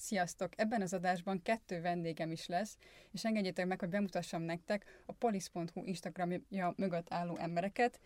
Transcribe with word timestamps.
Sziasztok! 0.00 0.52
Ebben 0.56 0.82
az 0.82 0.92
adásban 0.92 1.42
kettő 1.42 1.80
vendégem 1.80 2.30
is 2.30 2.46
lesz, 2.46 2.76
és 3.12 3.24
engedjétek 3.24 3.66
meg, 3.66 3.80
hogy 3.80 3.88
bemutassam 3.88 4.42
nektek 4.42 5.02
a 5.06 5.12
polisz.hu 5.12 5.84
Instagramja 5.84 6.74
mögött 6.76 7.12
álló 7.12 7.36
embereket. 7.36 8.00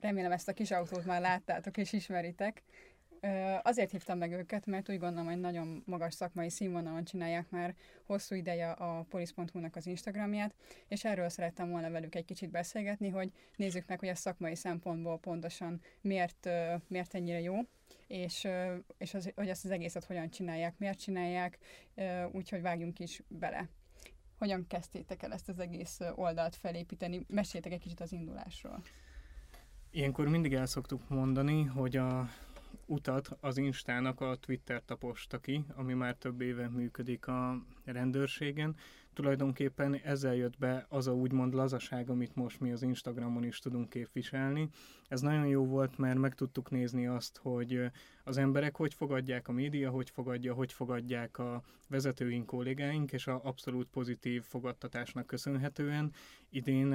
Remélem 0.00 0.32
ezt 0.32 0.48
a 0.48 0.52
kis 0.52 0.70
autót 0.70 1.04
már 1.04 1.20
láttátok 1.20 1.76
és 1.76 1.92
ismeritek. 1.92 2.62
Azért 3.62 3.90
hívtam 3.90 4.18
meg 4.18 4.32
őket, 4.32 4.66
mert 4.66 4.88
úgy 4.88 4.98
gondolom, 4.98 5.26
hogy 5.26 5.40
nagyon 5.40 5.82
magas 5.86 6.14
szakmai 6.14 6.50
színvonalon 6.50 7.04
csinálják 7.04 7.50
már 7.50 7.74
hosszú 8.04 8.34
ideje 8.34 8.70
a 8.70 9.02
polisz.hu-nak 9.08 9.76
az 9.76 9.86
Instagramját, 9.86 10.54
és 10.88 11.04
erről 11.04 11.28
szerettem 11.28 11.70
volna 11.70 11.90
velük 11.90 12.14
egy 12.14 12.24
kicsit 12.24 12.50
beszélgetni, 12.50 13.08
hogy 13.08 13.32
nézzük 13.56 13.86
meg, 13.86 13.98
hogy 13.98 14.08
a 14.08 14.14
szakmai 14.14 14.54
szempontból 14.54 15.18
pontosan 15.18 15.80
miért, 16.00 16.48
miért 16.88 17.14
ennyire 17.14 17.40
jó, 17.40 17.54
és, 18.06 18.48
és 18.98 19.14
az, 19.14 19.32
hogy 19.34 19.48
ezt 19.48 19.64
az 19.64 19.70
egészet 19.70 20.04
hogyan 20.04 20.30
csinálják, 20.30 20.78
miért 20.78 20.98
csinálják, 20.98 21.58
úgyhogy 22.32 22.60
vágjunk 22.60 22.98
is 22.98 23.22
bele. 23.28 23.68
Hogyan 24.38 24.66
kezdtétek 24.66 25.22
el 25.22 25.32
ezt 25.32 25.48
az 25.48 25.58
egész 25.58 26.00
oldalt 26.14 26.56
felépíteni? 26.56 27.24
Meséltek 27.28 27.72
egy 27.72 27.80
kicsit 27.80 28.00
az 28.00 28.12
indulásról. 28.12 28.82
Ilyenkor 29.90 30.28
mindig 30.28 30.54
el 30.54 30.66
szoktuk 30.66 31.08
mondani, 31.08 31.62
hogy 31.62 31.96
a 31.96 32.28
utat 32.86 33.36
az 33.40 33.56
Instának 33.56 34.20
a 34.20 34.36
Twitter 34.36 34.82
taposta 34.84 35.38
ki, 35.38 35.64
ami 35.74 35.94
már 35.94 36.14
több 36.14 36.40
éve 36.40 36.68
működik 36.68 37.26
a 37.26 37.62
rendőrségen. 37.84 38.76
Tulajdonképpen 39.14 39.94
ezzel 39.94 40.34
jött 40.34 40.58
be 40.58 40.86
az 40.88 41.06
a 41.06 41.14
úgymond 41.14 41.54
lazaság, 41.54 42.10
amit 42.10 42.34
most 42.34 42.60
mi 42.60 42.72
az 42.72 42.82
Instagramon 42.82 43.44
is 43.44 43.58
tudunk 43.58 43.88
képviselni. 43.88 44.68
Ez 45.08 45.20
nagyon 45.20 45.46
jó 45.46 45.66
volt, 45.66 45.98
mert 45.98 46.18
meg 46.18 46.34
tudtuk 46.34 46.70
nézni 46.70 47.06
azt, 47.06 47.38
hogy 47.42 47.90
az 48.24 48.36
emberek 48.36 48.76
hogy 48.76 48.94
fogadják 48.94 49.48
a 49.48 49.52
média, 49.52 49.90
hogy 49.90 50.10
fogadja, 50.10 50.54
hogy 50.54 50.72
fogadják 50.72 51.38
a 51.38 51.62
vezetőink, 51.88 52.46
kollégáink, 52.46 53.12
és 53.12 53.26
a 53.26 53.40
abszolút 53.44 53.88
pozitív 53.88 54.42
fogadtatásnak 54.42 55.26
köszönhetően. 55.26 56.12
Idén, 56.50 56.90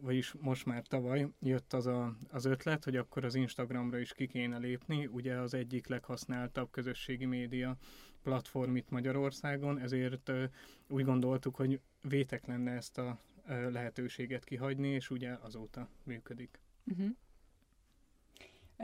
vagyis 0.00 0.34
most 0.40 0.66
már 0.66 0.82
tavaly 0.82 1.28
jött 1.40 1.72
az 1.72 1.86
a, 1.86 2.16
az 2.30 2.44
ötlet, 2.44 2.84
hogy 2.84 2.96
akkor 2.96 3.24
az 3.24 3.34
Instagramra 3.34 3.98
is 3.98 4.12
ki 4.12 4.26
kéne 4.26 4.58
lépni, 4.58 5.06
ugye 5.06 5.34
az 5.34 5.54
egyik 5.54 5.86
leghasználtabb 5.86 6.70
közösségi 6.70 7.26
média 7.26 7.76
platform 8.22 8.76
itt 8.76 8.90
Magyarországon, 8.90 9.78
ezért 9.78 10.30
úgy 10.88 11.04
gondoltuk, 11.04 11.56
hogy 11.56 11.80
vétek 12.02 12.46
lenne 12.46 12.70
ezt 12.70 12.98
a 12.98 13.20
lehetőséget 13.46 14.44
kihagyni, 14.44 14.88
és 14.88 15.10
ugye 15.10 15.32
azóta 15.32 15.88
működik. 16.02 16.60
Uh-huh. 16.84 17.10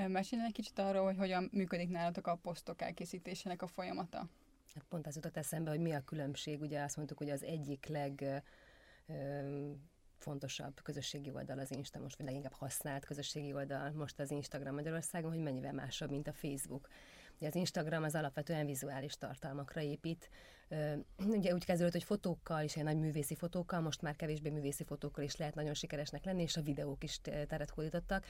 Mesélj 0.08 0.42
egy 0.44 0.52
kicsit 0.52 0.78
arról, 0.78 1.04
hogy 1.04 1.16
hogyan 1.16 1.48
működik 1.52 1.88
nálatok 1.88 2.26
a 2.26 2.36
posztok 2.36 2.82
elkészítésének 2.82 3.62
a 3.62 3.66
folyamata? 3.66 4.28
Hát 4.74 4.84
pont 4.88 5.06
az 5.06 5.14
jutott 5.14 5.36
eszembe, 5.36 5.70
hogy 5.70 5.80
mi 5.80 5.92
a 5.92 6.04
különbség. 6.04 6.60
Ugye 6.60 6.82
azt 6.82 6.96
mondtuk, 6.96 7.18
hogy 7.18 7.30
az 7.30 7.42
egyik 7.42 7.86
leg 7.86 8.42
fontosabb 10.18 10.82
közösségi 10.82 11.30
oldal 11.30 11.58
az 11.58 11.70
Insta 11.70 11.98
most, 11.98 12.16
vagy 12.16 12.26
leginkább 12.26 12.52
használt 12.52 13.04
közösségi 13.04 13.52
oldal 13.52 13.90
most 13.90 14.18
az 14.18 14.30
Instagram 14.30 14.74
Magyarországon, 14.74 15.30
hogy 15.30 15.42
mennyivel 15.42 15.72
másabb, 15.72 16.10
mint 16.10 16.28
a 16.28 16.32
Facebook. 16.32 16.88
Az 17.40 17.54
Instagram 17.54 18.02
az 18.02 18.14
alapvetően 18.14 18.66
vizuális 18.66 19.14
tartalmakra 19.14 19.80
épít. 19.80 20.30
Ugye 21.36 21.52
úgy 21.52 21.64
kezdődött, 21.64 21.92
hogy 21.92 22.04
fotókkal 22.04 22.62
is, 22.62 22.76
egy 22.76 22.82
nagy 22.82 22.98
művészi 22.98 23.34
fotókkal, 23.34 23.80
most 23.80 24.02
már 24.02 24.16
kevésbé 24.16 24.50
művészi 24.50 24.84
fotókkal 24.84 25.24
is 25.24 25.36
lehet 25.36 25.54
nagyon 25.54 25.74
sikeresnek 25.74 26.24
lenni, 26.24 26.42
és 26.42 26.56
a 26.56 26.62
videók 26.62 27.04
is 27.04 27.20
teret 27.20 27.70
hódítottak. 27.70 28.24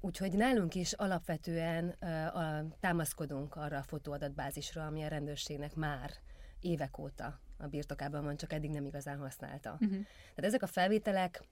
Úgyhogy 0.00 0.32
nálunk 0.32 0.74
is 0.74 0.92
alapvetően 0.92 1.96
támaszkodunk 2.80 3.56
arra 3.56 3.78
a 3.78 3.82
fotóadatbázisra, 3.82 4.86
ami 4.86 5.02
a 5.02 5.08
rendőrségnek 5.08 5.74
már 5.74 6.10
évek 6.60 6.98
óta 6.98 7.40
a 7.58 7.66
birtokában 7.66 8.24
van, 8.24 8.36
csak 8.36 8.52
eddig 8.52 8.70
nem 8.70 8.84
igazán 8.84 9.18
használta. 9.18 9.70
Uh-huh. 9.72 9.90
Tehát 9.90 10.44
ezek 10.44 10.62
a 10.62 10.66
felvételek, 10.66 11.42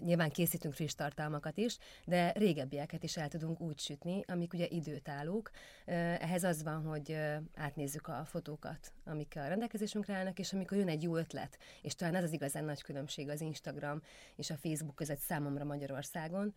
nyilván 0.00 0.30
készítünk 0.30 0.74
friss 0.74 0.94
tartalmakat 0.94 1.56
is, 1.56 1.78
de 2.04 2.32
régebbieket 2.32 3.02
is 3.02 3.16
el 3.16 3.28
tudunk 3.28 3.60
úgy 3.60 3.78
sütni, 3.78 4.24
amik 4.26 4.52
ugye 4.52 4.66
időtállók. 4.68 5.50
Ehhez 5.84 6.44
az 6.44 6.62
van, 6.62 6.84
hogy 6.84 7.18
átnézzük 7.54 8.08
a 8.08 8.24
fotókat, 8.24 8.92
amik 9.04 9.32
a 9.36 9.46
rendelkezésünkre 9.46 10.14
állnak, 10.14 10.38
és 10.38 10.52
amikor 10.52 10.78
jön 10.78 10.88
egy 10.88 11.02
jó 11.02 11.16
ötlet, 11.16 11.58
és 11.82 11.94
talán 11.94 12.14
ez 12.14 12.24
az 12.24 12.32
igazán 12.32 12.64
nagy 12.64 12.82
különbség 12.82 13.28
az 13.28 13.40
Instagram 13.40 14.02
és 14.36 14.50
a 14.50 14.56
Facebook 14.56 14.94
között 14.94 15.18
számomra 15.18 15.64
Magyarországon, 15.64 16.54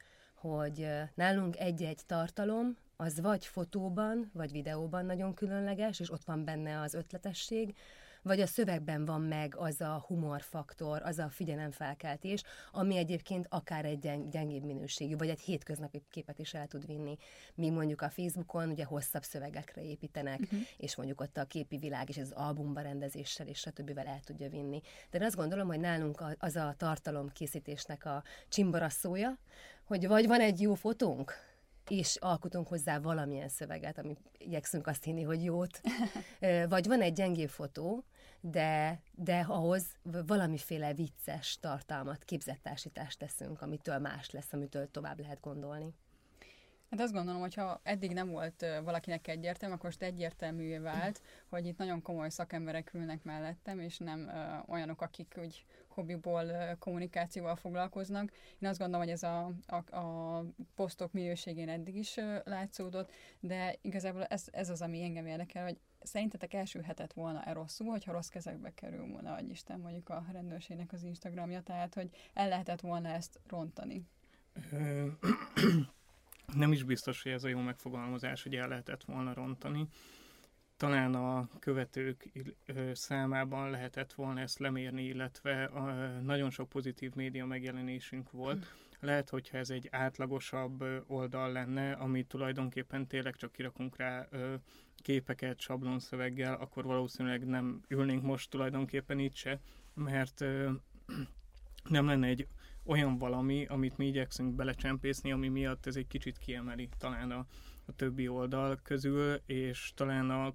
hogy 0.50 0.88
nálunk 1.16 1.58
egy-egy 1.58 2.02
tartalom, 2.06 2.78
az 2.96 3.22
vagy 3.22 3.46
fotóban, 3.46 4.30
vagy 4.34 4.52
videóban 4.52 5.06
nagyon 5.06 5.34
különleges, 5.34 6.00
és 6.00 6.12
ott 6.12 6.24
van 6.24 6.46
benne 6.46 6.82
az 6.82 6.94
ötletesség, 6.94 7.76
vagy 8.22 8.42
a 8.42 8.46
szövegben 8.46 9.06
van 9.06 9.22
meg 9.22 9.56
az 9.56 9.82
a 9.82 10.04
humorfaktor, 10.08 11.02
az 11.02 11.20
a 11.20 11.30
figyelemfelkeltés, 11.30 12.44
ami 12.72 12.98
egyébként 12.98 13.48
akár 13.50 13.86
egy 13.86 14.00
gyeng- 14.00 14.30
gyengébb 14.30 14.64
minőségű, 14.64 15.16
vagy 15.16 15.30
egy 15.30 15.40
hétköznapi 15.40 16.04
képet 16.10 16.40
is 16.40 16.54
el 16.54 16.68
tud 16.68 16.86
vinni. 16.86 17.18
Mi 17.56 17.70
mondjuk 17.70 18.02
a 18.02 18.10
Facebookon 18.10 18.70
ugye 18.70 18.86
hosszabb 18.86 19.24
szövegekre 19.24 19.84
építenek, 19.84 20.40
uh-huh. 20.40 20.60
és 20.78 20.96
mondjuk 20.96 21.22
ott 21.22 21.38
a 21.38 21.46
képi 21.46 21.78
világ 21.78 22.10
és 22.10 22.18
az 22.18 22.32
albumba 22.32 22.82
rendezéssel 22.82 23.48
és 23.48 23.60
stb. 23.60 23.98
el 23.98 24.20
tudja 24.24 24.50
vinni. 24.50 24.82
De 25.10 25.18
én 25.18 25.26
azt 25.26 25.36
gondolom, 25.36 25.68
hogy 25.68 25.80
nálunk 25.80 26.24
az 26.38 26.56
a 26.56 26.74
tartalom 26.78 27.30
készítésnek 27.30 28.06
a 28.06 28.24
csimbarasszója, 28.50 29.38
hogy 29.86 30.08
vagy 30.08 30.28
van 30.28 30.40
egy 30.42 30.62
jó 30.62 30.74
fotónk, 30.74 31.34
és 31.90 32.16
alkotunk 32.16 32.68
hozzá 32.68 33.00
valamilyen 33.00 33.50
szöveget, 33.50 33.98
ami 33.98 34.18
igyekszünk 34.38 34.88
azt 34.88 35.04
hinni, 35.04 35.24
hogy 35.24 35.44
jót. 35.44 35.82
Vagy 36.70 36.88
van 36.88 37.02
egy 37.02 37.14
gyengébb 37.14 37.50
fotó, 37.50 38.04
de, 38.40 39.02
de 39.12 39.40
ahhoz 39.48 39.86
valamiféle 40.26 40.94
vicces 40.94 41.58
tartalmat, 41.60 42.24
képzettársítást 42.24 43.20
teszünk, 43.20 43.62
amitől 43.62 43.98
más 43.98 44.30
lesz, 44.30 44.54
amitől 44.54 44.92
tovább 44.92 45.20
lehet 45.20 45.40
gondolni. 45.40 45.94
Hát 46.90 47.00
azt 47.00 47.14
gondolom, 47.14 47.42
hogy 47.42 47.54
ha 47.54 47.80
eddig 47.84 48.12
nem 48.12 48.30
volt 48.30 48.66
valakinek 48.84 49.28
egyértelmű, 49.28 49.76
akkor 49.76 49.86
most 49.86 50.02
egyértelművé 50.02 50.78
vált, 50.78 51.22
hogy 51.50 51.66
itt 51.66 51.78
nagyon 51.78 52.02
komoly 52.02 52.30
szakemberek 52.30 52.94
ülnek 52.94 53.24
mellettem, 53.24 53.80
és 53.80 53.98
nem 53.98 54.28
ö, 54.28 54.72
olyanok, 54.72 55.02
akik 55.02 55.36
úgy 55.42 55.66
hobbiból 55.88 56.44
ö, 56.44 56.72
kommunikációval 56.80 57.56
foglalkoznak. 57.56 58.32
Én 58.60 58.70
azt 58.70 58.80
gondolom, 58.80 59.06
hogy 59.06 59.14
ez 59.14 59.24
a, 59.24 59.52
a, 59.68 59.96
a 59.96 60.46
posztok 60.76 61.14
minőségén 61.14 61.70
eddig 61.70 61.96
is 61.96 62.18
ö, 62.18 62.38
látszódott, 62.44 63.12
de 63.40 63.76
igazából 63.82 64.24
ez, 64.24 64.48
ez 64.52 64.70
az, 64.70 64.82
ami 64.82 65.04
engem 65.04 65.26
érdekel, 65.26 65.64
hogy 65.64 65.78
szerintetek 66.00 66.54
elsülhetett 66.54 67.14
volna-e 67.14 67.54
rosszul, 67.54 67.88
hogyha 67.88 68.12
rossz 68.12 68.30
kezekbe 68.30 68.74
kerül 68.74 69.08
volna, 69.08 69.34
vagy 69.34 69.50
Isten 69.50 69.80
mondjuk 69.80 70.10
a 70.10 70.26
rendőrségnek 70.32 70.94
az 70.94 71.04
Instagramja, 71.04 71.62
tehát 71.62 71.94
hogy 71.94 72.10
el 72.34 72.48
lehetett 72.48 72.82
volna 72.82 73.10
ezt 73.10 73.40
rontani? 73.48 74.06
Nem 76.54 76.72
is 76.72 76.84
biztos, 76.84 77.24
hogy 77.24 77.32
ez 77.32 77.44
a 77.44 77.48
jó 77.48 77.60
megfogalmazás, 77.60 78.44
hogy 78.44 78.56
el 78.56 78.68
lehetett 78.68 79.04
volna 79.04 79.34
rontani. 79.34 79.88
Talán 80.78 81.16
a 81.16 81.50
követők 81.60 82.32
számában 82.94 83.70
lehetett 83.70 84.14
volna 84.14 84.40
ezt 84.40 84.60
lemérni, 84.60 85.04
illetve 85.04 85.70
nagyon 86.22 86.50
sok 86.50 86.70
pozitív 86.70 87.14
média 87.14 87.46
megjelenésünk 87.46 88.32
volt. 88.32 88.74
Lehet, 89.00 89.30
hogyha 89.30 89.58
ez 89.58 89.70
egy 89.70 89.88
átlagosabb 89.92 90.84
oldal 91.08 91.52
lenne, 91.52 91.92
ami 91.92 92.24
tulajdonképpen 92.24 93.08
tényleg 93.08 93.36
csak 93.36 93.52
kirakunk 93.52 93.98
rá 93.98 94.28
képeket 94.98 95.60
sablonszöveggel, 95.60 96.54
akkor 96.54 96.84
valószínűleg 96.84 97.46
nem 97.46 97.82
ülnénk 97.88 98.24
most 98.24 98.50
tulajdonképpen 98.50 99.20
itt 99.20 99.36
se, 99.36 99.60
mert 99.94 100.40
nem 101.90 102.06
lenne 102.06 102.28
egy 102.28 102.48
olyan 102.86 103.18
valami, 103.18 103.66
amit 103.66 103.98
mi 103.98 104.08
igyekszünk 104.08 104.56
belecsempészni, 104.56 105.32
ami 105.32 105.48
miatt 105.48 105.86
ez 105.86 105.96
egy 105.96 106.08
kicsit 106.08 106.38
kiemeli 106.38 106.90
talán 106.98 107.32
a, 107.32 107.46
a 107.86 107.92
többi 107.96 108.28
oldal 108.28 108.80
közül, 108.84 109.42
és 109.46 109.92
talán 109.96 110.30
a, 110.30 110.46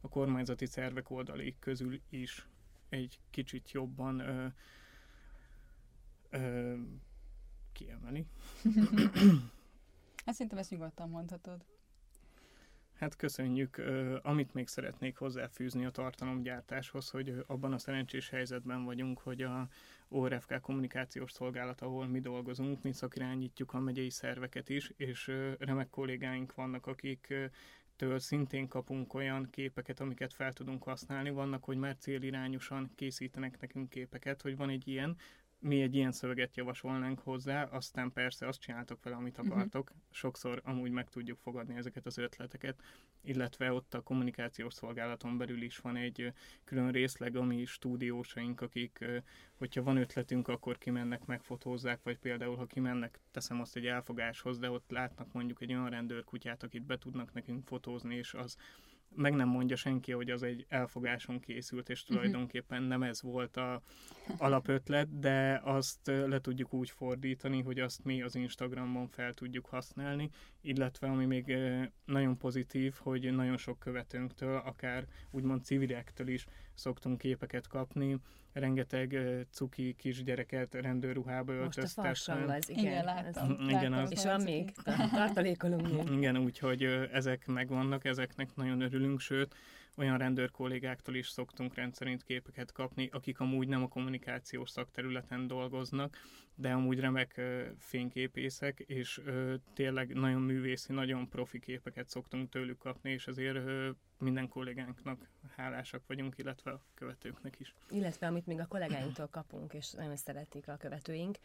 a 0.00 0.08
kormányzati 0.08 0.66
szervek 0.66 1.10
oldali 1.10 1.56
közül 1.58 2.00
is 2.08 2.48
egy 2.88 3.18
kicsit 3.30 3.70
jobban 3.70 4.18
ö, 4.18 4.46
ö, 6.30 6.76
kiemeli. 7.72 8.26
Hát 10.24 10.34
szerintem 10.34 10.58
ezt 10.58 10.70
nyugodtan 10.70 11.08
mondhatod. 11.08 11.64
Hát 13.00 13.16
köszönjük. 13.16 13.82
Amit 14.22 14.54
még 14.54 14.68
szeretnék 14.68 15.16
hozzáfűzni 15.16 15.84
a 15.84 15.90
tartalomgyártáshoz, 15.90 17.10
hogy 17.10 17.44
abban 17.46 17.72
a 17.72 17.78
szerencsés 17.78 18.28
helyzetben 18.28 18.84
vagyunk, 18.84 19.18
hogy 19.18 19.42
a 19.42 19.68
ORFK 20.08 20.60
kommunikációs 20.60 21.32
szolgálat, 21.32 21.80
ahol 21.80 22.06
mi 22.06 22.20
dolgozunk, 22.20 22.82
mi 22.82 22.92
szakirányítjuk 22.92 23.72
a 23.72 23.78
megyei 23.78 24.10
szerveket 24.10 24.68
is, 24.68 24.92
és 24.96 25.32
remek 25.58 25.90
kollégáink 25.90 26.54
vannak, 26.54 26.86
akik 26.86 27.34
től 27.96 28.18
szintén 28.18 28.68
kapunk 28.68 29.14
olyan 29.14 29.50
képeket, 29.50 30.00
amiket 30.00 30.32
fel 30.32 30.52
tudunk 30.52 30.82
használni. 30.82 31.30
Vannak, 31.30 31.64
hogy 31.64 31.76
már 31.76 31.96
célirányosan 31.96 32.90
készítenek 32.94 33.60
nekünk 33.60 33.88
képeket, 33.88 34.42
hogy 34.42 34.56
van 34.56 34.68
egy 34.68 34.88
ilyen, 34.88 35.16
mi 35.60 35.82
egy 35.82 35.94
ilyen 35.94 36.12
szöveget 36.12 36.56
javasolnánk 36.56 37.18
hozzá, 37.18 37.62
aztán 37.64 38.12
persze 38.12 38.46
azt 38.46 38.60
csináltok 38.60 39.02
vele, 39.02 39.16
amit 39.16 39.36
mhm. 39.36 39.50
akartok. 39.50 39.90
Uh-huh. 39.90 40.04
Sokszor 40.10 40.60
amúgy 40.64 40.90
meg 40.90 41.08
tudjuk 41.08 41.38
fogadni 41.38 41.76
ezeket 41.76 42.06
az 42.06 42.18
ötleteket, 42.18 42.82
illetve 43.22 43.72
ott 43.72 43.94
a 43.94 44.02
kommunikációs 44.02 44.74
szolgálaton 44.74 45.38
belül 45.38 45.62
is 45.62 45.78
van 45.78 45.96
egy 45.96 46.32
külön 46.64 46.90
részleg, 46.90 47.36
ami 47.36 47.64
stúdiósaink, 47.64 48.60
akik, 48.60 49.04
hogyha 49.54 49.82
van 49.82 49.96
ötletünk, 49.96 50.48
akkor 50.48 50.78
kimennek, 50.78 51.24
megfotózzák, 51.24 52.02
vagy 52.02 52.18
például, 52.18 52.56
ha 52.56 52.66
kimennek, 52.66 53.20
teszem 53.30 53.60
azt 53.60 53.76
egy 53.76 53.86
elfogáshoz, 53.86 54.58
de 54.58 54.70
ott 54.70 54.90
látnak 54.90 55.32
mondjuk 55.32 55.62
egy 55.62 55.72
olyan 55.72 55.90
rendőrkutyát, 55.90 56.62
akit 56.62 56.82
be 56.82 56.98
tudnak 56.98 57.32
nekünk 57.32 57.66
fotózni, 57.66 58.14
és 58.14 58.34
az 58.34 58.56
meg 59.14 59.34
nem 59.34 59.48
mondja 59.48 59.76
senki, 59.76 60.12
hogy 60.12 60.30
az 60.30 60.42
egy 60.42 60.66
elfogáson 60.68 61.40
készült, 61.40 61.88
és 61.88 62.04
mhm. 62.04 62.12
tulajdonképpen 62.12 62.82
nem 62.82 63.02
ez 63.02 63.22
volt 63.22 63.56
a 63.56 63.82
alapötlet, 64.38 65.18
de 65.18 65.60
azt 65.64 66.06
le 66.06 66.40
tudjuk 66.40 66.72
úgy 66.74 66.90
fordítani, 66.90 67.62
hogy 67.62 67.78
azt 67.78 68.04
mi 68.04 68.22
az 68.22 68.34
Instagramon 68.34 69.08
fel 69.08 69.34
tudjuk 69.34 69.66
használni, 69.66 70.30
illetve 70.60 71.08
ami 71.08 71.24
még 71.24 71.56
nagyon 72.04 72.36
pozitív, 72.36 72.94
hogy 72.98 73.34
nagyon 73.34 73.56
sok 73.56 73.78
követőnktől, 73.78 74.56
akár 74.56 75.06
úgymond 75.30 75.64
civilektől 75.64 76.28
is 76.28 76.46
szoktunk 76.74 77.18
képeket 77.18 77.66
kapni, 77.66 78.20
rengeteg 78.52 79.18
cuki 79.50 79.94
kisgyereket 79.98 80.74
rendőrruhába 80.74 81.52
öltöztetve. 81.52 82.08
Most 82.08 82.28
a 82.28 82.32
az, 82.32 82.68
igen. 82.68 82.84
Igen, 82.84 83.04
láttam. 83.04 83.56
Ez, 83.60 83.68
igen, 83.68 83.92
az. 83.92 84.10
És 84.10 84.24
van 84.24 84.42
még, 84.42 84.72
tartalékolunk 85.12 85.92
még. 85.92 86.16
Igen, 86.16 86.36
úgyhogy 86.36 86.82
ezek 87.12 87.46
megvannak, 87.46 88.04
ezeknek 88.04 88.54
nagyon 88.54 88.80
örülünk, 88.80 89.20
sőt, 89.20 89.54
olyan 89.96 90.18
rendőr 90.18 90.50
kollégáktól 90.50 91.14
is 91.14 91.28
szoktunk 91.28 91.74
rendszerint 91.74 92.22
képeket 92.22 92.72
kapni, 92.72 93.08
akik 93.12 93.40
amúgy 93.40 93.68
nem 93.68 93.82
a 93.82 93.88
kommunikációs 93.88 94.70
szakterületen 94.70 95.46
dolgoznak, 95.46 96.16
de 96.54 96.72
amúgy 96.72 97.00
remek 97.00 97.40
fényképészek, 97.78 98.78
és 98.80 99.20
tényleg 99.74 100.14
nagyon 100.14 100.42
művészi, 100.42 100.92
nagyon 100.92 101.28
profi 101.28 101.58
képeket 101.58 102.08
szoktunk 102.08 102.48
tőlük 102.48 102.78
kapni, 102.78 103.10
és 103.10 103.26
ezért 103.26 103.56
uh, 103.56 103.88
minden 104.18 104.48
kollégánknak 104.48 105.28
hálásak 105.56 106.02
vagyunk, 106.06 106.38
illetve 106.38 106.70
a 106.70 106.80
követőknek 106.94 107.60
is. 107.60 107.74
Illetve 107.90 108.26
amit 108.26 108.46
még 108.46 108.60
a 108.60 108.66
kollégáinktól 108.66 109.26
kapunk, 109.26 109.72
és 109.72 109.90
nagyon 109.90 110.16
szeretik 110.16 110.68
a 110.68 110.76
követőink, 110.76 111.38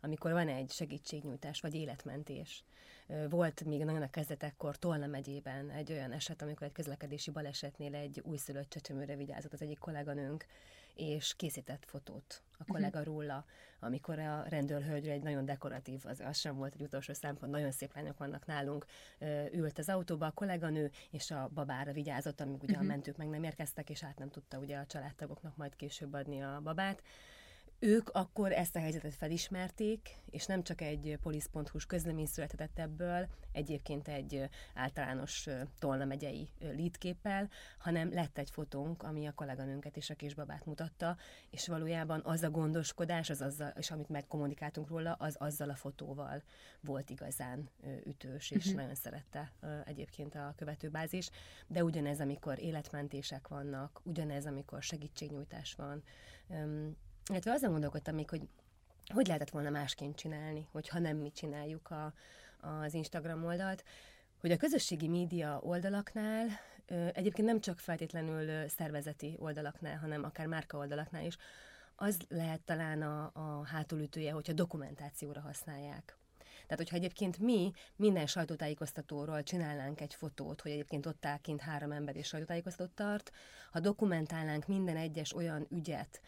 amikor 0.00 0.32
van 0.32 0.48
egy 0.48 0.70
segítségnyújtás 0.70 1.60
vagy 1.60 1.74
életmentés. 1.74 2.64
Volt 3.28 3.64
még 3.64 3.84
nagyon 3.84 4.02
a 4.02 4.10
kezdetekkor 4.10 4.76
Tolna 4.76 5.06
megyében 5.06 5.70
egy 5.70 5.92
olyan 5.92 6.12
eset, 6.12 6.42
amikor 6.42 6.66
egy 6.66 6.72
közlekedési 6.72 7.30
balesetnél 7.30 7.94
egy 7.94 8.20
újszülött 8.24 8.68
csecsemőre 8.68 9.16
vigyázott 9.16 9.52
az 9.52 9.62
egyik 9.62 9.78
kolléganőnk, 9.78 10.46
és 10.96 11.34
készített 11.36 11.84
fotót 11.84 12.42
a 12.52 12.62
mhm. 12.62 12.72
kollega 12.72 13.04
róla, 13.04 13.44
amikor 13.80 14.18
a 14.18 14.44
rendőrhölgyre 14.48 15.12
egy 15.12 15.22
nagyon 15.22 15.44
dekoratív, 15.44 16.00
az, 16.04 16.20
az 16.20 16.38
sem 16.38 16.56
volt 16.56 16.74
egy 16.74 16.82
utolsó 16.82 17.12
szempont, 17.12 17.52
nagyon 17.52 17.70
szép 17.70 17.94
lányok 17.94 18.18
vannak 18.18 18.46
nálunk, 18.46 18.86
ült 19.52 19.78
az 19.78 19.88
autóba 19.88 20.26
a 20.26 20.30
kolléganő, 20.30 20.90
és 21.10 21.30
a 21.30 21.50
babára 21.54 21.92
vigyázott, 21.92 22.40
amíg 22.40 22.62
ugye 22.62 22.76
a 22.76 22.78
mhm. 22.78 22.86
mentők 22.86 23.16
meg 23.16 23.28
nem 23.28 23.44
érkeztek, 23.44 23.90
és 23.90 24.02
át 24.02 24.18
nem 24.18 24.30
tudta 24.30 24.58
ugye 24.58 24.76
a 24.76 24.86
családtagoknak 24.86 25.56
majd 25.56 25.76
később 25.76 26.12
adni 26.12 26.42
a 26.42 26.60
babát 26.62 27.02
ők 27.78 28.08
akkor 28.08 28.52
ezt 28.52 28.76
a 28.76 28.78
helyzetet 28.78 29.14
felismerték, 29.14 30.16
és 30.30 30.46
nem 30.46 30.62
csak 30.62 30.80
egy 30.80 31.18
polisz.hu-s 31.22 31.86
közlemény 31.86 32.26
született 32.26 32.78
ebből, 32.78 33.28
egyébként 33.52 34.08
egy 34.08 34.48
általános 34.74 35.48
Tolna 35.78 36.04
megyei 36.04 36.48
lídképpel, 36.58 37.48
hanem 37.78 38.12
lett 38.12 38.38
egy 38.38 38.50
fotónk, 38.50 39.02
ami 39.02 39.26
a 39.26 39.32
kolléganőnket 39.32 39.96
és 39.96 40.10
a 40.10 40.14
kisbabát 40.14 40.64
mutatta, 40.64 41.16
és 41.50 41.68
valójában 41.68 42.20
az 42.24 42.42
a 42.42 42.50
gondoskodás, 42.50 43.30
az 43.30 43.40
azzal, 43.40 43.72
és 43.78 43.90
amit 43.90 44.08
megkommunikáltunk 44.08 44.88
róla, 44.88 45.12
az 45.12 45.36
azzal 45.38 45.70
a 45.70 45.74
fotóval 45.74 46.42
volt 46.80 47.10
igazán 47.10 47.70
ütős, 48.04 48.50
és 48.50 48.64
uh-huh. 48.64 48.80
nagyon 48.80 48.94
szerette 48.94 49.52
egyébként 49.84 50.34
a 50.34 50.54
követőbázis, 50.56 51.30
de 51.66 51.84
ugyanez, 51.84 52.20
amikor 52.20 52.62
életmentések 52.62 53.48
vannak, 53.48 54.00
ugyanez, 54.04 54.46
amikor 54.46 54.82
segítségnyújtás 54.82 55.74
van, 55.74 56.02
illetve 57.30 57.52
azon 57.52 57.70
gondolkodtam 57.70 58.14
még, 58.14 58.30
hogy 58.30 58.48
hogy 59.14 59.26
lehetett 59.26 59.50
volna 59.50 59.70
másként 59.70 60.16
csinálni, 60.16 60.68
hogyha 60.72 60.98
nem 60.98 61.16
mi 61.16 61.30
csináljuk 61.30 61.90
a, 61.90 62.12
az 62.60 62.94
Instagram 62.94 63.44
oldalt, 63.44 63.84
hogy 64.40 64.50
a 64.50 64.56
közösségi 64.56 65.08
média 65.08 65.60
oldalaknál, 65.62 66.46
egyébként 67.12 67.48
nem 67.48 67.60
csak 67.60 67.78
feltétlenül 67.78 68.68
szervezeti 68.68 69.36
oldalaknál, 69.38 69.98
hanem 69.98 70.24
akár 70.24 70.46
márka 70.46 70.78
oldalaknál 70.78 71.24
is, 71.24 71.36
az 71.96 72.18
lehet 72.28 72.60
talán 72.60 73.02
a, 73.02 73.30
a 73.34 73.66
hátulütője, 73.66 74.32
hogyha 74.32 74.52
dokumentációra 74.52 75.40
használják. 75.40 76.16
Tehát, 76.66 76.76
hogyha 76.76 76.96
egyébként 76.96 77.38
mi 77.38 77.72
minden 77.96 78.26
sajtótájékoztatóról 78.26 79.42
csinálnánk 79.42 80.00
egy 80.00 80.14
fotót, 80.14 80.60
hogy 80.60 80.70
egyébként 80.70 81.06
ott 81.06 81.26
áll 81.26 81.38
kint 81.38 81.60
három 81.60 81.92
ember 81.92 82.16
és 82.16 82.26
sajtótájékoztatót 82.26 82.94
tart, 82.94 83.32
ha 83.70 83.80
dokumentálnánk 83.80 84.66
minden 84.66 84.96
egyes 84.96 85.34
olyan 85.34 85.66
ügyet, 85.70 86.20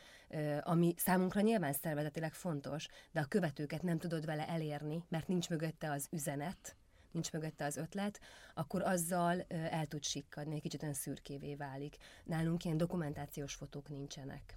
ami 0.61 0.95
számunkra 0.97 1.41
nyilván 1.41 1.73
szervezetileg 1.73 2.33
fontos, 2.33 2.89
de 3.13 3.21
a 3.21 3.25
követőket 3.25 3.83
nem 3.83 3.99
tudod 3.99 4.25
vele 4.25 4.49
elérni, 4.49 5.05
mert 5.09 5.29
nincs 5.29 5.49
mögötte 5.49 5.91
az 5.91 6.09
üzenet, 6.11 6.77
nincs 7.11 7.33
mögötte 7.33 7.65
az 7.65 7.77
ötlet, 7.77 8.21
akkor 8.55 8.83
azzal 8.83 9.41
el 9.49 9.87
tud 9.87 10.05
sikkadni, 10.05 10.55
egy 10.55 10.63
kicsit 10.63 10.83
olyan 10.83 10.95
szürkévé 10.95 11.55
válik. 11.55 11.97
Nálunk 12.25 12.65
ilyen 12.65 12.77
dokumentációs 12.77 13.55
fotók 13.55 13.89
nincsenek. 13.89 14.57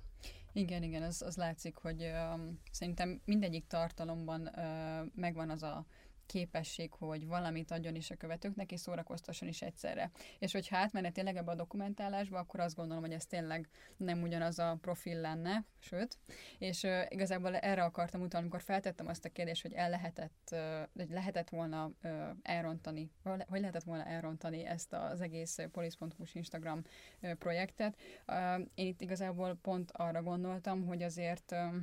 Igen, 0.53 0.83
igen, 0.83 1.03
az, 1.03 1.21
az 1.21 1.35
látszik, 1.37 1.75
hogy 1.75 2.03
uh, 2.03 2.39
szerintem 2.71 3.21
mindegyik 3.25 3.67
tartalomban 3.67 4.41
uh, 4.55 5.11
megvan 5.15 5.49
az 5.49 5.63
a 5.63 5.85
képesség, 6.31 6.91
hogy 6.91 7.27
valamit 7.27 7.71
adjon 7.71 7.95
is 7.95 8.11
a 8.11 8.15
követőknek, 8.15 8.71
és 8.71 8.79
szórakoztasson 8.79 9.47
is 9.47 9.61
egyszerre. 9.61 10.11
És 10.39 10.51
hogyha 10.51 10.77
átmenne 10.77 11.11
tényleg 11.11 11.35
ebbe 11.35 11.51
a 11.51 11.55
dokumentálásba, 11.55 12.39
akkor 12.39 12.59
azt 12.59 12.75
gondolom, 12.75 13.03
hogy 13.03 13.13
ez 13.13 13.25
tényleg 13.25 13.69
nem 13.97 14.21
ugyanaz 14.21 14.59
a 14.59 14.77
profil 14.81 15.19
lenne, 15.19 15.65
sőt, 15.79 16.17
és 16.57 16.83
uh, 16.83 17.01
igazából 17.09 17.55
erre 17.55 17.83
akartam 17.83 18.21
utalni, 18.21 18.45
amikor 18.45 18.61
feltettem 18.65 19.07
azt 19.07 19.25
a 19.25 19.29
kérdést, 19.29 19.61
hogy 19.61 19.73
el 19.73 19.89
lehetett, 19.89 20.49
uh, 20.51 20.59
hogy 20.95 21.09
lehetett 21.09 21.49
volna 21.49 21.91
uh, 22.03 22.11
elrontani, 22.41 23.11
hogy 23.23 23.59
lehetett 23.59 23.83
volna 23.83 24.05
elrontani 24.05 24.65
ezt 24.65 24.93
az 24.93 25.21
egész 25.21 25.57
police.hu 25.71 26.23
Instagram 26.33 26.81
uh, 27.21 27.33
projektet. 27.33 27.97
Uh, 28.27 28.59
én 28.75 28.87
itt 28.87 29.01
igazából 29.01 29.57
pont 29.61 29.91
arra 29.91 30.21
gondoltam, 30.21 30.85
hogy 30.85 31.03
azért 31.03 31.51
uh, 31.51 31.75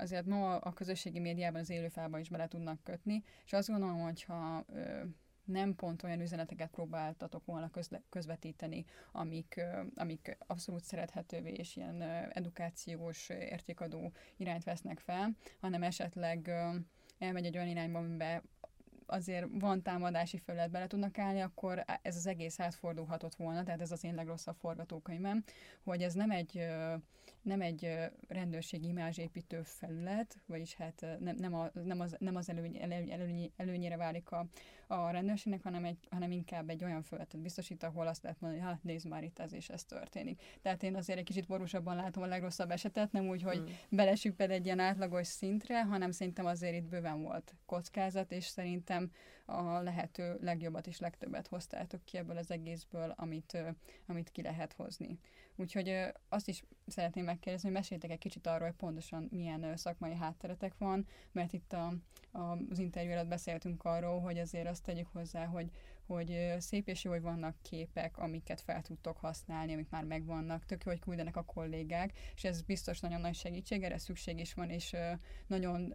azért 0.00 0.26
ma 0.26 0.56
a 0.56 0.72
közösségi 0.72 1.18
médiában 1.18 1.60
az 1.60 1.70
élőfába 1.70 2.18
is 2.18 2.28
bele 2.28 2.48
tudnak 2.48 2.84
kötni, 2.84 3.22
és 3.44 3.52
azt 3.52 3.68
gondolom, 3.68 4.00
hogyha 4.00 4.64
ö, 4.68 5.02
nem 5.44 5.74
pont 5.74 6.02
olyan 6.02 6.20
üzeneteket 6.20 6.70
próbáltatok 6.70 7.44
volna 7.44 7.70
közle, 7.70 8.02
közvetíteni, 8.08 8.84
amik, 9.12 9.60
amik 9.94 10.36
abszolút 10.46 10.84
szerethetővé 10.84 11.52
és 11.52 11.76
ilyen 11.76 12.02
edukációs, 12.32 13.28
értékadó 13.28 14.12
irányt 14.36 14.64
vesznek 14.64 14.98
fel, 14.98 15.36
hanem 15.60 15.82
esetleg 15.82 16.50
elmegy 17.18 17.44
egy 17.44 17.56
olyan 17.56 17.68
irányba, 17.68 17.98
amiben 17.98 18.42
azért 19.10 19.46
van 19.52 19.82
támadási 19.82 20.38
felület 20.38 20.70
bele 20.70 20.86
tudnak 20.86 21.18
állni, 21.18 21.40
akkor 21.40 21.84
ez 22.02 22.16
az 22.16 22.26
egész 22.26 22.60
átfordulhatott 22.60 23.34
volna, 23.34 23.62
tehát 23.62 23.80
ez 23.80 23.90
az 23.90 24.04
én 24.04 24.14
legrosszabb 24.14 24.56
forgatókönyvem, 24.56 25.44
hogy 25.82 26.02
ez 26.02 26.14
nem 26.14 26.30
egy 26.30 26.66
nem 27.42 27.60
egy 27.60 28.10
rendőrségi 28.28 28.88
imázsépítő 28.88 29.62
felület, 29.62 30.36
vagyis 30.46 30.74
hát 30.74 31.06
nem, 31.18 31.36
nem, 31.36 31.54
a, 31.54 31.70
nem 31.84 32.00
az, 32.00 32.16
nem 32.18 32.36
az 32.36 32.48
előny, 32.48 32.76
előny, 33.10 33.52
előnyére 33.56 33.96
válik 33.96 34.30
a, 34.30 34.46
a 34.90 35.10
rendőrségnek, 35.10 35.62
hanem, 35.62 35.84
egy, 35.84 35.98
hanem 36.10 36.30
inkább 36.30 36.70
egy 36.70 36.84
olyan 36.84 37.02
felületet 37.02 37.40
biztosít, 37.40 37.82
ahol 37.82 38.06
azt 38.06 38.22
lehet 38.22 38.40
mondani, 38.40 38.62
hogy 38.62 38.70
hát 38.70 38.82
nézd 38.82 39.08
már 39.08 39.22
itt 39.22 39.38
ez 39.38 39.52
és 39.52 39.68
ez 39.68 39.84
történik. 39.84 40.42
Tehát 40.62 40.82
én 40.82 40.96
azért 40.96 41.18
egy 41.18 41.24
kicsit 41.24 41.46
borúsabban 41.46 41.96
látom 41.96 42.22
a 42.22 42.26
legrosszabb 42.26 42.70
esetet, 42.70 43.12
nem 43.12 43.28
úgy, 43.28 43.42
hogy 43.42 43.56
hmm. 43.56 43.74
belesüpped 43.88 44.50
egy 44.50 44.64
ilyen 44.64 44.78
átlagos 44.78 45.26
szintre, 45.26 45.84
hanem 45.84 46.10
szerintem 46.10 46.46
azért 46.46 46.74
itt 46.74 46.88
bőven 46.88 47.22
volt 47.22 47.54
kockázat, 47.66 48.32
és 48.32 48.44
szerintem 48.44 49.10
a 49.44 49.78
lehető 49.78 50.38
legjobbat 50.40 50.86
és 50.86 50.98
legtöbbet 50.98 51.46
hoztátok 51.46 52.04
ki 52.04 52.16
ebből 52.16 52.36
az 52.36 52.50
egészből, 52.50 53.14
amit, 53.16 53.58
amit 54.06 54.30
ki 54.30 54.42
lehet 54.42 54.72
hozni. 54.72 55.18
Úgyhogy 55.56 55.94
azt 56.28 56.48
is 56.48 56.64
szeretném 56.86 57.24
megkérdezni, 57.24 57.68
hogy 57.68 57.76
meséltek 57.76 58.10
egy 58.10 58.18
kicsit 58.18 58.46
arról, 58.46 58.66
hogy 58.66 58.76
pontosan 58.76 59.28
milyen 59.30 59.76
szakmai 59.76 60.14
hátteretek 60.14 60.78
van, 60.78 61.06
mert 61.32 61.52
itt 61.52 61.72
a, 61.72 61.92
a, 62.30 62.56
az 62.70 62.78
interjú 62.78 63.10
alatt 63.10 63.28
beszéltünk 63.28 63.84
arról, 63.84 64.20
hogy 64.20 64.38
azért 64.38 64.68
azt 64.68 64.82
tegyük 64.82 65.08
hozzá, 65.12 65.44
hogy, 65.44 65.70
hogy 66.06 66.54
szép 66.58 66.88
és 66.88 67.04
jó, 67.04 67.10
hogy 67.10 67.22
vannak 67.22 67.56
képek, 67.62 68.18
amiket 68.18 68.60
fel 68.60 68.82
tudtok 68.82 69.16
használni, 69.16 69.72
amik 69.72 69.90
már 69.90 70.04
megvannak, 70.04 70.64
tök 70.66 70.84
jó, 70.84 70.90
hogy 70.90 71.00
küldenek 71.00 71.36
a 71.36 71.44
kollégák, 71.44 72.12
és 72.34 72.44
ez 72.44 72.62
biztos 72.62 73.00
nagyon 73.00 73.20
nagy 73.20 73.34
segítség, 73.34 73.82
erre 73.82 73.98
szükség 73.98 74.38
is 74.38 74.54
van, 74.54 74.70
és 74.70 74.96
nagyon 75.46 75.94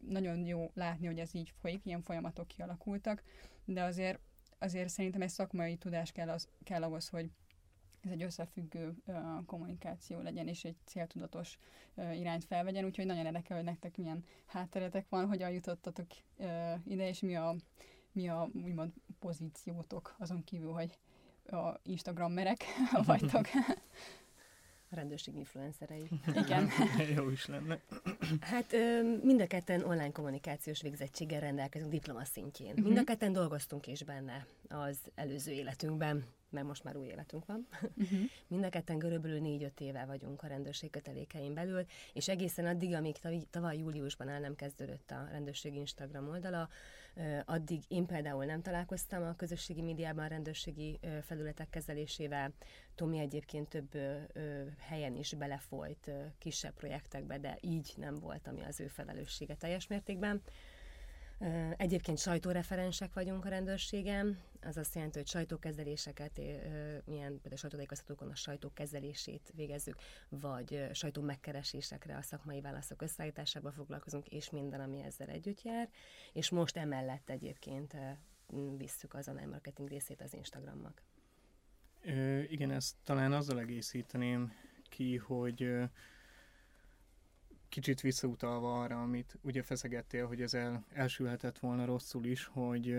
nagyon 0.00 0.46
jó 0.46 0.70
látni, 0.74 1.06
hogy 1.06 1.18
ez 1.18 1.34
így 1.34 1.52
folyik, 1.60 1.80
ilyen 1.84 2.02
folyamatok 2.02 2.48
kialakultak, 2.48 3.22
de 3.64 3.82
azért, 3.82 4.20
azért 4.58 4.88
szerintem 4.88 5.22
egy 5.22 5.28
szakmai 5.28 5.76
tudás 5.76 6.12
kell, 6.12 6.28
az, 6.28 6.48
kell 6.64 6.82
ahhoz, 6.82 7.08
hogy 7.08 7.30
ez 8.06 8.12
egy 8.12 8.22
összefüggő 8.22 8.94
kommunikáció 9.46 10.20
legyen, 10.20 10.48
és 10.48 10.64
egy 10.64 10.76
céltudatos 10.84 11.58
irányt 11.96 12.44
felvegyen, 12.44 12.84
úgyhogy 12.84 13.06
nagyon 13.06 13.26
érdekel, 13.26 13.56
hogy 13.56 13.66
nektek 13.66 13.96
milyen 13.96 14.24
hátteretek 14.46 15.08
van, 15.08 15.26
hogyan 15.26 15.50
jutottatok 15.50 16.06
ide, 16.84 17.08
és 17.08 17.20
mi 17.20 17.36
a, 17.36 17.54
mi 18.12 18.28
a 18.28 18.48
úgymond 18.64 18.92
pozíciótok, 19.18 20.14
azon 20.18 20.44
kívül, 20.44 20.72
hogy 20.72 20.98
a 21.50 21.80
Instagrammerek 21.82 22.64
vagytok. 23.06 23.46
A 24.90 24.94
rendőrség 24.94 25.34
influencerei. 25.34 26.08
Igen. 26.44 26.68
Jó 27.16 27.30
is 27.30 27.46
lenne. 27.46 27.80
Hát 28.40 28.72
mind 29.22 29.40
a 29.40 29.46
ketten 29.46 29.82
online 29.82 30.12
kommunikációs 30.12 30.82
végzettséggel 30.82 31.40
rendelkezünk 31.40 31.90
diplomaszintjén. 31.90 32.70
Uh-huh. 32.70 32.84
Mind 32.84 32.98
a 32.98 33.04
ketten 33.04 33.32
dolgoztunk 33.32 33.86
is 33.86 34.04
benne 34.04 34.46
az 34.68 34.98
előző 35.14 35.52
életünkben 35.52 36.24
mert 36.50 36.66
most 36.66 36.84
már 36.84 36.96
új 36.96 37.06
életünk 37.06 37.46
van. 37.46 37.66
Uh-huh. 37.96 38.18
Mind 38.48 38.64
a 38.64 38.68
ketten 38.68 38.98
körülbelül 38.98 39.40
négy-öt 39.40 39.80
éve 39.80 40.04
vagyunk 40.04 40.42
a 40.42 40.46
rendőrség 40.46 40.90
kötelékein 40.90 41.54
belül, 41.54 41.84
és 42.12 42.28
egészen 42.28 42.66
addig, 42.66 42.94
amíg 42.94 43.16
tavaly 43.50 43.76
júliusban 43.76 44.28
el 44.28 44.40
nem 44.40 44.54
kezdődött 44.54 45.10
a 45.10 45.28
rendőrség 45.30 45.74
Instagram 45.74 46.28
oldala, 46.28 46.68
addig 47.44 47.82
én 47.88 48.06
például 48.06 48.44
nem 48.44 48.62
találkoztam 48.62 49.22
a 49.22 49.36
közösségi 49.36 49.82
médiában 49.82 50.24
a 50.24 50.28
rendőrségi 50.28 50.98
felületek 51.22 51.70
kezelésével. 51.70 52.52
Tomi 52.94 53.18
egyébként 53.18 53.68
több 53.68 53.98
helyen 54.78 55.16
is 55.16 55.34
belefolyt 55.34 56.10
kisebb 56.38 56.74
projektekbe, 56.74 57.38
de 57.38 57.58
így 57.60 57.92
nem 57.96 58.18
volt, 58.18 58.46
ami 58.46 58.62
az 58.62 58.80
ő 58.80 58.86
felelőssége 58.86 59.54
teljes 59.54 59.86
mértékben. 59.86 60.42
Egyébként 61.76 62.18
sajtóreferensek 62.18 63.12
vagyunk 63.12 63.44
a 63.44 63.48
rendőrségen, 63.48 64.38
az 64.62 64.76
azt 64.76 64.94
jelenti, 64.94 65.18
hogy 65.18 65.28
sajtókezeléseket, 65.28 66.36
milyen 67.04 67.30
például 67.30 67.56
sajtótájékoztatókon 67.56 68.30
a 68.30 68.34
sajtókezelését 68.34 69.52
végezzük, 69.54 69.96
vagy 70.28 70.88
sajtó 70.92 71.22
megkeresésekre, 71.22 72.16
a 72.16 72.22
szakmai 72.22 72.60
válaszok 72.60 73.02
összeállításában 73.02 73.72
foglalkozunk, 73.72 74.26
és 74.26 74.50
minden, 74.50 74.80
ami 74.80 75.02
ezzel 75.02 75.28
együtt 75.28 75.62
jár. 75.62 75.90
És 76.32 76.50
most 76.50 76.76
emellett 76.76 77.30
egyébként 77.30 77.96
visszük 78.76 79.14
az 79.14 79.28
online 79.28 79.46
marketing 79.46 79.88
részét 79.88 80.20
az 80.20 80.34
Instagramnak. 80.34 81.02
igen, 82.48 82.70
ezt 82.70 82.94
talán 83.04 83.32
azzal 83.32 83.60
egészíteném 83.60 84.52
ki, 84.88 85.16
hogy 85.16 85.72
kicsit 87.68 88.00
visszautalva 88.00 88.80
arra, 88.80 89.02
amit 89.02 89.38
ugye 89.42 89.62
feszegettél, 89.62 90.26
hogy 90.26 90.42
ez 90.42 90.54
el, 90.54 90.84
elsülhetett 90.92 91.58
volna 91.58 91.84
rosszul 91.84 92.24
is, 92.24 92.44
hogy 92.44 92.98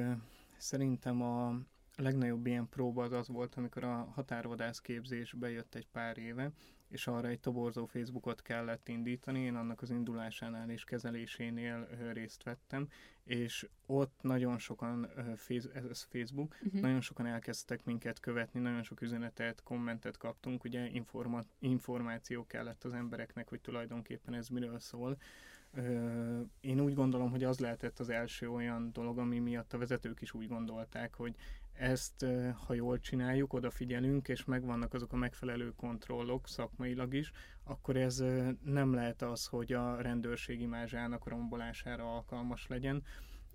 szerintem 0.57 1.21
a 1.21 1.59
legnagyobb 1.95 2.45
ilyen 2.45 2.69
próba 2.69 3.03
az 3.03 3.11
az 3.11 3.27
volt, 3.27 3.55
amikor 3.55 3.83
a 3.83 4.11
határvadász 4.15 4.79
képzés 4.79 5.33
bejött 5.33 5.75
egy 5.75 5.87
pár 5.87 6.17
éve, 6.17 6.51
és 6.87 7.07
arra 7.07 7.27
egy 7.27 7.39
toborzó 7.39 7.85
Facebookot 7.85 8.41
kellett 8.41 8.87
indítani, 8.87 9.39
én 9.39 9.55
annak 9.55 9.81
az 9.81 9.89
indulásánál 9.89 10.69
és 10.69 10.83
kezelésénél 10.83 11.87
részt 12.13 12.43
vettem, 12.43 12.87
és 13.23 13.67
ott 13.85 14.19
nagyon 14.21 14.57
sokan, 14.57 15.09
ez 15.73 16.01
Facebook, 16.09 16.55
uh-huh. 16.61 16.81
nagyon 16.81 17.01
sokan 17.01 17.25
elkezdtek 17.25 17.85
minket 17.85 18.19
követni, 18.19 18.59
nagyon 18.59 18.83
sok 18.83 19.01
üzenetet, 19.01 19.63
kommentet 19.63 20.17
kaptunk, 20.17 20.63
ugye 20.63 20.89
informa- 20.89 21.47
információ 21.59 22.45
kellett 22.45 22.83
az 22.83 22.93
embereknek, 22.93 23.49
hogy 23.49 23.61
tulajdonképpen 23.61 24.33
ez 24.33 24.47
miről 24.47 24.79
szól. 24.79 25.17
Én 26.59 26.79
úgy 26.79 26.93
gondolom, 26.93 27.29
hogy 27.29 27.43
az 27.43 27.59
lehetett 27.59 27.99
az 27.99 28.09
első 28.09 28.49
olyan 28.49 28.89
dolog, 28.93 29.17
ami 29.17 29.39
miatt 29.39 29.73
a 29.73 29.77
vezetők 29.77 30.21
is 30.21 30.33
úgy 30.33 30.47
gondolták, 30.47 31.13
hogy 31.13 31.35
ezt, 31.77 32.25
ha 32.65 32.73
jól 32.73 32.99
csináljuk, 32.99 33.53
odafigyelünk, 33.53 34.27
és 34.27 34.45
megvannak 34.45 34.93
azok 34.93 35.13
a 35.13 35.15
megfelelő 35.15 35.73
kontrollok 35.75 36.47
szakmailag 36.47 37.13
is, 37.13 37.31
akkor 37.63 37.95
ez 37.95 38.23
nem 38.63 38.93
lehet 38.93 39.21
az, 39.21 39.45
hogy 39.45 39.73
a 39.73 40.01
rendőrség 40.01 40.61
imázsának 40.61 41.27
rombolására 41.27 42.15
alkalmas 42.15 42.67
legyen. 42.67 43.03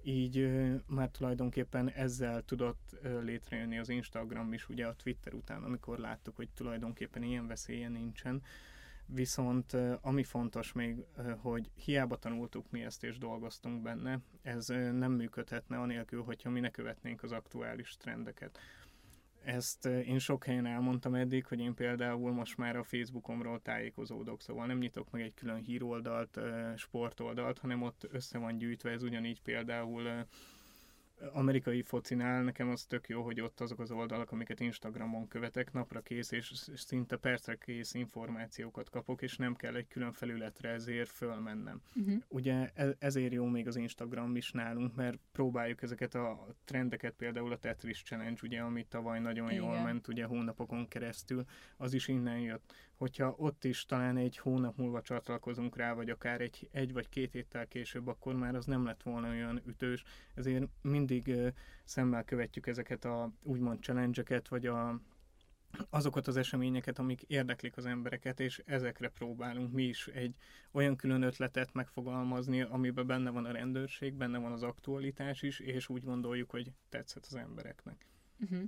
Így 0.03 0.51
már 0.87 1.09
tulajdonképpen 1.09 1.91
ezzel 1.91 2.43
tudott 2.43 2.97
létrejönni 3.23 3.79
az 3.79 3.89
Instagram 3.89 4.53
is, 4.53 4.69
ugye 4.69 4.87
a 4.87 4.95
Twitter 4.95 5.35
után, 5.35 5.63
amikor 5.63 5.99
láttuk, 5.99 6.37
hogy 6.37 6.49
tulajdonképpen 6.55 7.23
ilyen 7.23 7.47
veszélye 7.47 7.89
nincsen 7.89 8.43
Viszont 9.07 9.77
ami 10.01 10.23
fontos 10.25 10.73
még, 10.73 11.05
hogy 11.37 11.71
hiába 11.75 12.17
tanultuk 12.17 12.71
mi 12.71 12.83
ezt 12.83 13.05
és 13.05 13.19
dolgoztunk 13.19 13.83
benne, 13.83 14.21
ez 14.43 14.67
nem 14.93 15.13
működhetne 15.13 15.79
anélkül, 15.79 16.23
hogyha 16.23 16.51
mi 16.51 16.61
ne 16.61 16.71
követnénk 16.71 17.23
az 17.23 17.33
aktuális 17.33 17.97
trendeket. 17.97 18.59
Ezt 19.45 19.87
én 19.87 20.19
sok 20.19 20.45
helyen 20.45 20.67
elmondtam 20.67 21.15
eddig, 21.15 21.47
hogy 21.47 21.59
én 21.61 21.75
például 21.75 22.33
most 22.33 22.57
már 22.57 22.77
a 22.77 22.83
Facebookomról 22.83 23.63
tájékozódok, 23.63 24.41
szóval 24.41 24.67
nem 24.67 24.79
nyitok 24.79 25.11
meg 25.11 25.23
egy 25.23 25.35
külön 25.35 25.63
híroldalt, 25.63 26.41
sportoldalt, 26.77 27.59
hanem 27.59 27.83
ott 27.83 28.09
össze 28.11 28.39
van 28.39 28.59
gyűjtve, 28.59 28.91
ez 28.91 29.03
ugyanígy 29.03 29.43
például 29.43 30.27
amerikai 31.33 31.83
focinál 31.83 32.43
nekem 32.43 32.69
az 32.69 32.85
tök 32.85 33.09
jó, 33.09 33.23
hogy 33.23 33.41
ott 33.41 33.61
azok 33.61 33.81
az 33.81 33.91
oldalak, 33.91 34.33
amiket 34.33 34.61
Instagramon 34.61 35.29
követek, 35.29 35.73
napra 35.73 36.01
kész 36.01 36.31
és 36.31 36.53
szinte 36.75 37.17
percre 37.17 37.57
kész 37.57 37.95
információkat 37.95 38.91
kapok, 38.91 39.23
és 39.23 39.37
nem 39.37 39.55
kell 39.55 39.75
egy 39.75 39.89
külön 39.89 40.13
felületre 40.13 40.69
ezért 40.69 41.11
fölmennem. 41.11 41.81
Uh-huh. 41.95 42.23
Ugye 42.29 42.71
e- 42.75 42.97
ezért 42.99 43.33
jó 43.33 43.45
még 43.45 43.67
az 43.67 43.77
Instagram 43.77 44.37
is 44.37 44.53
nálunk, 44.53 44.95
mert 44.95 45.19
próbáljuk 45.33 45.83
ezeket 45.83 46.15
a 46.15 46.55
trendeket, 46.65 47.15
például 47.15 47.53
a 47.53 47.59
Tetris 47.59 48.03
Challenge, 48.03 48.41
ugye, 48.43 48.61
ami 48.61 48.87
tavaly 48.89 49.21
nagyon 49.21 49.51
Igen. 49.51 49.63
jól 49.63 49.83
ment, 49.83 50.09
ugye 50.09 50.25
hónapokon 50.25 50.89
keresztül, 50.89 51.45
az 51.77 51.93
is 51.93 52.09
innen 52.09 52.39
jött 52.39 52.73
hogyha 53.03 53.35
ott 53.37 53.65
is 53.65 53.85
talán 53.85 54.17
egy 54.17 54.37
hónap 54.37 54.77
múlva 54.77 55.03
csatlakozunk 55.03 55.77
rá, 55.77 55.93
vagy 55.93 56.11
akár 56.11 56.41
egy, 56.41 56.69
egy 56.73 56.93
vagy 56.93 57.09
két 57.09 57.33
héttel 57.33 57.67
később, 57.67 58.07
akkor 58.07 58.35
már 58.35 58.55
az 58.55 58.65
nem 58.65 58.85
lett 58.85 59.03
volna 59.03 59.29
olyan 59.29 59.63
ütős, 59.67 60.05
ezért 60.35 60.65
mindig 60.83 61.35
szemmel 61.85 62.25
követjük 62.25 62.67
ezeket 62.67 63.05
a 63.05 63.33
úgymond 63.43 63.83
challenge 63.83 64.43
vagy 64.49 64.67
a, 64.67 65.01
azokat 65.91 66.27
az 66.27 66.37
eseményeket, 66.37 66.99
amik 66.99 67.23
érdeklik 67.23 67.77
az 67.77 67.87
embereket, 67.87 68.41
és 68.41 68.63
ezekre 68.65 69.09
próbálunk 69.09 69.73
mi 69.73 69.83
is 69.83 70.07
egy 70.07 70.35
olyan 70.73 70.97
külön 70.97 71.23
ötletet 71.23 71.73
megfogalmazni, 71.73 72.61
amiben 72.61 73.07
benne 73.07 73.31
van 73.31 73.45
a 73.45 73.53
rendőrség, 73.53 74.15
benne 74.15 74.39
van 74.39 74.53
az 74.53 74.63
aktualitás 74.63 75.43
is, 75.43 75.61
és 75.61 75.89
úgy 75.89 76.05
gondoljuk, 76.05 76.51
hogy 76.51 76.73
tetszett 76.89 77.27
az 77.27 77.35
embereknek. 77.35 78.12
Uh-huh. 78.41 78.63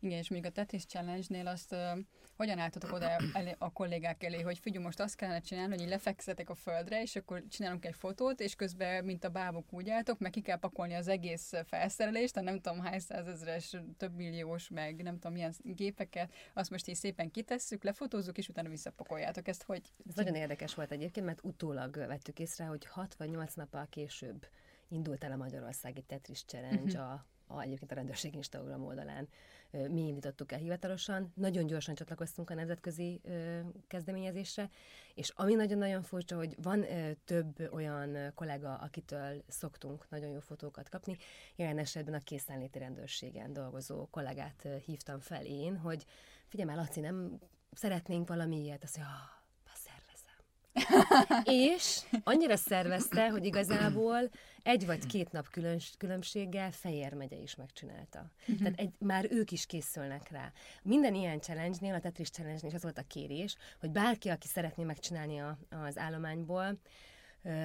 Igen, 0.00 0.18
és 0.18 0.28
még 0.28 0.46
a 0.46 0.50
Tetris 0.50 0.84
Challenge-nél 0.84 1.46
azt 1.46 1.72
uh, 1.72 1.98
hogyan 2.40 2.58
álltatok 2.58 2.92
oda 2.92 3.16
elé, 3.32 3.54
a 3.58 3.72
kollégák 3.72 4.24
elé, 4.24 4.40
hogy 4.40 4.58
figyelj, 4.58 4.84
most 4.84 5.00
azt 5.00 5.16
kellene 5.16 5.40
csinálni, 5.40 5.72
hogy 5.72 5.82
így 5.82 5.88
lefekszetek 5.88 6.50
a 6.50 6.54
földre, 6.54 7.02
és 7.02 7.16
akkor 7.16 7.42
csinálunk 7.48 7.84
egy 7.84 7.94
fotót, 7.94 8.40
és 8.40 8.54
közben, 8.54 9.04
mint 9.04 9.24
a 9.24 9.28
bábok 9.28 9.72
úgy 9.72 9.90
álltok, 9.90 10.18
meg 10.18 10.30
ki 10.30 10.40
kell 10.40 10.58
pakolni 10.58 10.94
az 10.94 11.08
egész 11.08 11.52
felszerelést, 11.64 12.36
a 12.36 12.40
nem 12.40 12.60
tudom 12.60 12.80
hány 12.80 12.98
százezres, 12.98 13.76
több 13.96 14.14
milliós, 14.14 14.68
meg 14.68 15.02
nem 15.02 15.14
tudom 15.14 15.32
milyen 15.32 15.54
gépeket, 15.62 16.32
azt 16.54 16.70
most 16.70 16.88
így 16.88 16.94
szépen 16.94 17.30
kitesszük, 17.30 17.84
lefotózzuk, 17.84 18.38
és 18.38 18.48
utána 18.48 18.68
visszapakoljátok 18.68 19.48
ezt, 19.48 19.62
hogy... 19.62 19.82
Ez 20.08 20.14
nagyon 20.14 20.34
érdekes 20.34 20.74
volt 20.74 20.92
egyébként, 20.92 21.26
mert 21.26 21.44
utólag 21.44 21.96
vettük 21.96 22.38
észre, 22.38 22.64
hogy 22.64 22.84
6 22.84 23.14
vagy 23.14 23.30
8 23.30 23.54
nappal 23.54 23.86
később 23.90 24.46
indult 24.88 25.24
el 25.24 25.32
a 25.32 25.36
Magyarországi 25.36 26.02
Tetris 26.02 26.44
Challenge 26.44 26.82
uh-huh. 26.82 27.12
a 27.12 27.26
a, 27.50 27.60
egyébként 27.62 27.92
a 27.92 27.94
rendőrség 27.94 28.34
Instagram 28.34 28.84
oldalán 28.84 29.28
mi 29.70 30.06
indítottuk 30.06 30.52
el 30.52 30.58
hivatalosan. 30.58 31.32
Nagyon 31.34 31.66
gyorsan 31.66 31.94
csatlakoztunk 31.94 32.50
a 32.50 32.54
nemzetközi 32.54 33.20
kezdeményezésre, 33.86 34.70
és 35.14 35.28
ami 35.28 35.54
nagyon-nagyon 35.54 36.02
furcsa, 36.02 36.36
hogy 36.36 36.54
van 36.62 36.84
több 37.24 37.72
olyan 37.72 38.32
kollega, 38.34 38.74
akitől 38.74 39.44
szoktunk 39.48 40.08
nagyon 40.08 40.30
jó 40.30 40.40
fotókat 40.40 40.88
kapni. 40.88 41.16
Jelen 41.56 41.78
esetben 41.78 42.14
a 42.14 42.22
készenléti 42.22 42.78
rendőrségen 42.78 43.52
dolgozó 43.52 44.06
kollégát 44.06 44.68
hívtam 44.84 45.20
fel 45.20 45.44
én, 45.44 45.76
hogy 45.76 46.04
figyelj 46.46 46.68
már, 46.68 46.78
Laci, 46.78 47.00
nem 47.00 47.38
szeretnénk 47.72 48.28
valami 48.28 48.56
ilyet, 48.56 48.82
azt 48.82 48.96
mondja, 48.96 49.39
és 51.44 52.00
annyira 52.24 52.56
szervezte, 52.56 53.30
hogy 53.30 53.44
igazából 53.44 54.30
egy 54.62 54.86
vagy 54.86 55.06
két 55.06 55.32
nap 55.32 55.50
különbs, 55.50 55.94
különbséggel 55.98 56.70
Fejér 56.70 57.14
megye 57.14 57.36
is 57.36 57.54
megcsinálta. 57.54 58.30
Uh-huh. 58.40 58.58
Tehát 58.58 58.80
egy, 58.80 58.90
már 58.98 59.26
ők 59.30 59.50
is 59.50 59.66
készülnek 59.66 60.30
rá. 60.30 60.52
Minden 60.82 61.14
ilyen 61.14 61.40
challenge-nél, 61.40 61.94
a 61.94 62.00
Tetris 62.00 62.30
challenge 62.30 62.66
is 62.66 62.74
az 62.74 62.82
volt 62.82 62.98
a 62.98 63.06
kérés, 63.08 63.56
hogy 63.80 63.90
bárki, 63.90 64.28
aki 64.28 64.46
szeretné 64.46 64.84
megcsinálni 64.84 65.40
a, 65.40 65.58
az 65.86 65.98
állományból, 65.98 66.78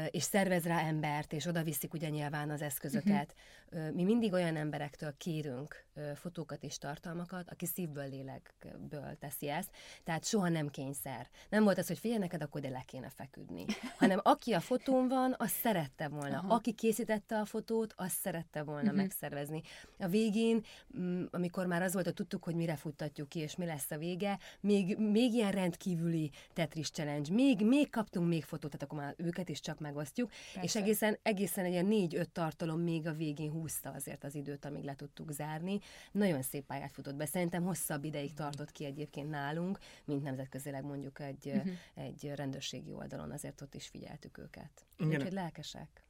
és 0.10 0.24
szervez 0.24 0.64
rá 0.64 0.80
embert, 0.80 1.34
és 1.34 1.46
oda 1.46 1.64
viszik 1.64 1.94
ugye 1.94 2.10
nyilván 2.10 2.50
az 2.50 2.62
eszközöket. 2.62 3.36
Uh-huh. 3.72 3.92
Mi 3.94 4.04
mindig 4.04 4.34
olyan 4.34 4.56
emberektől 4.56 5.14
kérünk 5.18 5.86
fotókat 6.16 6.64
és 6.64 6.78
tartalmakat, 6.78 7.50
aki 7.50 7.66
szívből, 7.66 8.10
lélekből 8.10 9.18
teszi 9.20 9.50
ezt, 9.50 9.70
tehát 10.04 10.26
soha 10.26 10.50
nem 10.50 10.70
kényszer. 10.70 11.30
Nem 11.50 11.64
volt 11.64 11.78
az, 11.78 11.88
hogy 11.88 11.98
figyelj 11.98 12.20
neked, 12.20 12.42
akkor 12.42 12.62
de 12.62 12.70
le 12.70 12.84
kéne 12.86 13.10
feküdni. 13.10 13.66
Hanem 14.00 14.20
aki 14.24 14.54
a 14.54 14.60
fotón 14.60 15.08
van, 15.08 15.36
az 15.38 15.50
szerette 15.50 16.08
volna. 16.08 16.38
Aha. 16.38 16.54
Aki 16.54 16.74
készítette 16.74 17.40
a 17.40 17.46
fotót, 17.46 17.94
az 17.98 18.12
szerette 18.12 18.64
volna 18.64 18.82
uh-huh. 18.82 18.98
megszervezni. 18.98 19.62
A 20.00 20.08
végén, 20.08 20.64
mm, 20.98 21.24
amikor 21.32 21.66
már 21.66 21.82
az 21.82 21.94
volt, 21.94 22.06
hogy 22.06 22.14
tudtuk, 22.14 22.44
hogy 22.44 22.56
mire 22.56 22.76
futtatjuk 22.76 23.30
ki, 23.30 23.40
és 23.40 23.56
mi 23.56 23.66
lesz 23.66 23.92
a 23.92 23.98
vége, 23.98 24.40
még, 24.60 24.98
még 24.98 25.34
ilyen 25.34 25.52
rendkívüli 25.52 26.32
Tetris 26.54 26.90
Challenge, 26.90 27.34
még, 27.34 27.66
még 27.66 27.90
kaptunk 27.90 28.28
még 28.28 28.44
fotót, 28.44 28.72
tehát 28.72 28.84
akkor 28.84 29.00
már 29.00 29.14
őket 29.18 29.50
is 29.50 29.60
csak 29.66 29.80
megosztjuk, 29.80 30.30
Persze. 30.30 30.62
és 30.62 30.76
egészen, 30.76 31.18
egészen 31.22 31.66
egy 31.66 31.72
ilyen 31.72 31.86
négy-öt 31.86 32.30
tartalom 32.30 32.80
még 32.80 33.08
a 33.08 33.14
végén 33.14 33.52
húzta 33.52 33.90
azért 33.90 34.24
az 34.24 34.36
időt, 34.36 34.66
amíg 34.66 34.84
le 34.84 34.96
tudtuk 34.96 35.32
zárni. 35.32 35.80
Nagyon 36.12 36.42
szép 36.42 36.66
pályát 36.66 36.92
futott 36.92 37.16
be. 37.16 37.26
Szerintem 37.26 37.64
hosszabb 37.64 38.04
ideig 38.04 38.34
tartott 38.34 38.72
ki 38.72 38.86
egyébként 38.86 39.30
nálunk, 39.30 39.78
mint 40.06 40.24
nemzetközileg 40.24 40.84
mondjuk 40.84 41.20
egy, 41.20 41.48
uh-huh. 41.48 41.72
egy 41.94 42.32
rendőrségi 42.36 42.94
oldalon, 42.94 43.32
azért 43.32 43.62
ott 43.62 43.76
is 43.76 43.88
figyeltük 43.88 44.38
őket. 44.38 44.86
Igen. 44.98 45.16
Úgyhogy 45.16 45.34
lelkesek 45.34 46.06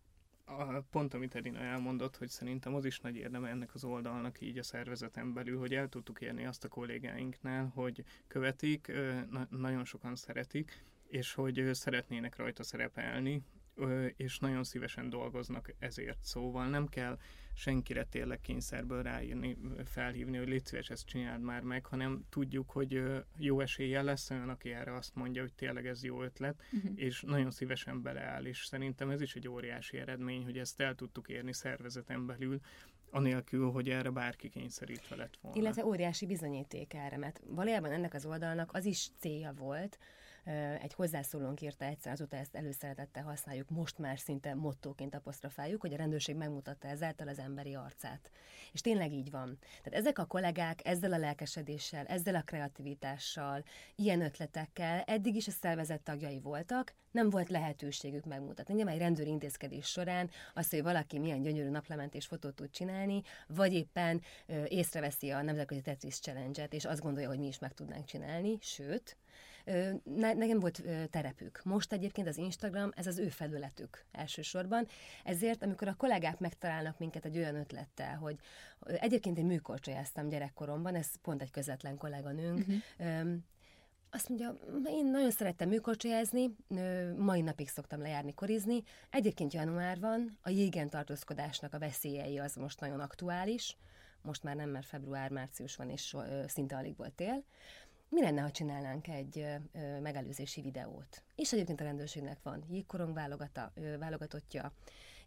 a, 0.46 0.82
pont 0.92 1.14
amit 1.14 1.36
Edina 1.36 1.60
elmondott, 1.60 2.18
hogy 2.18 2.30
szerintem 2.30 2.76
az 2.76 2.86
is 2.86 3.00
nagy 3.00 3.16
érdeme 3.16 3.50
ennek 3.50 3.74
az 3.74 3.84
oldalnak 3.84 4.42
így 4.42 4.58
a 4.58 4.64
szervezeten 4.64 5.34
belül, 5.34 5.60
hogy 5.60 5.74
el 5.74 5.90
tudtuk 5.90 6.22
érni 6.22 6.46
azt 6.46 6.64
a 6.64 6.68
kollégáinknál, 6.68 7.72
hogy 7.74 8.04
követik, 8.28 8.92
na, 9.30 9.48
nagyon 9.50 9.86
sokan 9.86 10.16
szeretik, 10.16 10.84
és 11.08 11.34
hogy 11.34 11.70
szeretnének 11.72 12.36
rajta 12.36 12.64
szerepelni, 12.64 13.44
és 14.16 14.40
nagyon 14.40 14.64
szívesen 14.64 15.10
dolgoznak 15.10 15.74
ezért. 15.80 16.24
Szóval 16.24 16.68
nem 16.68 16.88
kell 16.88 17.18
senkire 17.54 18.04
tényleg 18.04 18.42
kényszerből 18.42 19.04
ráírni, 19.04 19.58
felhívni, 19.86 20.38
hogy 20.38 20.48
légy 20.48 20.66
szíves, 20.66 20.90
ezt 20.90 21.06
csináld 21.06 21.42
már 21.42 21.62
meg, 21.62 21.86
hanem 21.86 22.26
tudjuk, 22.30 22.70
hogy 22.70 23.04
jó 23.38 23.60
eséllyel 23.60 24.04
lesz 24.04 24.30
olyan, 24.30 24.50
aki 24.50 24.72
erre 24.72 24.94
azt 24.94 25.16
mondja, 25.16 25.42
hogy 25.42 25.54
tényleg 25.54 25.88
ez 25.88 26.04
jó 26.04 26.24
ötlet, 26.24 26.64
uh-huh. 26.72 26.92
és 26.96 27.22
nagyon 27.22 27.52
szívesen 27.52 28.02
beleáll, 28.02 28.46
és 28.46 28.66
szerintem 28.66 29.10
ez 29.10 29.22
is 29.22 29.36
egy 29.36 29.48
óriási 29.48 29.98
eredmény, 29.98 30.44
hogy 30.44 30.58
ezt 30.58 30.82
el 30.82 30.96
tudtuk 30.96 31.28
érni 31.30 31.54
szervezeten 31.54 32.26
belül, 32.26 32.60
anélkül, 33.10 33.72
hogy 33.72 33.90
erre 33.90 34.10
bárki 34.10 34.50
kényszerítve 34.50 35.16
lett 35.16 35.38
volna. 35.42 35.60
Illetve 35.60 35.86
óriási 35.86 36.26
bizonyíték 36.26 36.94
erre, 36.94 37.18
mert 37.18 37.42
valójában 37.48 37.92
ennek 37.92 38.14
az 38.14 38.26
oldalnak 38.26 38.74
az 38.74 38.86
is 38.86 39.10
célja 39.20 39.54
volt, 39.54 39.98
egy 40.82 40.94
hozzászólónk 40.94 41.62
írta 41.62 41.86
egyszer, 41.86 42.12
azóta 42.12 42.36
ezt 42.36 42.56
előszeretettel 42.56 43.24
használjuk, 43.24 43.70
most 43.70 43.98
már 43.98 44.20
szinte 44.20 44.54
mottóként 44.54 45.16
apostrofáljuk, 45.16 45.82
hogy 45.82 45.94
a 45.94 45.98
rendőrség 45.98 46.36
megmutatta 46.36 46.88
ezáltal 46.88 47.28
az 47.28 47.40
emberi 47.40 47.76
arcát. 47.76 48.30
És 48.72 48.82
tényleg 48.82 49.12
így 49.12 49.32
van. 49.32 49.58
Tehát 49.84 50.00
ezek 50.00 50.20
a 50.20 50.26
kollégák 50.26 50.88
ezzel 50.88 51.14
a 51.14 51.18
lelkesedéssel, 51.18 52.06
ezzel 52.06 52.36
a 52.36 52.42
kreativitással, 52.42 53.64
ilyen 53.96 54.22
ötletekkel 54.22 55.02
eddig 55.02 55.36
is 55.36 55.48
a 55.48 55.52
szervezet 55.52 56.02
tagjai 56.02 56.40
voltak, 56.40 56.94
nem 57.12 57.30
volt 57.30 57.50
lehetőségük 57.50 58.26
megmutatni. 58.26 58.74
Nyilván 58.74 58.94
egy 58.94 59.00
rendőri 59.00 59.30
intézkedés 59.30 59.86
során 59.86 60.30
az, 60.54 60.70
hogy 60.70 60.84
valaki 60.84 61.20
milyen 61.20 61.42
gyönyörű 61.42 61.70
naplementés 61.70 62.26
fotót 62.26 62.56
tud 62.56 62.70
csinálni, 62.70 63.22
vagy 63.48 63.74
éppen 63.74 64.22
ö, 64.46 64.64
észreveszi 64.68 65.32
a 65.32 65.42
Nemzetközi 65.42 65.82
Tetris 65.82 66.20
Challenge-et, 66.20 66.74
és 66.74 66.86
azt 66.86 67.02
gondolja, 67.02 67.30
hogy 67.30 67.40
mi 67.40 67.48
is 67.48 67.60
meg 67.60 67.74
tudnánk 67.74 68.06
csinálni, 68.06 68.58
sőt, 68.62 69.18
ne, 70.04 70.34
nekem 70.34 70.60
volt 70.60 70.84
terepük. 71.10 71.62
Most 71.64 71.94
egyébként 71.94 72.28
az 72.28 72.38
Instagram, 72.38 72.92
ez 72.96 73.08
az 73.08 73.18
ő 73.18 73.30
felületük 73.30 74.06
elsősorban. 74.12 74.88
Ezért, 75.24 75.64
amikor 75.64 75.88
a 75.88 75.96
kollégák 75.96 76.40
megtalálnak 76.40 77.00
minket 77.00 77.26
egy 77.26 77.38
olyan 77.38 77.56
ötlettel, 77.56 78.16
hogy 78.18 78.36
egyébként 78.80 79.38
én 79.38 79.46
műkorcsolyáztam 79.46 80.28
gyerekkoromban, 80.28 80.96
ez 80.96 81.08
pont 81.22 81.42
egy 81.42 81.52
közvetlen 81.52 81.98
kolléganőnk, 81.98 82.66
uh-huh. 82.98 83.34
Azt 84.10 84.30
mondja, 84.30 84.58
én 84.86 85.06
nagyon 85.06 85.32
szerettem 85.32 85.70
műkorcsolyázni, 85.70 86.56
mai 87.18 87.42
napig 87.42 87.70
szoktam 87.70 88.02
lejárni, 88.02 88.34
korizni. 88.34 88.84
Egyébként 89.10 89.54
január 89.54 90.00
van, 90.00 90.38
a 90.42 90.50
jégen 90.50 90.90
tartózkodásnak 90.90 91.74
a 91.74 91.80
veszélyei 91.80 92.40
az 92.40 92.56
most 92.56 92.80
nagyon 92.80 93.00
aktuális. 93.00 93.78
Most 94.22 94.44
már 94.44 94.56
nem, 94.56 94.70
mert 94.70 94.86
február-március 94.86 95.76
van, 95.76 95.90
és 95.90 96.16
szinte 96.48 96.76
alig 96.76 96.98
volt 96.98 97.14
tél 97.14 97.44
mi 98.16 98.22
lenne, 98.22 98.42
ha 98.42 98.52
csinálnánk 98.52 99.08
egy 99.08 99.46
megelőzési 100.02 100.62
videót? 100.62 101.24
És 101.36 101.54
egyébként 101.54 101.82
a 101.82 101.84
rendőrségnek 101.84 102.40
van 102.44 102.64
jégkorong 102.70 103.14
válogata, 103.14 103.74
válogatottja, 104.00 104.74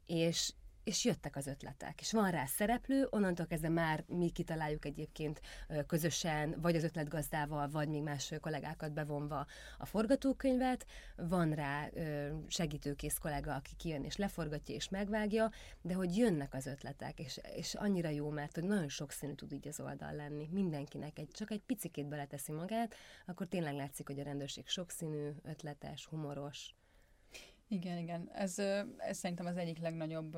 és 0.07 0.53
és 0.89 1.05
jöttek 1.05 1.37
az 1.37 1.47
ötletek. 1.47 2.01
És 2.01 2.13
van 2.13 2.31
rá 2.31 2.47
szereplő, 2.47 3.07
onnantól 3.11 3.47
kezdve 3.47 3.69
már 3.69 4.05
mi 4.07 4.31
kitaláljuk 4.31 4.85
egyébként 4.85 5.41
közösen, 5.87 6.55
vagy 6.61 6.77
az 6.77 6.85
ötletgazdával, 6.85 7.69
vagy 7.69 7.89
még 7.89 8.03
más 8.03 8.33
kollégákat 8.41 8.93
bevonva 8.93 9.47
a 9.79 9.87
forgatókönyvet. 9.87 10.87
Van 11.17 11.53
rá 11.53 11.89
segítőkész 12.47 13.19
kollega, 13.19 13.55
aki 13.55 13.75
kijön 13.77 14.05
és 14.05 14.17
leforgatja 14.17 14.75
és 14.75 14.89
megvágja, 14.89 15.51
de 15.81 15.95
hogy 15.95 16.17
jönnek 16.17 16.55
az 16.55 16.67
ötletek, 16.67 17.19
és, 17.19 17.41
és 17.57 17.75
annyira 17.75 18.09
jó, 18.09 18.31
mert 18.31 18.55
hogy 18.55 18.65
nagyon 18.65 18.89
sokszínű 18.89 19.33
tud 19.33 19.53
így 19.53 19.69
az 19.69 19.81
oldal 19.81 20.13
lenni. 20.13 20.49
Mindenkinek 20.53 21.19
egy, 21.19 21.31
csak 21.31 21.51
egy 21.51 21.63
picikét 21.63 22.09
beleteszi 22.09 22.53
magát, 22.53 22.95
akkor 23.27 23.47
tényleg 23.47 23.75
látszik, 23.75 24.07
hogy 24.07 24.21
a 24.21 24.25
rendőrség 24.25 24.69
sokszínű, 24.69 25.31
ötletes, 25.43 26.07
humoros. 26.07 26.78
Igen, 27.69 27.99
igen. 27.99 28.29
Ez, 28.33 28.59
ez 28.97 29.19
szerintem 29.19 29.47
az 29.47 29.57
egyik 29.57 29.79
legnagyobb 29.79 30.37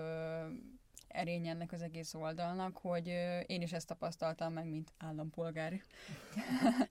erény 1.13 1.47
ennek 1.47 1.73
az 1.73 1.83
egész 1.83 2.15
oldalnak, 2.15 2.77
hogy 2.77 3.07
én 3.47 3.63
is 3.63 3.73
ezt 3.73 3.87
tapasztaltam 3.87 4.53
meg, 4.53 4.69
mint 4.69 4.93
állampolgár. 4.99 5.73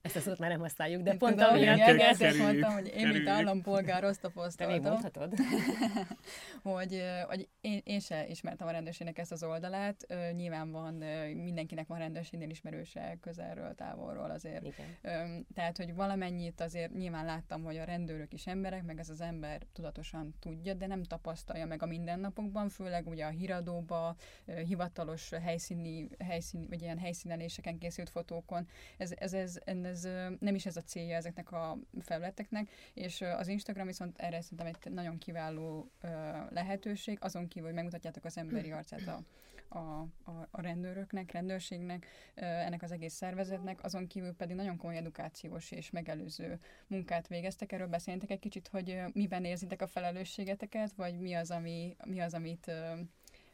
Ezt 0.02 0.16
a 0.16 0.20
szót 0.20 0.40
már 0.40 0.50
nem 0.50 0.60
használjuk, 0.60 1.02
de 1.02 1.16
pont 1.16 1.36
Tudom, 1.36 1.50
amiatt 1.50 1.78
igen, 1.78 2.00
ezt 2.00 2.38
mondtam, 2.38 2.74
hogy 2.74 2.92
én, 2.96 3.08
mint 3.08 3.28
állampolgár, 3.28 4.04
azt 4.04 4.22
tapasztaltam. 4.22 4.82
Te 4.82 4.82
még 4.82 4.92
mondhatod. 4.92 5.34
hogy, 6.74 7.04
hogy 7.28 7.50
én, 7.62 7.82
én 7.84 8.00
se 8.00 8.28
ismertem 8.28 8.68
a 8.68 8.72
rendőrségnek 8.72 9.18
ezt 9.18 9.32
az 9.32 9.44
oldalát. 9.44 10.06
Nyilván 10.36 10.72
van, 10.72 10.94
mindenkinek 11.36 11.88
van 11.88 11.98
rendőrségnél 11.98 12.50
ismerőse 12.50 13.18
közelről, 13.22 13.76
távolról 13.76 14.32
azért. 14.32 14.66
Igen. 14.66 15.46
Tehát, 15.54 15.78
hogy 15.78 15.96
valamennyit 15.96 16.62
azért 16.62 16.94
nyilván 16.94 17.26
láttam, 17.26 17.64
hogy 17.64 17.78
a 17.78 17.84
rendőrök 17.84 18.34
is 18.34 18.48
emberek, 18.48 18.84
meg 18.84 19.00
ez 19.00 19.10
az 19.10 19.22
ember 19.22 19.62
tudatosan 19.74 20.36
tudja, 20.40 20.74
de 20.74 20.88
nem 20.88 21.04
tapasztalja 21.04 21.66
meg 21.66 21.84
a 21.84 21.86
mindennapokban, 21.86 22.70
főleg 22.70 23.08
ugye 23.08 23.26
a 23.26 23.30
híradóba, 23.30 24.09
hivatalos 24.46 25.30
helyszíni, 25.30 26.08
helyszíni, 26.20 26.68
vagy 26.68 26.82
ilyen 26.82 26.98
helyszíneléseken 26.98 27.78
készült 27.78 28.10
fotókon. 28.10 28.68
Ez, 28.98 29.12
ez, 29.18 29.34
ez, 29.34 29.60
ez, 29.66 30.04
nem 30.40 30.56
is 30.56 30.66
ez 30.66 30.78
a 30.78 30.82
célja 30.82 31.16
ezeknek 31.16 31.52
a 31.52 31.78
felületeknek, 32.02 32.70
és 32.94 33.22
az 33.22 33.48
Instagram 33.48 33.86
viszont 33.86 34.18
erre 34.18 34.42
szerintem 34.42 34.68
egy 34.68 34.92
nagyon 34.92 35.18
kiváló 35.18 35.92
lehetőség, 36.50 37.18
azon 37.22 37.48
kívül, 37.48 37.68
hogy 37.68 37.76
megmutatjátok 37.76 38.26
az 38.26 38.38
emberi 38.38 38.72
arcát 38.72 39.08
a, 39.08 39.24
a, 39.70 40.08
a, 40.24 40.48
a 40.52 40.62
rendőröknek, 40.62 41.32
rendőrségnek, 41.32 42.06
ennek 42.36 42.82
az 42.82 42.92
egész 42.92 43.14
szervezetnek, 43.14 43.84
azon 43.84 44.08
kívül 44.08 44.34
pedig 44.34 44.56
nagyon 44.56 44.78
komoly 44.78 44.98
edukációs 44.98 45.72
és 45.72 45.90
megelőző 45.90 46.60
munkát 46.88 47.28
végeztek. 47.28 47.72
Erről 47.72 47.88
beszéltek 47.88 48.30
egy 48.30 48.40
kicsit, 48.40 48.68
hogy 48.68 49.02
miben 49.14 49.46
érzitek 49.46 49.82
a 49.82 49.88
felelősségeteket, 49.88 50.92
vagy 50.96 51.20
mi 51.20 51.34
az, 51.34 51.52
ami, 51.52 51.96
mi 52.06 52.20
az 52.20 52.34
amit 52.34 52.72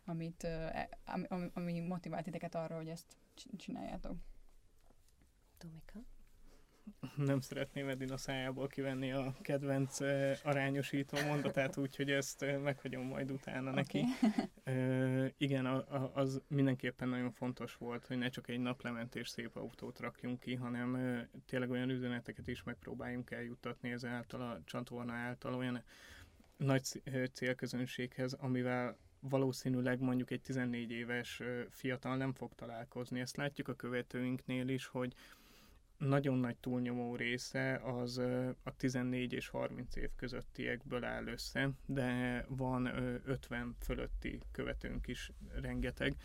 amit, 0.05 0.43
e, 0.43 0.89
ami, 1.05 1.49
ami 1.53 1.79
motivált 1.79 2.23
titeket 2.23 2.55
arra, 2.55 2.75
hogy 2.75 2.89
ezt 2.89 3.17
csináljátok. 3.57 4.15
Tomika? 5.57 6.03
Nem 7.15 7.39
szeretném 7.39 7.89
Edina 7.89 8.17
szájából 8.17 8.67
kivenni 8.67 9.11
a 9.11 9.35
kedvenc 9.41 9.99
arányosító 10.43 11.17
mondatát, 11.27 11.77
úgyhogy 11.85 12.11
ezt 12.11 12.45
meghagyom 12.63 13.05
majd 13.05 13.31
utána 13.31 13.69
okay. 13.69 13.73
neki. 13.73 14.03
Uh, 14.67 15.29
igen, 15.37 15.65
a, 15.65 15.75
a, 15.75 16.11
az 16.13 16.41
mindenképpen 16.47 17.09
nagyon 17.09 17.31
fontos 17.31 17.75
volt, 17.75 18.05
hogy 18.05 18.17
ne 18.17 18.29
csak 18.29 18.47
egy 18.47 18.59
naplementés 18.59 19.29
szép 19.29 19.55
autót 19.55 19.99
rakjunk 19.99 20.39
ki, 20.39 20.55
hanem 20.55 20.97
tényleg 21.45 21.69
olyan 21.69 21.89
üzeneteket 21.89 22.47
is 22.47 22.63
megpróbáljunk 22.63 23.31
eljuttatni 23.31 23.91
ezáltal 23.91 24.41
a 24.41 24.61
csatorna 24.63 25.13
által 25.13 25.53
olyan 25.53 25.83
nagy 26.57 27.01
célközönséghez, 27.33 28.33
amivel 28.33 28.97
valószínűleg 29.29 29.99
mondjuk 29.99 30.31
egy 30.31 30.41
14 30.41 30.91
éves 30.91 31.41
fiatal 31.69 32.17
nem 32.17 32.33
fog 32.33 32.53
találkozni. 32.55 33.19
Ezt 33.19 33.37
látjuk 33.37 33.67
a 33.67 33.75
követőinknél 33.75 34.67
is, 34.67 34.85
hogy 34.85 35.13
nagyon 35.97 36.37
nagy 36.37 36.57
túlnyomó 36.57 37.15
része 37.15 37.75
az 37.75 38.17
a 38.63 38.75
14 38.77 39.33
és 39.33 39.47
30 39.47 39.95
év 39.95 40.09
közöttiekből 40.15 41.03
áll 41.03 41.27
össze, 41.27 41.69
de 41.85 42.45
van 42.49 42.85
50 43.25 43.75
fölötti 43.79 44.39
követőnk 44.51 45.07
is 45.07 45.31
rengeteg, 45.61 46.15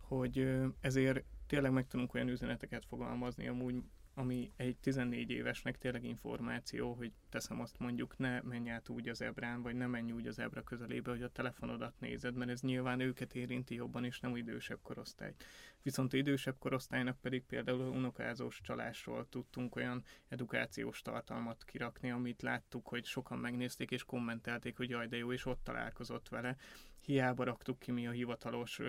hogy 0.00 0.48
ezért 0.80 1.24
tényleg 1.46 1.72
meg 1.72 1.86
tudunk 1.86 2.14
olyan 2.14 2.28
üzeneteket 2.28 2.84
fogalmazni 2.84 3.48
amúgy 3.48 3.82
ami 4.18 4.52
egy 4.56 4.76
14 4.76 5.30
évesnek 5.30 5.78
tényleg 5.78 6.04
információ, 6.04 6.92
hogy 6.94 7.12
teszem 7.28 7.60
azt 7.60 7.78
mondjuk, 7.78 8.18
ne 8.18 8.40
menj 8.40 8.70
át 8.70 8.88
úgy 8.88 9.08
az 9.08 9.20
ebrán, 9.20 9.62
vagy 9.62 9.74
ne 9.74 9.86
menj 9.86 10.12
úgy 10.12 10.26
az 10.26 10.38
ebra 10.38 10.62
közelébe, 10.62 11.10
hogy 11.10 11.22
a 11.22 11.32
telefonodat 11.32 12.00
nézed, 12.00 12.34
mert 12.34 12.50
ez 12.50 12.60
nyilván 12.60 13.00
őket 13.00 13.34
érinti 13.34 13.74
jobban, 13.74 14.04
és 14.04 14.20
nem 14.20 14.36
idősebb 14.36 14.78
korosztály. 14.82 15.34
Viszont 15.82 16.12
idősebb 16.12 16.58
korosztálynak 16.58 17.20
pedig 17.20 17.44
például 17.44 17.80
unokázós 17.80 18.60
csalásról 18.62 19.28
tudtunk 19.28 19.76
olyan 19.76 20.04
edukációs 20.28 21.02
tartalmat 21.02 21.64
kirakni, 21.64 22.10
amit 22.10 22.42
láttuk, 22.42 22.88
hogy 22.88 23.04
sokan 23.04 23.38
megnézték 23.38 23.90
és 23.90 24.04
kommentelték, 24.04 24.76
hogy 24.76 24.90
jaj, 24.90 25.06
de 25.06 25.16
jó, 25.16 25.32
és 25.32 25.46
ott 25.46 25.64
találkozott 25.64 26.28
vele. 26.28 26.56
Hiába 27.00 27.44
raktuk 27.44 27.78
ki 27.78 27.90
mi 27.90 28.06
a 28.06 28.10
hivatalos 28.10 28.80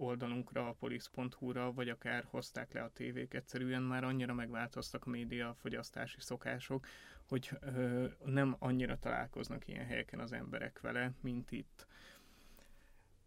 oldalunkra, 0.00 0.68
a 0.68 0.72
polisz.hu-ra, 0.72 1.72
vagy 1.72 1.88
akár 1.88 2.24
hozták 2.30 2.72
le 2.72 2.82
a 2.82 2.90
tévék, 2.90 3.34
egyszerűen 3.34 3.82
már 3.82 4.04
annyira 4.04 4.34
megváltoztak 4.34 5.06
a 5.06 5.10
média 5.10 5.54
fogyasztási 5.60 6.20
szokások, 6.20 6.86
hogy 7.28 7.50
ö, 7.60 8.06
nem 8.24 8.56
annyira 8.58 8.98
találkoznak 8.98 9.68
ilyen 9.68 9.86
helyeken 9.86 10.20
az 10.20 10.32
emberek 10.32 10.80
vele, 10.80 11.12
mint 11.20 11.50
itt. 11.50 11.86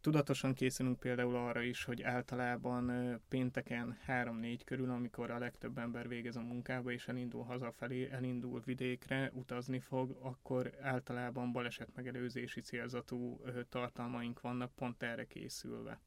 Tudatosan 0.01 0.53
készülünk 0.53 0.99
például 0.99 1.36
arra 1.36 1.62
is, 1.62 1.83
hogy 1.83 2.01
általában 2.01 2.91
pénteken 3.29 3.97
3-4 4.07 4.59
körül, 4.65 4.89
amikor 4.89 5.31
a 5.31 5.38
legtöbb 5.38 5.77
ember 5.77 6.07
végez 6.07 6.36
a 6.36 6.41
munkába 6.41 6.91
és 6.91 7.07
elindul 7.07 7.43
hazafelé, 7.43 8.09
elindul 8.12 8.62
vidékre, 8.65 9.31
utazni 9.33 9.79
fog, 9.79 10.17
akkor 10.21 10.73
általában 10.81 11.51
baleset 11.51 11.95
megelőzési 11.95 12.62
célzatú 12.62 13.41
tartalmaink 13.69 14.41
vannak 14.41 14.75
pont 14.75 15.03
erre 15.03 15.25
készülve. 15.25 15.99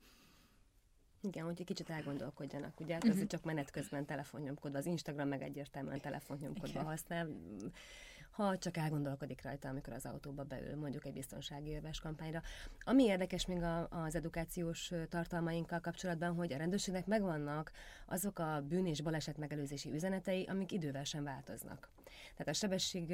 Igen, 1.27 1.45
hogy 1.45 1.57
egy 1.59 1.67
kicsit 1.67 1.91
elgondolkodjanak. 1.91 2.81
Ugye 2.81 2.97
uh-huh. 2.97 3.13
azért 3.13 3.29
csak 3.29 3.45
menet 3.45 3.71
közben 3.71 4.05
telefonnyomkodva, 4.05 4.79
az 4.79 4.87
Instagram 4.87 5.29
meg 5.29 5.43
egyértelműen 5.43 6.01
telefonnyomkodva 6.01 6.83
használ 6.83 7.29
ha 8.37 8.59
csak 8.59 8.77
elgondolkodik 8.77 9.43
rajta, 9.43 9.69
amikor 9.69 9.93
az 9.93 10.07
autóba 10.07 10.45
beül, 10.45 10.77
mondjuk 10.77 11.07
egy 11.07 11.13
biztonsági 11.13 11.69
éves 11.69 12.01
kampányra. 12.01 12.43
Ami 12.81 13.05
érdekes 13.05 13.47
még 13.47 13.63
a, 13.63 13.89
az 13.89 14.15
edukációs 14.15 14.93
tartalmainkkal 15.09 15.81
kapcsolatban, 15.81 16.35
hogy 16.35 16.53
a 16.53 16.57
rendőrségnek 16.57 17.07
megvannak 17.07 17.73
azok 18.07 18.39
a 18.39 18.65
bűn 18.69 18.87
és 18.87 19.01
baleset 19.01 19.37
megelőzési 19.37 19.93
üzenetei, 19.93 20.45
amik 20.45 20.73
idővel 20.73 21.05
sem 21.05 21.25
változnak. 21.25 21.89
Tehát 22.33 22.49
a 22.49 22.53
sebesség 22.53 23.09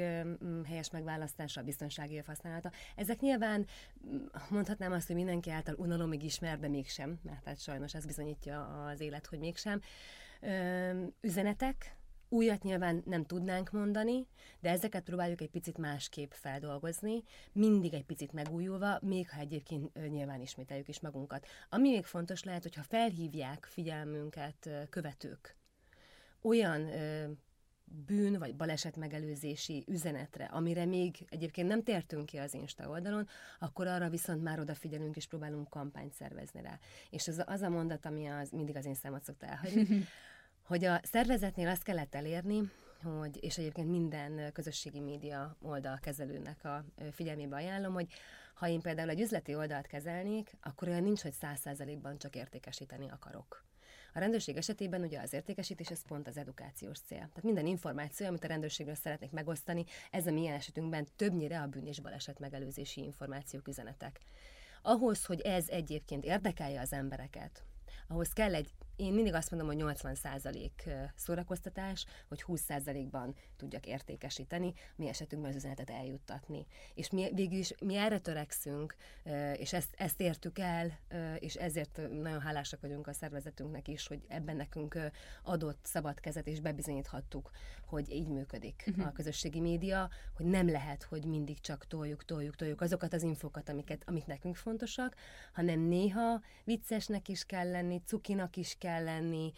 helyes 0.65 0.89
megválasztása, 0.91 1.61
a 1.61 1.63
biztonsági 1.63 2.13
év 2.13 2.25
használata, 2.25 2.71
ezek 2.95 3.19
nyilván 3.19 3.65
mondhatnám 4.49 4.91
azt, 4.91 5.07
hogy 5.07 5.15
mindenki 5.15 5.49
által 5.49 5.75
unalomig 5.75 6.23
ismer, 6.23 6.59
de 6.59 6.67
mégsem, 6.67 7.19
mert 7.23 7.45
hát 7.45 7.59
sajnos 7.59 7.93
ez 7.93 8.05
bizonyítja 8.05 8.85
az 8.85 8.99
élet, 8.99 9.25
hogy 9.25 9.39
mégsem. 9.39 9.81
Üzenetek, 11.21 11.95
Újat 12.33 12.63
nyilván 12.63 13.03
nem 13.05 13.25
tudnánk 13.25 13.71
mondani, 13.71 14.27
de 14.59 14.69
ezeket 14.69 15.03
próbáljuk 15.03 15.41
egy 15.41 15.49
picit 15.49 15.77
másképp 15.77 16.31
feldolgozni, 16.31 17.23
mindig 17.51 17.93
egy 17.93 18.05
picit 18.05 18.31
megújulva, 18.31 18.99
még 19.01 19.29
ha 19.29 19.39
egyébként 19.39 20.09
nyilván 20.09 20.41
ismételjük 20.41 20.87
is 20.87 20.99
magunkat. 20.99 21.47
Ami 21.69 21.89
még 21.89 22.05
fontos 22.05 22.43
lehet, 22.43 22.63
hogyha 22.63 22.83
felhívják 22.83 23.65
figyelmünket 23.69 24.69
követők 24.89 25.55
olyan 26.41 26.89
bűn 27.85 28.39
vagy 28.39 28.55
baleset 28.55 28.95
megelőzési 28.95 29.83
üzenetre, 29.87 30.45
amire 30.45 30.85
még 30.85 31.25
egyébként 31.29 31.67
nem 31.67 31.83
tértünk 31.83 32.25
ki 32.25 32.37
az 32.37 32.53
Insta 32.53 32.89
oldalon, 32.89 33.27
akkor 33.59 33.87
arra 33.87 34.09
viszont 34.09 34.43
már 34.43 34.59
odafigyelünk 34.59 35.15
és 35.15 35.27
próbálunk 35.27 35.69
kampányt 35.69 36.13
szervezni 36.13 36.61
rá. 36.61 36.79
És 37.09 37.27
az, 37.27 37.43
az 37.45 37.61
a 37.61 37.69
mondat, 37.69 38.05
ami 38.05 38.27
az, 38.27 38.49
mindig 38.49 38.75
az 38.75 38.85
én 38.85 38.95
számot 38.95 39.23
szokta 39.23 39.45
elhagyni, 39.45 39.87
hogy 40.73 40.85
a 40.85 40.99
szervezetnél 41.03 41.67
azt 41.67 41.83
kellett 41.83 42.15
elérni, 42.15 42.71
hogy, 43.03 43.43
és 43.43 43.57
egyébként 43.57 43.89
minden 43.89 44.51
közösségi 44.53 44.99
média 44.99 45.57
oldal 45.61 45.99
kezelőnek 46.01 46.65
a 46.65 46.85
figyelmébe 47.11 47.55
ajánlom, 47.55 47.93
hogy 47.93 48.07
ha 48.53 48.67
én 48.67 48.81
például 48.81 49.09
egy 49.09 49.21
üzleti 49.21 49.55
oldalt 49.55 49.87
kezelnék, 49.87 50.57
akkor 50.61 50.87
olyan 50.87 51.03
nincs, 51.03 51.21
hogy 51.21 51.31
száz 51.31 51.59
százalékban 51.59 52.17
csak 52.17 52.35
értékesíteni 52.35 53.09
akarok. 53.09 53.65
A 54.13 54.19
rendőrség 54.19 54.57
esetében 54.57 55.01
ugye 55.01 55.19
az 55.21 55.33
értékesítés 55.33 55.89
ez 55.89 56.05
pont 56.07 56.27
az 56.27 56.37
edukációs 56.37 56.99
cél. 56.99 57.17
Tehát 57.17 57.43
minden 57.43 57.65
információ, 57.65 58.27
amit 58.27 58.43
a 58.43 58.47
rendőrségről 58.47 58.95
szeretnék 58.95 59.31
megosztani, 59.31 59.85
ez 60.11 60.27
a 60.27 60.31
mi 60.31 60.47
esetünkben 60.47 61.07
többnyire 61.15 61.61
a 61.61 61.67
bűn 61.67 61.87
és 61.87 61.99
baleset 61.99 62.39
megelőzési 62.39 63.03
információk, 63.03 63.67
üzenetek. 63.67 64.19
Ahhoz, 64.81 65.25
hogy 65.25 65.41
ez 65.41 65.69
egyébként 65.69 66.25
érdekelje 66.25 66.81
az 66.81 66.93
embereket, 66.93 67.63
ahhoz 68.07 68.33
kell 68.33 68.55
egy 68.55 68.69
én 68.95 69.13
mindig 69.13 69.33
azt 69.33 69.51
mondom, 69.51 69.67
hogy 69.69 69.97
80% 69.97 70.69
szórakoztatás, 71.15 72.05
hogy 72.27 72.43
20%-ban 72.47 73.35
tudjak 73.57 73.85
értékesíteni, 73.85 74.73
mi 74.95 75.07
esetünkben 75.07 75.51
az 75.51 75.57
üzenetet 75.57 75.89
eljuttatni. 75.89 76.65
És 76.93 77.09
mi 77.09 77.29
végül 77.33 77.57
is 77.57 77.73
mi 77.79 77.95
erre 77.95 78.19
törekszünk, 78.19 78.95
és 79.55 79.73
ezt, 79.73 79.93
ezt 79.97 80.21
értük 80.21 80.59
el, 80.59 80.99
és 81.39 81.55
ezért 81.55 82.01
nagyon 82.21 82.41
hálásak 82.41 82.81
vagyunk 82.81 83.07
a 83.07 83.13
szervezetünknek 83.13 83.87
is, 83.87 84.07
hogy 84.07 84.21
ebben 84.27 84.55
nekünk 84.55 84.97
adott 85.43 85.79
szabad 85.83 86.19
kezet, 86.19 86.47
és 86.47 86.59
bebizonyíthattuk, 86.59 87.51
hogy 87.85 88.11
így 88.11 88.27
működik 88.27 88.83
uh-huh. 88.87 89.07
a 89.07 89.11
közösségi 89.11 89.59
média, 89.59 90.09
hogy 90.35 90.45
nem 90.45 90.69
lehet, 90.69 91.03
hogy 91.03 91.25
mindig 91.25 91.59
csak 91.59 91.87
toljuk, 91.87 92.25
toljuk, 92.25 92.55
toljuk 92.55 92.81
azokat 92.81 93.13
az 93.13 93.23
infokat, 93.23 93.69
amiket, 93.69 94.03
amik 94.05 94.25
nekünk 94.25 94.55
fontosak, 94.55 95.15
hanem 95.53 95.79
néha 95.79 96.41
viccesnek 96.63 97.27
is 97.27 97.45
kell 97.45 97.69
lenni, 97.69 98.01
cukinak 98.05 98.55
is 98.55 98.75
kell 98.83 99.03
lenni, 99.03 99.51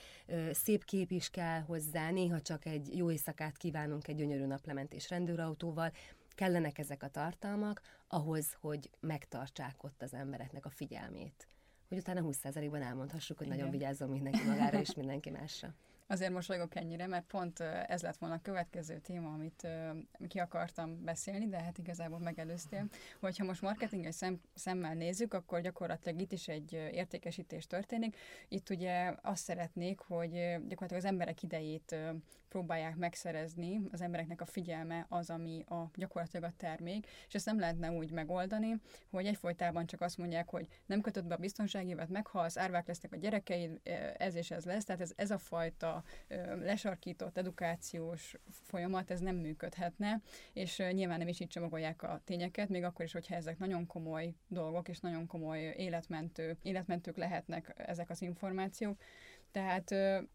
szép 0.51 0.85
kép 0.85 1.11
is 1.11 1.29
kell 1.29 1.59
hozzá, 1.59 2.11
néha 2.11 2.41
csak 2.41 2.65
egy 2.65 2.97
jó 2.97 3.11
éjszakát 3.11 3.57
kívánunk 3.57 4.07
egy 4.07 4.15
gyönyörű 4.15 4.45
naplementés 4.45 5.09
rendőrautóval, 5.09 5.91
kellenek 6.35 6.77
ezek 6.77 7.03
a 7.03 7.07
tartalmak 7.07 7.81
ahhoz, 8.07 8.57
hogy 8.59 8.89
megtartsák 8.99 9.83
ott 9.83 10.01
az 10.01 10.13
embereknek 10.13 10.65
a 10.65 10.69
figyelmét. 10.69 11.47
Hogy 11.88 11.97
utána 11.97 12.21
20%-ban 12.23 12.81
elmondhassuk, 12.81 13.38
hogy 13.38 13.45
Igen. 13.47 13.57
nagyon 13.57 13.71
vigyázzon 13.71 14.09
mindenki 14.09 14.47
magára 14.47 14.79
és 14.79 14.93
mindenki 14.93 15.29
másra. 15.29 15.73
Azért 16.07 16.31
mosolygok 16.31 16.75
ennyire, 16.75 17.07
mert 17.07 17.25
pont 17.25 17.59
ez 17.59 18.01
lett 18.01 18.17
volna 18.17 18.35
a 18.35 18.41
következő 18.41 18.99
téma, 18.99 19.33
amit 19.33 19.67
ki 20.27 20.39
akartam 20.39 21.03
beszélni, 21.03 21.47
de 21.47 21.61
hát 21.61 21.77
igazából 21.77 22.19
megelőztél, 22.19 22.85
hogyha 23.19 23.45
most 23.45 23.61
marketinges 23.61 24.15
szem, 24.15 24.41
szemmel 24.53 24.93
nézzük, 24.93 25.33
akkor 25.33 25.61
gyakorlatilag 25.61 26.21
itt 26.21 26.31
is 26.31 26.47
egy 26.47 26.73
értékesítés 26.73 27.67
történik. 27.67 28.17
Itt 28.47 28.69
ugye 28.69 29.13
azt 29.21 29.43
szeretnék, 29.43 29.99
hogy 29.99 30.31
gyakorlatilag 30.67 31.03
az 31.03 31.05
emberek 31.05 31.43
idejét 31.43 31.95
próbálják 32.55 32.95
megszerezni, 32.95 33.81
az 33.91 34.01
embereknek 34.01 34.41
a 34.41 34.45
figyelme 34.45 35.05
az, 35.09 35.29
ami 35.29 35.63
a 35.67 35.89
gyakorlatilag 35.95 36.49
a 36.49 36.53
termék, 36.57 37.07
és 37.27 37.33
ezt 37.33 37.45
nem 37.45 37.59
lehetne 37.59 37.91
úgy 37.91 38.11
megoldani, 38.11 38.75
hogy 39.09 39.25
egyfolytában 39.25 39.85
csak 39.85 40.01
azt 40.01 40.17
mondják, 40.17 40.49
hogy 40.49 40.67
nem 40.85 41.01
kötött 41.01 41.25
be 41.25 41.33
a 41.33 41.37
biztonsági 41.37 41.89
évet, 41.89 42.09
meghalsz, 42.09 42.57
árvák 42.57 42.87
lesznek 42.87 43.13
a 43.13 43.17
gyerekeid, 43.17 43.79
ez 44.17 44.35
és 44.35 44.51
ez 44.51 44.65
lesz, 44.65 44.85
tehát 44.85 45.01
ez, 45.01 45.13
ez 45.15 45.31
a 45.31 45.37
fajta 45.37 46.03
lesarkított 46.59 47.37
edukációs 47.37 48.35
folyamat, 48.49 49.11
ez 49.11 49.19
nem 49.19 49.35
működhetne, 49.35 50.21
és 50.53 50.83
nyilván 50.91 51.17
nem 51.17 51.27
is 51.27 51.39
így 51.39 51.47
csomagolják 51.47 52.03
a 52.03 52.21
tényeket, 52.23 52.69
még 52.69 52.83
akkor 52.83 53.05
is, 53.05 53.11
hogyha 53.11 53.35
ezek 53.35 53.57
nagyon 53.57 53.87
komoly 53.87 54.33
dolgok, 54.47 54.87
és 54.87 54.99
nagyon 54.99 55.27
komoly 55.27 55.59
életmentő, 55.77 56.57
életmentők 56.61 57.17
lehetnek 57.17 57.73
ezek 57.77 58.09
az 58.09 58.21
információk, 58.21 59.01
tehát 59.51 59.89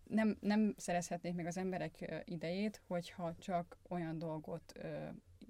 nem, 0.05 0.37
nem 0.41 0.75
szerezhetnék 0.77 1.35
meg 1.35 1.47
az 1.47 1.57
emberek 1.57 2.23
idejét, 2.25 2.83
hogyha 2.87 3.35
csak 3.39 3.77
olyan 3.89 4.19
dolgot 4.19 4.73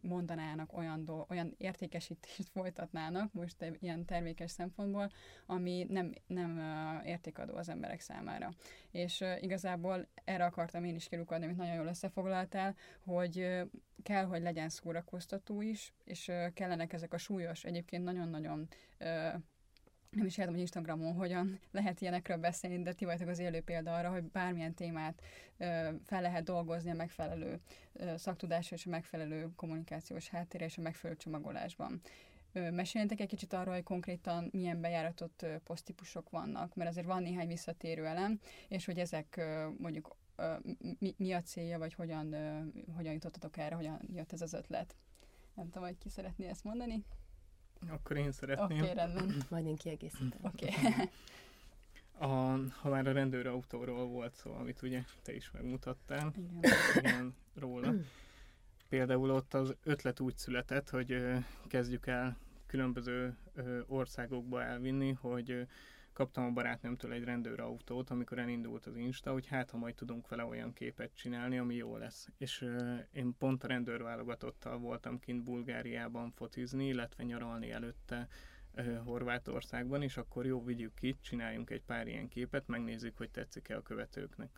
mondanának, 0.03 0.73
olyan, 0.73 1.05
do, 1.05 1.25
olyan 1.29 1.55
értékesítést 1.59 2.49
folytatnának, 2.55 3.33
most 3.33 3.57
ilyen 3.81 4.05
termékes 4.05 4.51
szempontból, 4.51 5.11
ami 5.47 5.87
nem, 5.89 6.13
nem 6.27 6.61
értékadó 7.05 7.55
az 7.55 7.69
emberek 7.69 8.01
számára. 8.01 8.53
És 8.91 9.25
igazából 9.41 10.09
erre 10.25 10.45
akartam 10.45 10.85
én 10.85 10.95
is 10.95 11.09
kirukadni, 11.09 11.45
amit 11.45 11.57
nagyon 11.57 11.75
jól 11.75 11.87
összefoglaltál, 11.87 12.77
hogy 13.01 13.61
kell, 14.03 14.25
hogy 14.25 14.43
legyen 14.43 14.69
szórakoztató 14.69 15.61
is, 15.61 15.93
és 16.05 16.33
kellenek 16.55 16.93
ezek 16.93 17.13
a 17.13 17.19
súlyos, 17.19 17.65
egyébként 17.65 18.05
nagyon-nagyon 18.05 18.69
nem 20.11 20.27
is 20.27 20.39
értem, 20.39 20.53
hogy 20.53 20.61
Instagramon 20.61 21.15
hogyan 21.15 21.61
lehet 21.71 22.01
ilyenekről 22.01 22.37
beszélni, 22.37 22.83
de 22.83 22.93
ti 22.93 23.05
vagytok 23.05 23.29
az 23.29 23.39
élő 23.39 23.61
példa 23.61 23.95
arra, 23.95 24.11
hogy 24.11 24.23
bármilyen 24.23 24.75
témát 24.75 25.23
fel 26.05 26.21
lehet 26.21 26.45
dolgozni 26.45 26.91
a 26.91 26.95
megfelelő 26.95 27.61
ö, 27.93 28.17
szaktudásra 28.17 28.77
és 28.77 28.87
a 28.87 28.91
megfelelő 28.91 29.49
kommunikációs 29.57 30.29
háttérre 30.29 30.65
és 30.65 30.79
a 30.79 30.81
megfelelő 30.81 31.19
csomagolásban. 31.19 32.01
Meséljetek 32.53 33.21
egy 33.21 33.29
kicsit 33.29 33.53
arról, 33.53 33.75
hogy 33.75 33.83
konkrétan 33.83 34.49
milyen 34.53 34.81
bejáratott 34.81 35.47
posztípusok 35.65 36.31
vannak, 36.31 36.75
mert 36.75 36.91
azért 36.91 37.07
van 37.07 37.23
néhány 37.23 37.47
visszatérő 37.47 38.07
elem, 38.07 38.41
és 38.69 38.85
hogy 38.85 38.99
ezek 38.99 39.41
mondjuk 39.79 40.17
mi, 40.99 41.15
mi 41.17 41.33
a 41.33 41.43
célja, 41.43 41.79
vagy 41.79 41.95
hogyan, 41.95 42.35
hogyan 42.97 43.13
jutottatok 43.13 43.57
erre, 43.57 43.75
hogyan 43.75 44.01
jött 44.15 44.33
ez 44.33 44.41
az 44.41 44.53
ötlet. 44.53 44.97
Nem 45.55 45.65
tudom, 45.65 45.89
hogy 45.89 45.99
ki 45.99 46.09
szeretné 46.09 46.49
ezt 46.49 46.65
mondani. 46.65 47.05
Akkor 47.89 48.17
én 48.17 48.33
szeretném. 48.33 48.79
Oké, 48.79 48.91
okay, 48.91 48.95
rendben. 48.95 49.43
Majd 49.49 49.67
én 49.67 49.77
kiegészítem. 49.77 50.39
Oké. 50.41 50.67
Okay. 50.67 51.09
a, 52.19 52.27
ha 52.81 52.89
már 52.89 53.07
a 53.07 53.13
rendőrautóról 53.13 54.07
volt 54.07 54.35
szó, 54.35 54.53
amit 54.55 54.83
ugye 54.83 55.03
te 55.23 55.35
is 55.35 55.51
megmutattál, 55.51 56.33
Igen. 56.37 56.73
igen, 56.97 57.35
róla. 57.55 57.95
Például 58.89 59.31
ott 59.31 59.55
az 59.55 59.75
ötlet 59.83 60.21
úgy 60.21 60.37
született, 60.37 60.91
hogy 60.91 61.13
ö, 61.13 61.37
kezdjük 61.69 62.07
el 62.07 62.37
különböző 62.67 63.37
ö, 63.55 63.81
országokba 63.87 64.63
elvinni, 64.63 65.13
hogy 65.13 65.51
ö, 65.51 65.63
kaptam 66.21 66.45
a 66.45 66.51
barátnőmtől 66.51 67.13
egy 67.13 67.25
rendőrautót, 67.25 68.11
amikor 68.11 68.39
elindult 68.39 68.87
az 68.87 68.97
Insta, 68.97 69.33
hogy 69.33 69.47
hát 69.47 69.71
ha 69.71 69.77
majd 69.77 69.95
tudunk 69.95 70.29
vele 70.29 70.45
olyan 70.45 70.73
képet 70.73 71.15
csinálni, 71.15 71.59
ami 71.59 71.75
jó 71.75 71.97
lesz. 71.97 72.29
És 72.37 72.63
ö, 72.63 72.97
én 73.13 73.37
pont 73.39 73.65
a 73.65 73.67
rendőrválogatottal 73.67 74.79
voltam 74.79 75.19
kint 75.19 75.43
Bulgáriában 75.43 76.31
focizni, 76.31 76.87
illetve 76.87 77.25
nyaralni 77.25 77.71
előtte 77.71 78.29
ö, 78.75 78.95
Horvátországban, 78.95 80.03
és 80.03 80.17
akkor 80.17 80.47
jó, 80.47 80.65
vigyük 80.65 80.95
ki, 80.95 81.17
csináljunk 81.21 81.71
egy 81.71 81.83
pár 81.83 82.07
ilyen 82.07 82.29
képet, 82.29 82.67
megnézzük, 82.67 83.17
hogy 83.17 83.31
tetszik-e 83.31 83.77
a 83.77 83.83
követőknek. 83.83 84.51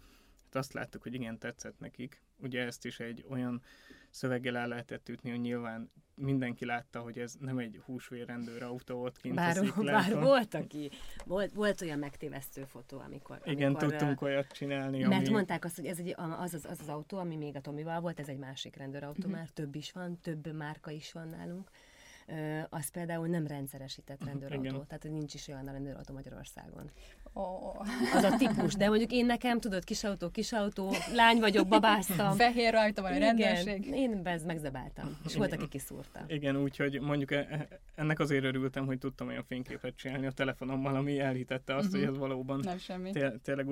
Hát 0.45 0.55
azt 0.55 0.73
láttuk, 0.73 1.03
hogy 1.03 1.15
igen, 1.15 1.39
tetszett 1.39 1.79
nekik. 1.79 2.23
Ugye 2.43 2.63
ezt 2.65 2.85
is 2.85 3.01
egy 3.01 3.25
olyan 3.31 3.63
szöveggel 4.11 4.57
el 4.57 4.69
lehetett 4.69 5.09
ütni, 5.09 5.31
hogy 5.31 5.41
nyilván 5.41 5.91
mindenki 6.15 6.65
látta, 6.65 7.01
hogy 7.01 7.19
ez 7.19 7.35
nem 7.41 7.59
egy 7.59 7.81
húsvérrendőr 7.85 8.63
autó 8.63 9.03
ott 9.03 9.19
kint 9.19 9.35
Bár, 9.35 9.75
bár 9.85 10.15
volt, 10.21 10.55
aki, 10.55 10.91
volt, 11.25 11.53
volt 11.53 11.81
olyan 11.81 11.99
megtévesztő 11.99 12.65
fotó, 12.65 12.99
amikor... 12.99 13.41
Igen, 13.45 13.75
amikor, 13.75 13.89
tudtunk 13.89 14.23
olyat 14.23 14.53
csinálni, 14.53 15.03
Mert 15.03 15.27
ami... 15.27 15.35
mondták 15.35 15.65
azt, 15.65 15.77
hogy 15.77 15.87
ez 15.87 15.99
egy, 15.99 16.15
az, 16.17 16.55
az, 16.55 16.65
az 16.65 16.81
az 16.81 16.89
autó, 16.89 17.19
ami 17.19 17.37
még 17.37 17.57
a 17.57 17.61
Tomival 17.61 18.01
volt, 18.01 18.21
ez 18.21 18.29
egy 18.29 18.39
másik 18.39 18.77
rendőrautó, 18.77 19.29
már 19.29 19.49
több 19.49 19.75
is 19.75 19.93
van, 19.93 20.19
több 20.21 20.53
márka 20.53 20.91
is 20.91 21.13
van 21.13 21.29
nálunk. 21.29 21.71
Ö, 22.27 22.61
az 22.69 22.89
például 22.89 23.27
nem 23.27 23.47
rendszeresített 23.47 24.25
rendőrautó, 24.25 24.65
Igen. 24.65 24.87
tehát 24.87 25.05
nincs 25.05 25.35
is 25.35 25.49
olyan 25.49 25.69
a 25.69 25.73
rendőrautó 25.73 26.15
Magyarországon. 26.15 26.91
Oh. 27.35 27.81
Az 28.15 28.23
a 28.23 28.37
típus, 28.37 28.75
de 28.75 28.89
mondjuk 28.89 29.13
én 29.13 29.27
nekem, 29.27 29.61
tudod, 29.61 29.85
kisautó, 29.85 30.29
kisautó, 30.31 30.93
lány 31.15 31.39
vagyok, 31.41 31.69
babáztam. 31.69 32.35
Fehér 32.37 32.73
rajta 32.73 33.03
van 33.03 33.13
a 33.13 33.19
rendőrség. 33.19 33.87
Igen, 33.87 33.95
én 33.95 34.23
bez 34.23 34.45
megzabáltam, 34.45 35.17
és 35.27 35.37
volt, 35.37 35.53
aki 35.53 35.69
kiszúrta. 35.69 36.25
Igen, 36.27 36.57
úgyhogy 36.57 37.01
mondjuk 37.01 37.31
e- 37.31 37.47
e- 37.51 37.69
ennek 37.95 38.19
azért 38.19 38.45
örültem, 38.45 38.87
hogy 38.87 38.99
tudtam 38.99 39.29
olyan 39.29 39.45
fényképet 39.45 39.97
csinálni 39.97 40.27
a 40.27 40.31
telefonommal, 40.31 40.95
ami 40.95 41.19
elhitette 41.21 41.75
azt, 41.75 41.91
Mhm. 41.91 41.99
hogy 41.99 42.09
ez 42.09 42.17
valóban 42.19 42.61
Nem 42.65 42.79
semmi. 42.79 43.11
té- 43.11 43.41
tényleg 43.43 43.67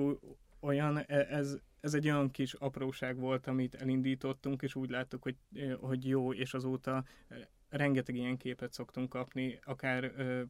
olyan, 0.59 0.97
e- 1.07 1.27
ez, 1.29 1.57
ez 1.79 1.93
egy 1.93 2.05
olyan 2.05 2.31
kis 2.31 2.53
apróság 2.53 3.17
volt, 3.19 3.47
amit 3.47 3.75
elindítottunk, 3.75 4.61
és 4.61 4.75
úgy 4.75 4.89
láttuk, 4.89 5.23
hogy, 5.23 5.35
hogy 5.81 6.07
jó, 6.07 6.33
és 6.33 6.53
azóta 6.53 7.03
rengeteg 7.69 8.15
ilyen 8.15 8.37
képet 8.37 8.73
szoktunk 8.73 9.09
kapni, 9.09 9.59
akár 9.63 10.03
ö, 10.17 10.41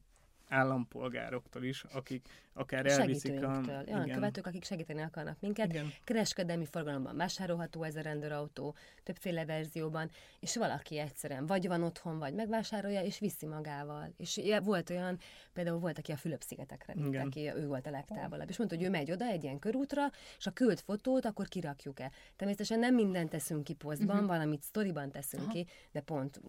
állampolgároktól 0.51 1.63
is, 1.63 1.83
akik 1.83 2.27
akár 2.53 2.85
elviszik 2.85 3.43
a... 3.43 3.61
Olyan 3.87 4.09
követők, 4.09 4.45
akik 4.47 4.63
segíteni 4.63 5.01
akarnak 5.01 5.39
minket. 5.39 5.69
Igen. 5.69 5.91
Kereskedelmi 6.03 6.65
forgalomban 6.65 7.15
vásárolható 7.15 7.83
ez 7.83 7.95
a 7.95 8.01
rendőrautó, 8.01 8.75
többféle 9.03 9.45
verzióban, 9.45 10.09
és 10.39 10.55
valaki 10.55 10.97
egyszerűen 10.97 11.45
vagy 11.45 11.67
van 11.67 11.83
otthon, 11.83 12.19
vagy 12.19 12.33
megvásárolja, 12.33 13.01
és 13.01 13.19
viszi 13.19 13.45
magával. 13.45 14.13
És 14.17 14.41
volt 14.63 14.89
olyan, 14.89 15.17
például 15.53 15.79
volt, 15.79 15.97
aki 15.97 16.11
a 16.11 16.17
Fülöp-szigetekre 16.17 16.93
Igen. 16.93 17.25
aki 17.25 17.51
ő 17.55 17.67
volt 17.67 17.87
a 17.87 17.89
legtávolabb. 17.91 18.49
És 18.49 18.57
mondta, 18.57 18.75
hogy 18.75 18.85
ő 18.85 18.89
megy 18.89 19.11
oda 19.11 19.25
egy 19.25 19.43
ilyen 19.43 19.59
körútra, 19.59 20.09
és 20.37 20.45
a 20.47 20.51
küld 20.51 20.79
fotót, 20.79 21.25
akkor 21.25 21.47
kirakjuk-e. 21.47 22.11
Természetesen 22.35 22.79
nem 22.79 22.95
mindent 22.95 23.29
teszünk 23.29 23.63
ki 23.63 23.73
posztban, 23.73 24.17
Mhm. 24.17 24.25
valamit 24.25 24.61
sztoriban 24.61 25.11
teszünk 25.11 25.43
Aha. 25.43 25.51
ki, 25.51 25.67
de 25.91 26.01
pont 26.01 26.41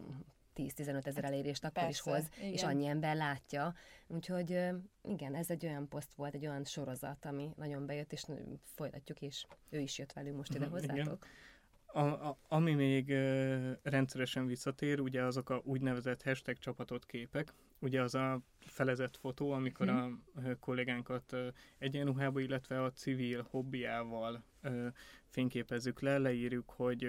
10-15 0.57 1.07
ezer 1.07 1.25
elérést 1.25 1.65
akkor 1.65 1.89
is 1.89 2.03
persze, 2.03 2.11
hoz, 2.11 2.45
és 2.53 2.61
igen. 2.61 2.69
annyi 2.69 2.87
ember 2.87 3.17
látja. 3.17 3.75
Úgyhogy 4.07 4.51
igen, 5.03 5.35
ez 5.35 5.51
egy 5.51 5.67
olyan 5.67 5.89
poszt 5.89 6.13
volt, 6.15 6.35
egy 6.35 6.47
olyan 6.47 6.65
sorozat, 6.65 7.25
ami 7.25 7.51
nagyon 7.57 7.87
bejött, 7.87 8.13
és 8.13 8.25
folytatjuk 8.75 9.21
is. 9.21 9.47
Ő 9.71 9.79
is 9.79 9.99
jött 9.99 10.13
velünk 10.13 10.37
most 10.37 10.55
ide 10.55 10.65
Mhm, 10.65 10.73
hozzátok. 10.73 11.27
A, 11.87 12.01
a, 12.01 12.39
ami 12.49 12.75
még 12.75 13.11
ö, 13.11 13.73
rendszeresen 13.83 14.47
visszatér, 14.47 15.01
ugye 15.01 15.23
azok 15.23 15.51
a 15.51 15.61
úgynevezett 15.65 16.23
hashtag 16.23 16.59
csapatot 16.59 17.07
képek, 17.07 17.53
ugye 17.79 18.03
az 18.03 18.15
a 18.15 18.41
felezett 18.59 19.17
fotó, 19.17 19.51
amikor 19.51 19.89
a 19.89 20.11
ö, 20.45 20.59
kollégánkat 20.59 21.37
egyenruhába, 21.79 22.41
illetve 22.41 22.83
a 22.83 22.93
civil 22.93 23.47
hobbiával 23.51 24.45
fényképezzük 25.27 26.01
le, 26.01 26.19
leírjuk, 26.19 26.71
hogy 26.71 27.03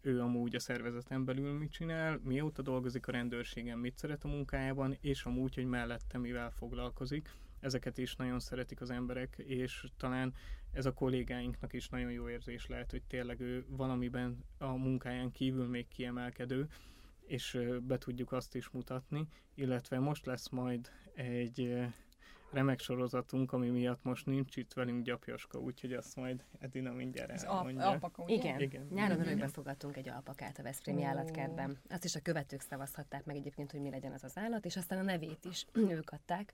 ő 0.00 0.20
amúgy 0.20 0.54
a 0.54 0.60
szervezeten 0.60 1.24
belül 1.24 1.52
mit 1.52 1.70
csinál, 1.70 2.20
mióta 2.24 2.62
dolgozik 2.62 3.06
a 3.06 3.12
rendőrségen, 3.12 3.78
mit 3.78 3.96
szeret 3.96 4.24
a 4.24 4.28
munkájában, 4.28 4.96
és 5.00 5.24
amúgy, 5.24 5.54
hogy 5.54 5.66
mellette 5.66 6.18
mivel 6.18 6.50
foglalkozik. 6.50 7.30
Ezeket 7.60 7.98
is 7.98 8.16
nagyon 8.16 8.40
szeretik 8.40 8.80
az 8.80 8.90
emberek, 8.90 9.38
és 9.38 9.84
talán 9.96 10.34
ez 10.72 10.86
a 10.86 10.92
kollégáinknak 10.92 11.72
is 11.72 11.88
nagyon 11.88 12.12
jó 12.12 12.28
érzés 12.28 12.66
lehet, 12.66 12.90
hogy 12.90 13.02
tényleg 13.02 13.40
ő 13.40 13.64
valamiben 13.68 14.44
a 14.58 14.76
munkáján 14.76 15.32
kívül 15.32 15.66
még 15.66 15.88
kiemelkedő, 15.88 16.68
és 17.26 17.58
be 17.82 17.98
tudjuk 17.98 18.32
azt 18.32 18.54
is 18.54 18.68
mutatni, 18.68 19.28
illetve 19.54 19.98
most 19.98 20.26
lesz 20.26 20.48
majd 20.48 20.90
egy 21.14 21.86
remek 22.50 22.80
sorozatunk, 22.80 23.52
ami 23.52 23.68
miatt 23.68 24.02
most 24.02 24.26
nincs 24.26 24.56
itt 24.56 24.72
velünk 24.72 25.04
Gyapjaska, 25.04 25.58
úgyhogy 25.58 25.92
azt 25.92 26.16
majd 26.16 26.44
Edina 26.58 26.92
mindjárt 26.92 27.30
Az 27.32 27.44
alp, 27.44 27.56
elmondja. 27.58 27.86
alpaka, 27.86 28.22
ugye? 28.22 28.34
Igen. 28.34 28.60
Igen. 28.60 28.88
Nyáron 28.90 29.20
örökbe 29.20 29.48
fogadtunk 29.48 29.96
egy 29.96 30.08
alpakát 30.08 30.58
a 30.58 30.62
Veszprémi 30.62 31.02
Ó. 31.02 31.06
állatkertben. 31.06 31.78
Azt 31.88 32.04
is 32.04 32.14
a 32.14 32.20
követők 32.20 32.60
szavazhatták 32.60 33.24
meg 33.24 33.36
egyébként, 33.36 33.70
hogy 33.70 33.80
mi 33.80 33.90
legyen 33.90 34.12
az 34.12 34.24
az 34.24 34.36
állat, 34.38 34.64
és 34.64 34.76
aztán 34.76 34.98
a 34.98 35.02
nevét 35.02 35.44
is 35.44 35.66
ők 35.96 36.10
adták. 36.10 36.52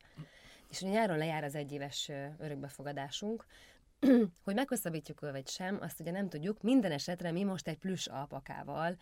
És 0.70 0.80
ugye 0.80 0.90
nyáron 0.90 1.18
lejár 1.18 1.44
az 1.44 1.54
egyéves 1.54 2.10
örökbefogadásunk, 2.38 3.44
hogy 4.44 4.54
meghosszabbítjuk 4.54 5.20
vagy 5.20 5.48
sem, 5.48 5.78
azt 5.80 6.00
ugye 6.00 6.10
nem 6.10 6.28
tudjuk. 6.28 6.62
Minden 6.62 6.92
esetre 6.92 7.32
mi 7.32 7.42
most 7.44 7.68
egy 7.68 7.78
plusz 7.78 8.08
alpakával 8.08 8.96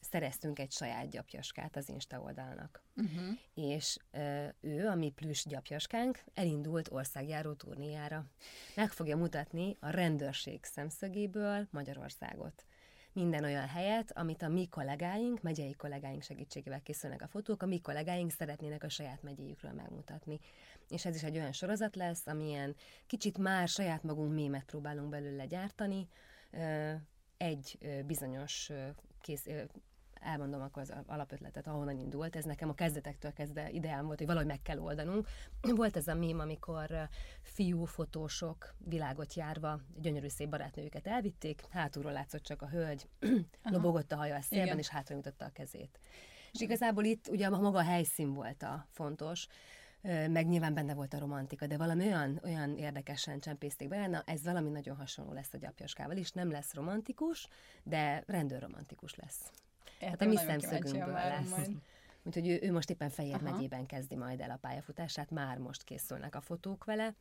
szereztünk 0.00 0.58
egy 0.58 0.72
saját 0.72 1.10
gyapjaskát 1.10 1.76
az 1.76 1.88
Insta 1.88 2.20
oldalnak. 2.20 2.82
Uh-huh. 2.96 3.38
és 3.54 3.98
ő, 4.60 4.86
a 4.88 4.94
mi 4.94 5.10
plüss 5.10 5.44
gyapjaskánk, 5.44 6.24
elindult 6.34 6.88
országjáró 6.90 7.52
turnéjára. 7.52 8.24
Meg 8.74 8.90
fogja 8.90 9.16
mutatni 9.16 9.76
a 9.80 9.90
rendőrség 9.90 10.64
szemszögéből 10.64 11.66
Magyarországot. 11.70 12.66
Minden 13.12 13.44
olyan 13.44 13.68
helyet, 13.68 14.12
amit 14.16 14.42
a 14.42 14.48
mi 14.48 14.68
kollégáink, 14.68 15.42
megyei 15.42 15.74
kollégáink 15.74 16.22
segítségével 16.22 16.82
készülnek 16.82 17.22
a 17.22 17.26
fotók, 17.26 17.62
a 17.62 17.66
mi 17.66 17.80
kollégáink 17.80 18.30
szeretnének 18.30 18.82
a 18.82 18.88
saját 18.88 19.22
megyéjükről 19.22 19.72
megmutatni. 19.72 20.40
És 20.88 21.04
ez 21.04 21.14
is 21.14 21.22
egy 21.22 21.36
olyan 21.36 21.52
sorozat 21.52 21.96
lesz, 21.96 22.26
amilyen 22.26 22.76
kicsit 23.06 23.38
már 23.38 23.68
saját 23.68 24.02
magunk 24.02 24.32
mémet 24.32 24.64
próbálunk 24.64 25.08
belőle 25.08 25.46
gyártani, 25.46 26.08
egy 27.36 27.78
bizonyos 28.06 28.70
kész, 29.26 29.46
elmondom 30.20 30.62
akkor 30.62 30.82
az 30.82 30.92
alapötletet, 31.06 31.66
ahonnan 31.66 31.98
indult. 31.98 32.36
Ez 32.36 32.44
nekem 32.44 32.68
a 32.68 32.74
kezdetektől 32.74 33.32
kezdve 33.32 33.70
ideám 33.70 34.04
volt, 34.04 34.18
hogy 34.18 34.26
valahogy 34.26 34.48
meg 34.48 34.62
kell 34.62 34.78
oldanunk. 34.78 35.28
Volt 35.76 35.96
ez 35.96 36.06
a 36.06 36.14
mém, 36.14 36.38
amikor 36.38 37.08
fiú 37.42 37.84
fotósok 37.84 38.74
világot 38.78 39.34
járva 39.34 39.80
gyönyörű 40.00 40.28
szép 40.28 40.48
barátnőjüket 40.48 41.06
elvitték, 41.06 41.62
hátulról 41.70 42.12
látszott 42.12 42.42
csak 42.42 42.62
a 42.62 42.68
hölgy, 42.68 43.08
lobogott 43.62 44.12
a 44.12 44.16
haja 44.16 44.36
a 44.36 44.40
szélben, 44.40 44.66
Igen. 44.66 44.78
és 44.78 44.88
hátra 44.88 45.14
nyújtotta 45.14 45.44
a 45.44 45.50
kezét. 45.52 45.98
És 46.52 46.60
igazából 46.60 47.04
itt 47.04 47.28
ugye 47.28 47.48
maga 47.48 47.78
a 47.78 47.82
helyszín 47.82 48.34
volt 48.34 48.62
a 48.62 48.86
fontos, 48.90 49.46
meg 50.06 50.46
nyilván 50.46 50.74
benne 50.74 50.94
volt 50.94 51.14
a 51.14 51.18
romantika, 51.18 51.66
de 51.66 51.76
valami 51.76 52.04
olyan, 52.06 52.40
olyan 52.44 52.76
érdekesen 52.76 53.38
csempészték 53.38 53.88
bele, 53.88 54.06
na 54.06 54.22
ez 54.26 54.42
valami 54.42 54.70
nagyon 54.70 54.96
hasonló 54.96 55.32
lesz 55.32 55.52
a 55.52 55.58
gyapjaskával 55.58 56.16
is, 56.16 56.30
nem 56.30 56.50
lesz 56.50 56.74
romantikus, 56.74 57.48
de 57.82 58.22
rendőrromantikus 58.26 59.14
lesz. 59.14 59.50
Hát 60.00 60.22
a 60.22 60.26
mi 60.26 60.36
szemszögünkből 60.36 61.12
lesz. 61.12 61.50
Majd. 61.50 61.70
Úgyhogy 62.22 62.48
ő, 62.48 62.58
ő 62.62 62.72
most 62.72 62.90
éppen 62.90 63.10
Fejér 63.10 63.34
Aha. 63.34 63.50
megyében 63.50 63.86
kezdi 63.86 64.16
majd 64.16 64.40
el 64.40 64.50
a 64.50 64.58
pályafutását, 64.60 65.30
már 65.30 65.58
most 65.58 65.82
készülnek 65.82 66.34
a 66.34 66.40
fotók 66.40 66.84
vele. 66.84 67.14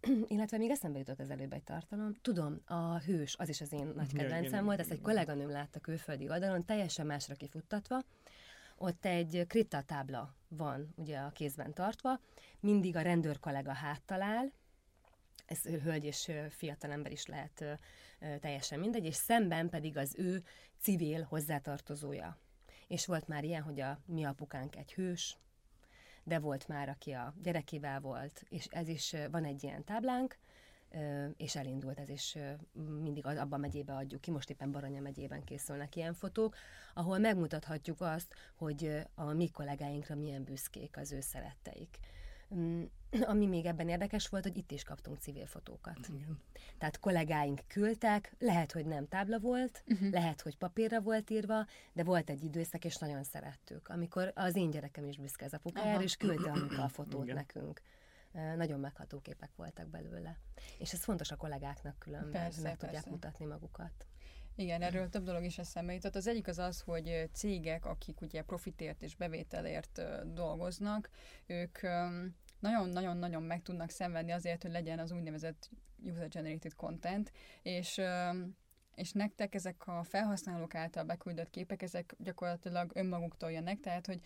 Illetve 0.28 0.58
még 0.58 0.70
eszembe 0.70 0.98
jutott 0.98 1.20
az 1.20 1.30
előbb 1.30 1.52
egy 1.52 1.62
tartalom. 1.62 2.16
Tudom, 2.22 2.60
a 2.66 2.98
hős, 2.98 3.36
az 3.38 3.48
is 3.48 3.60
az 3.60 3.72
én 3.72 3.92
nagy 3.94 4.12
kedvencem 4.12 4.64
volt, 4.64 4.80
ezt 4.80 4.90
egy 4.90 5.00
kolléganőm 5.00 5.50
látta 5.50 5.80
külföldi 5.80 6.28
oldalon, 6.28 6.64
teljesen 6.64 7.06
másra 7.06 7.34
kifuttatva. 7.34 8.02
Ott 8.78 9.04
egy 9.04 9.44
kripta 9.48 9.82
tábla 9.82 10.34
van 10.48 10.92
ugye 10.96 11.18
a 11.18 11.30
kézben 11.30 11.72
tartva, 11.72 12.20
mindig 12.60 12.96
a 12.96 13.00
rendőr 13.00 13.38
kollega 13.38 13.72
háttal 13.72 14.22
áll, 14.22 14.50
ez 15.46 15.62
hölgy 15.62 16.04
és 16.04 16.28
ö, 16.28 16.46
fiatal 16.48 16.90
ember 16.90 17.12
is 17.12 17.26
lehet 17.26 17.64
teljesen 18.40 18.78
mindegy, 18.78 19.04
és 19.04 19.14
szemben 19.14 19.68
pedig 19.68 19.96
az 19.96 20.14
ő 20.18 20.44
civil 20.80 21.22
hozzátartozója. 21.22 22.38
És 22.86 23.06
volt 23.06 23.28
már 23.28 23.44
ilyen, 23.44 23.62
hogy 23.62 23.80
a 23.80 24.00
mi 24.06 24.24
apukánk 24.24 24.76
egy 24.76 24.92
hős, 24.92 25.36
de 26.24 26.38
volt 26.38 26.68
már, 26.68 26.88
aki 26.88 27.12
a 27.12 27.34
gyerekével 27.42 28.00
volt, 28.00 28.44
és 28.48 28.66
ez 28.70 28.88
is 28.88 29.14
van 29.30 29.44
egy 29.44 29.62
ilyen 29.64 29.84
táblánk, 29.84 30.38
és 31.36 31.56
elindult 31.56 31.98
ez 31.98 32.08
ö, 32.34 32.52
mindig 33.02 33.26
az- 33.26 33.36
abban 33.36 33.58
a 33.58 33.62
megyébe 33.62 33.94
adjuk 33.94 34.20
ki, 34.20 34.30
most 34.30 34.50
éppen 34.50 34.70
Baranya 34.70 35.00
megyében 35.00 35.44
készülnek 35.44 35.96
ilyen 35.96 36.14
fotók, 36.14 36.56
ahol 36.94 37.18
megmutathatjuk 37.18 38.00
azt, 38.00 38.34
hogy 38.54 39.02
a 39.14 39.32
mi 39.32 39.50
kollégáinkra 39.50 40.14
milyen 40.14 40.44
büszkék 40.44 40.96
az 40.96 41.12
ő 41.12 41.20
szeretteik. 41.20 41.98
Mm, 42.54 42.82
ami 43.32 43.46
még 43.46 43.64
ebben 43.64 43.88
érdekes 43.88 44.28
volt, 44.28 44.42
hogy 44.42 44.56
itt 44.56 44.70
is 44.70 44.82
kaptunk 44.82 45.18
civil 45.18 45.46
fotókat. 45.46 45.98
Igen. 46.08 46.38
Tehát 46.78 46.98
kollégáink 46.98 47.60
küldtek, 47.66 48.34
lehet, 48.38 48.72
hogy 48.72 48.86
nem 48.86 49.08
tábla 49.08 49.38
volt, 49.38 49.84
uh-huh. 49.86 50.10
lehet, 50.10 50.40
hogy 50.40 50.56
papírra 50.56 51.00
volt 51.00 51.30
írva, 51.30 51.66
de 51.92 52.04
volt 52.04 52.30
egy 52.30 52.44
időszak, 52.44 52.84
és 52.84 52.96
nagyon 52.96 53.24
szerettük, 53.24 53.88
amikor 53.88 54.32
az 54.34 54.56
én 54.56 54.70
gyerekem 54.70 55.04
is 55.04 55.18
büszke 55.18 55.44
az 55.44 55.54
apukájára, 55.54 56.02
és 56.02 56.16
küldte 56.16 56.52
a 56.82 56.88
fotót 56.88 57.24
Igen. 57.24 57.34
nekünk. 57.34 57.80
Nagyon 58.56 58.80
megható 58.80 59.20
képek 59.20 59.50
voltak 59.56 59.88
belőle. 59.88 60.38
És 60.78 60.92
ez 60.92 61.04
fontos 61.04 61.30
a 61.30 61.36
kollégáknak 61.36 61.98
különben, 61.98 62.30
persze, 62.30 62.62
meg 62.62 62.76
persze. 62.76 62.86
tudják 62.86 63.10
mutatni 63.10 63.44
magukat. 63.44 64.06
Igen, 64.54 64.82
erről 64.82 65.08
több 65.08 65.24
dolog 65.24 65.44
is 65.44 65.58
eszembe 65.58 65.92
jutott. 65.92 66.14
Az 66.14 66.26
egyik 66.26 66.48
az 66.48 66.58
az, 66.58 66.80
hogy 66.80 67.28
cégek, 67.32 67.84
akik 67.84 68.20
ugye 68.20 68.42
profitért 68.42 69.02
és 69.02 69.16
bevételért 69.16 70.02
dolgoznak, 70.32 71.10
ők 71.46 71.78
nagyon-nagyon-nagyon 72.58 73.42
meg 73.42 73.62
tudnak 73.62 73.90
szenvedni 73.90 74.32
azért, 74.32 74.62
hogy 74.62 74.70
legyen 74.70 74.98
az 74.98 75.12
úgynevezett 75.12 75.70
user-generated 76.02 76.74
content, 76.74 77.32
és 77.62 78.00
és 78.94 79.12
nektek 79.12 79.54
ezek 79.54 79.86
a 79.86 80.02
felhasználók 80.02 80.74
által 80.74 81.04
beküldött 81.04 81.50
képek, 81.50 81.82
ezek 81.82 82.14
gyakorlatilag 82.18 82.90
önmaguktól 82.94 83.52
jönnek, 83.52 83.80
tehát 83.80 84.06
hogy 84.06 84.20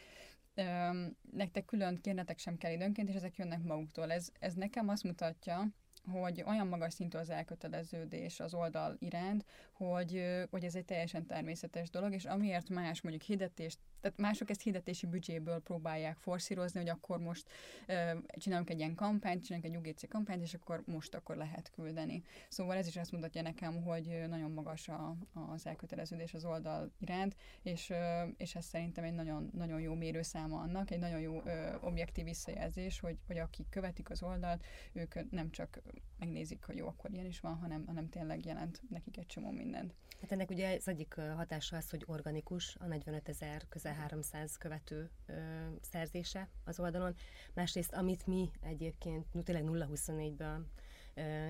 nektek 1.33 1.65
külön 1.65 2.01
kérnetek 2.01 2.39
sem 2.39 2.57
kell 2.57 2.73
időnként, 2.73 3.09
és 3.09 3.15
ezek 3.15 3.37
jönnek 3.37 3.63
maguktól. 3.63 4.13
Ez, 4.13 4.29
ez 4.39 4.55
nekem 4.55 4.89
azt 4.89 5.05
mutatja, 5.05 5.67
hogy 6.11 6.43
olyan 6.47 6.67
magas 6.67 6.93
szintű 6.95 7.19
az 7.19 7.31
elköteleződés 7.31 8.41
az 8.41 8.55
oldal 8.55 8.97
iránt, 8.99 9.45
hogy, 9.73 10.25
hogy 10.51 10.65
ez 10.65 10.75
egy 10.75 10.85
teljesen 10.85 11.27
természetes 11.27 11.91
dolog, 11.91 12.13
és 12.13 12.25
amiért 12.25 12.69
más 12.69 13.01
mondjuk 13.01 13.25
hirdetést 13.25 13.79
tehát 14.01 14.19
mások 14.19 14.51
ezt 14.51 14.63
hirdetési 14.63 15.07
büdzséből 15.07 15.61
próbálják 15.61 16.17
forszírozni, 16.17 16.81
hogy 16.81 16.89
akkor 16.89 17.19
most 17.19 17.49
uh, 17.89 18.19
csinálunk 18.39 18.71
egy 18.71 18.79
ilyen 18.79 18.95
kampányt, 18.95 19.45
csinálunk 19.45 19.75
egy 19.75 19.77
UGC 19.77 20.09
kampányt, 20.09 20.43
és 20.43 20.55
akkor 20.55 20.83
most 20.87 21.15
akkor 21.15 21.37
lehet 21.37 21.71
küldeni. 21.71 22.23
Szóval 22.49 22.77
ez 22.77 22.87
is 22.87 22.97
azt 22.97 23.13
mutatja 23.13 23.43
nekem, 23.43 23.83
hogy 23.83 24.25
nagyon 24.29 24.51
magas 24.51 24.89
a, 24.89 25.17
az 25.53 25.67
elköteleződés 25.67 26.35
az 26.35 26.45
oldal 26.45 26.93
iránt, 26.99 27.37
és, 27.63 27.91
uh, 27.91 28.29
és 28.37 28.55
ez 28.55 28.65
szerintem 28.65 29.05
egy 29.05 29.15
nagyon, 29.15 29.51
nagyon 29.55 29.81
jó 29.81 29.95
mérőszáma 29.95 30.61
annak, 30.61 30.91
egy 30.91 30.99
nagyon 30.99 31.21
jó 31.21 31.37
uh, 31.37 31.75
objektív 31.81 32.25
visszajelzés, 32.25 33.01
hogy, 33.01 33.17
hogy 33.27 33.39
akik 33.39 33.69
követik 33.69 34.11
az 34.11 34.23
oldalt, 34.23 34.65
ők 34.93 35.31
nem 35.31 35.51
csak 35.51 35.81
megnézik, 36.19 36.65
hogy 36.65 36.77
jó, 36.77 36.87
akkor 36.87 37.11
ilyen 37.11 37.27
is 37.27 37.41
van, 37.41 37.55
hanem, 37.55 37.87
hanem 37.87 38.09
tényleg 38.09 38.45
jelent 38.45 38.83
nekik 38.89 39.17
egy 39.17 39.27
csomó 39.27 39.51
mindent. 39.51 39.95
Hát 40.21 40.33
ennek 40.33 40.51
ugye 40.51 40.75
az 40.75 40.89
egyik 40.89 41.15
hatása 41.15 41.77
az, 41.77 41.91
hogy 41.91 42.05
organikus, 42.07 42.77
a 42.81 42.87
45 42.87 43.29
ezer, 43.29 43.69
közel 43.69 43.90
300 43.93 44.57
követő 44.57 45.11
ö, 45.27 45.33
szerzése 45.81 46.49
az 46.65 46.81
oldalon. 46.81 47.15
Másrészt, 47.55 47.93
amit 47.93 48.27
mi 48.27 48.51
egyébként 48.61 49.27
tényleg 49.45 49.65
0-24-ből, 49.67 50.63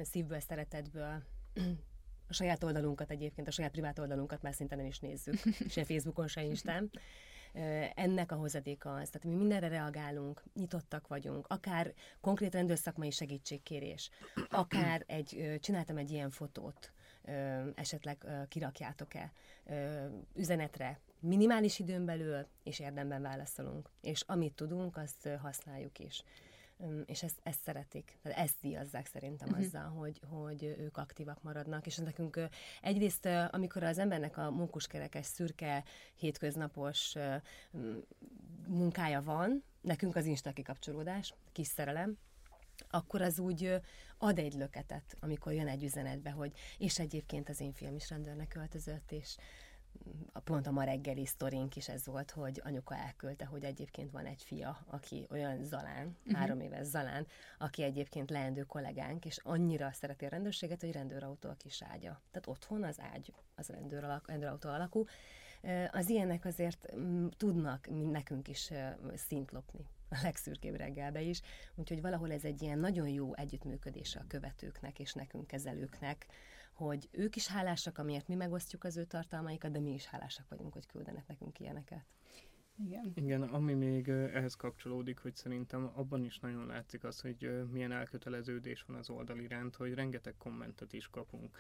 szívből, 0.02 0.40
szeretetből 0.40 1.22
a 2.30 2.32
saját 2.32 2.64
oldalunkat 2.64 3.10
egyébként, 3.10 3.48
a 3.48 3.50
saját 3.50 3.70
privát 3.70 3.98
oldalunkat 3.98 4.42
már 4.42 4.54
szinte 4.54 4.76
nem 4.76 4.86
is 4.86 4.98
nézzük, 4.98 5.34
se 5.68 5.84
Facebookon, 5.84 6.26
se 6.26 6.42
Instán. 6.42 6.90
Ennek 7.94 8.32
a 8.32 8.36
hozadéka 8.36 8.94
az, 8.94 9.08
tehát 9.08 9.26
mi 9.26 9.34
mindenre 9.34 9.68
reagálunk, 9.68 10.42
nyitottak 10.54 11.08
vagyunk, 11.08 11.46
akár 11.48 11.94
konkrét 12.20 12.54
rendőrszakmai 12.54 13.10
segítségkérés, 13.10 14.10
akár 14.50 15.04
egy, 15.06 15.58
csináltam 15.60 15.96
egy 15.96 16.10
ilyen 16.10 16.30
fotót, 16.30 16.92
esetleg 17.74 18.26
kirakjátok-e 18.48 19.32
üzenetre, 20.34 21.00
minimális 21.20 21.78
időn 21.78 22.04
belül, 22.04 22.46
és 22.62 22.78
érdemben 22.78 23.22
válaszolunk. 23.22 23.90
És 24.00 24.20
amit 24.26 24.54
tudunk, 24.54 24.96
azt 24.96 25.28
használjuk 25.42 25.98
is. 25.98 26.22
És 27.06 27.22
ezt, 27.22 27.40
ezt 27.42 27.60
szeretik. 27.62 28.18
Tehát 28.22 28.38
ezt 28.38 28.54
díjazzák 28.60 29.06
szerintem 29.06 29.48
uh-huh. 29.48 29.64
azzal, 29.64 29.88
hogy, 29.88 30.20
hogy 30.28 30.62
ők 30.78 30.96
aktívak 30.96 31.42
maradnak. 31.42 31.86
És 31.86 31.96
nekünk 31.96 32.48
egyrészt, 32.82 33.28
amikor 33.50 33.82
az 33.82 33.98
embernek 33.98 34.36
a 34.36 34.50
munkuskerekes, 34.50 35.26
szürke, 35.26 35.84
hétköznapos 36.14 37.14
munkája 38.66 39.22
van, 39.22 39.64
nekünk 39.80 40.16
az 40.16 40.24
Insta 40.24 40.52
kikapcsolódás, 40.52 41.34
kis 41.52 41.66
szerelem, 41.66 42.18
akkor 42.90 43.22
az 43.22 43.38
úgy 43.38 43.80
ad 44.18 44.38
egy 44.38 44.54
löketet, 44.54 45.16
amikor 45.20 45.52
jön 45.52 45.68
egy 45.68 45.84
üzenetbe, 45.84 46.30
hogy 46.30 46.52
és 46.78 46.98
egyébként 46.98 47.48
az 47.48 47.60
én 47.60 47.72
fiam 47.72 47.94
is 47.94 48.08
rendőrnek 48.10 48.54
öltözött, 48.54 49.12
és 49.12 49.36
a 50.32 50.40
pont 50.40 50.66
a 50.66 50.70
ma 50.70 50.84
reggeli 50.84 51.26
sztorink 51.26 51.76
is 51.76 51.88
ez 51.88 52.06
volt, 52.06 52.30
hogy 52.30 52.60
anyuka 52.64 52.96
elküldte, 52.96 53.44
hogy 53.44 53.64
egyébként 53.64 54.10
van 54.10 54.26
egy 54.26 54.42
fia, 54.42 54.84
aki 54.86 55.26
olyan 55.30 55.64
Zalán, 55.64 56.16
uh-huh. 56.18 56.38
három 56.38 56.60
éves 56.60 56.86
Zalán, 56.86 57.26
aki 57.58 57.82
egyébként 57.82 58.30
leendő 58.30 58.62
kollégánk, 58.62 59.24
és 59.24 59.38
annyira 59.42 59.90
szereti 59.92 60.24
a 60.24 60.28
rendőrséget, 60.28 60.80
hogy 60.80 60.92
rendőrautó 60.92 61.48
a 61.48 61.54
kis 61.54 61.82
ágya. 61.82 62.22
Tehát 62.30 62.46
otthon 62.46 62.84
az 62.84 63.00
ágy, 63.00 63.32
az 63.54 63.68
rendőr 63.68 64.04
alak, 64.04 64.28
rendőrautó 64.28 64.68
alakú. 64.68 65.04
Az 65.90 66.08
ilyenek 66.08 66.44
azért 66.44 66.92
tudnak 67.36 67.88
nekünk 68.10 68.48
is 68.48 68.70
szint 69.14 69.50
lopni 69.50 69.86
a 70.08 70.18
legszürkébb 70.22 70.76
reggelbe 70.76 71.20
is, 71.20 71.40
úgyhogy 71.74 72.00
valahol 72.00 72.32
ez 72.32 72.44
egy 72.44 72.62
ilyen 72.62 72.78
nagyon 72.78 73.08
jó 73.08 73.34
együttműködés 73.34 74.16
a 74.16 74.24
követőknek 74.28 74.98
és 74.98 75.12
nekünk 75.12 75.46
kezelőknek, 75.46 76.26
hogy 76.86 77.08
ők 77.12 77.36
is 77.36 77.46
hálásak, 77.46 77.98
amiért 77.98 78.28
mi 78.28 78.34
megosztjuk 78.34 78.84
az 78.84 78.96
ő 78.96 79.04
tartalmaikat, 79.04 79.70
de 79.70 79.80
mi 79.80 79.92
is 79.92 80.06
hálásak 80.06 80.48
vagyunk, 80.48 80.72
hogy 80.72 80.86
küldenek 80.86 81.26
nekünk 81.26 81.60
ilyeneket. 81.60 82.04
Igen. 82.84 83.12
Igen, 83.14 83.42
ami 83.42 83.74
még 83.74 84.08
ehhez 84.08 84.54
kapcsolódik, 84.54 85.18
hogy 85.18 85.36
szerintem 85.36 85.90
abban 85.94 86.24
is 86.24 86.38
nagyon 86.38 86.66
látszik 86.66 87.04
az, 87.04 87.20
hogy 87.20 87.68
milyen 87.70 87.92
elköteleződés 87.92 88.82
van 88.82 88.96
az 88.96 89.10
oldal 89.10 89.38
iránt, 89.38 89.76
hogy 89.76 89.94
rengeteg 89.94 90.34
kommentet 90.38 90.92
is 90.92 91.08
kapunk. 91.08 91.58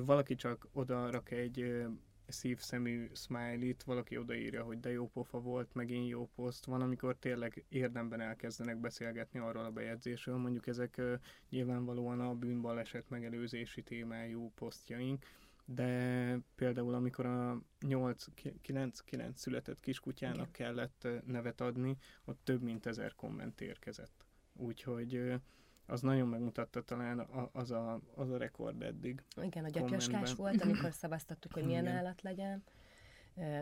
Valaki 0.00 0.34
csak 0.34 0.68
oda 0.72 1.10
rak 1.10 1.30
egy 1.30 1.84
szívszemű 2.28 3.08
smiley-t, 3.14 3.82
valaki 3.82 4.18
odaírja, 4.18 4.62
hogy 4.62 4.80
de 4.80 4.90
jó 4.90 5.08
pofa 5.08 5.40
volt, 5.40 5.74
megint 5.74 6.08
jó 6.08 6.28
poszt. 6.34 6.64
Van, 6.64 6.80
amikor 6.80 7.16
tényleg 7.16 7.64
érdemben 7.68 8.20
elkezdenek 8.20 8.80
beszélgetni 8.80 9.38
arról 9.38 9.64
a 9.64 9.70
bejegyzésről, 9.70 10.36
mondjuk 10.36 10.66
ezek 10.66 11.00
nyilvánvalóan 11.48 12.20
a 12.20 12.34
bűnbaleset 12.34 13.08
megelőzési 13.08 13.82
témájú 13.82 14.52
posztjaink, 14.54 15.24
de 15.64 16.38
például 16.54 16.94
amikor 16.94 17.26
a 17.26 17.62
8-9 17.80 19.34
született 19.34 19.80
kiskutyának 19.80 20.36
Igen. 20.36 20.50
kellett 20.50 21.08
nevet 21.26 21.60
adni, 21.60 21.96
ott 22.24 22.40
több 22.44 22.62
mint 22.62 22.86
ezer 22.86 23.14
komment 23.14 23.60
érkezett. 23.60 24.26
Úgyhogy 24.52 25.40
az 25.88 26.00
nagyon 26.00 26.28
megmutatta 26.28 26.82
talán 26.82 27.18
az 27.52 27.70
a, 27.70 28.00
az 28.14 28.30
a 28.30 28.36
rekord 28.36 28.82
eddig. 28.82 29.22
Igen, 29.42 29.64
a 29.64 29.68
gyapjaskás 29.68 30.34
volt, 30.34 30.62
amikor 30.62 30.92
szavaztattuk, 30.92 31.52
hogy 31.52 31.64
milyen 31.64 31.84
Igen. 31.84 31.96
állat 31.96 32.22
legyen 32.22 32.62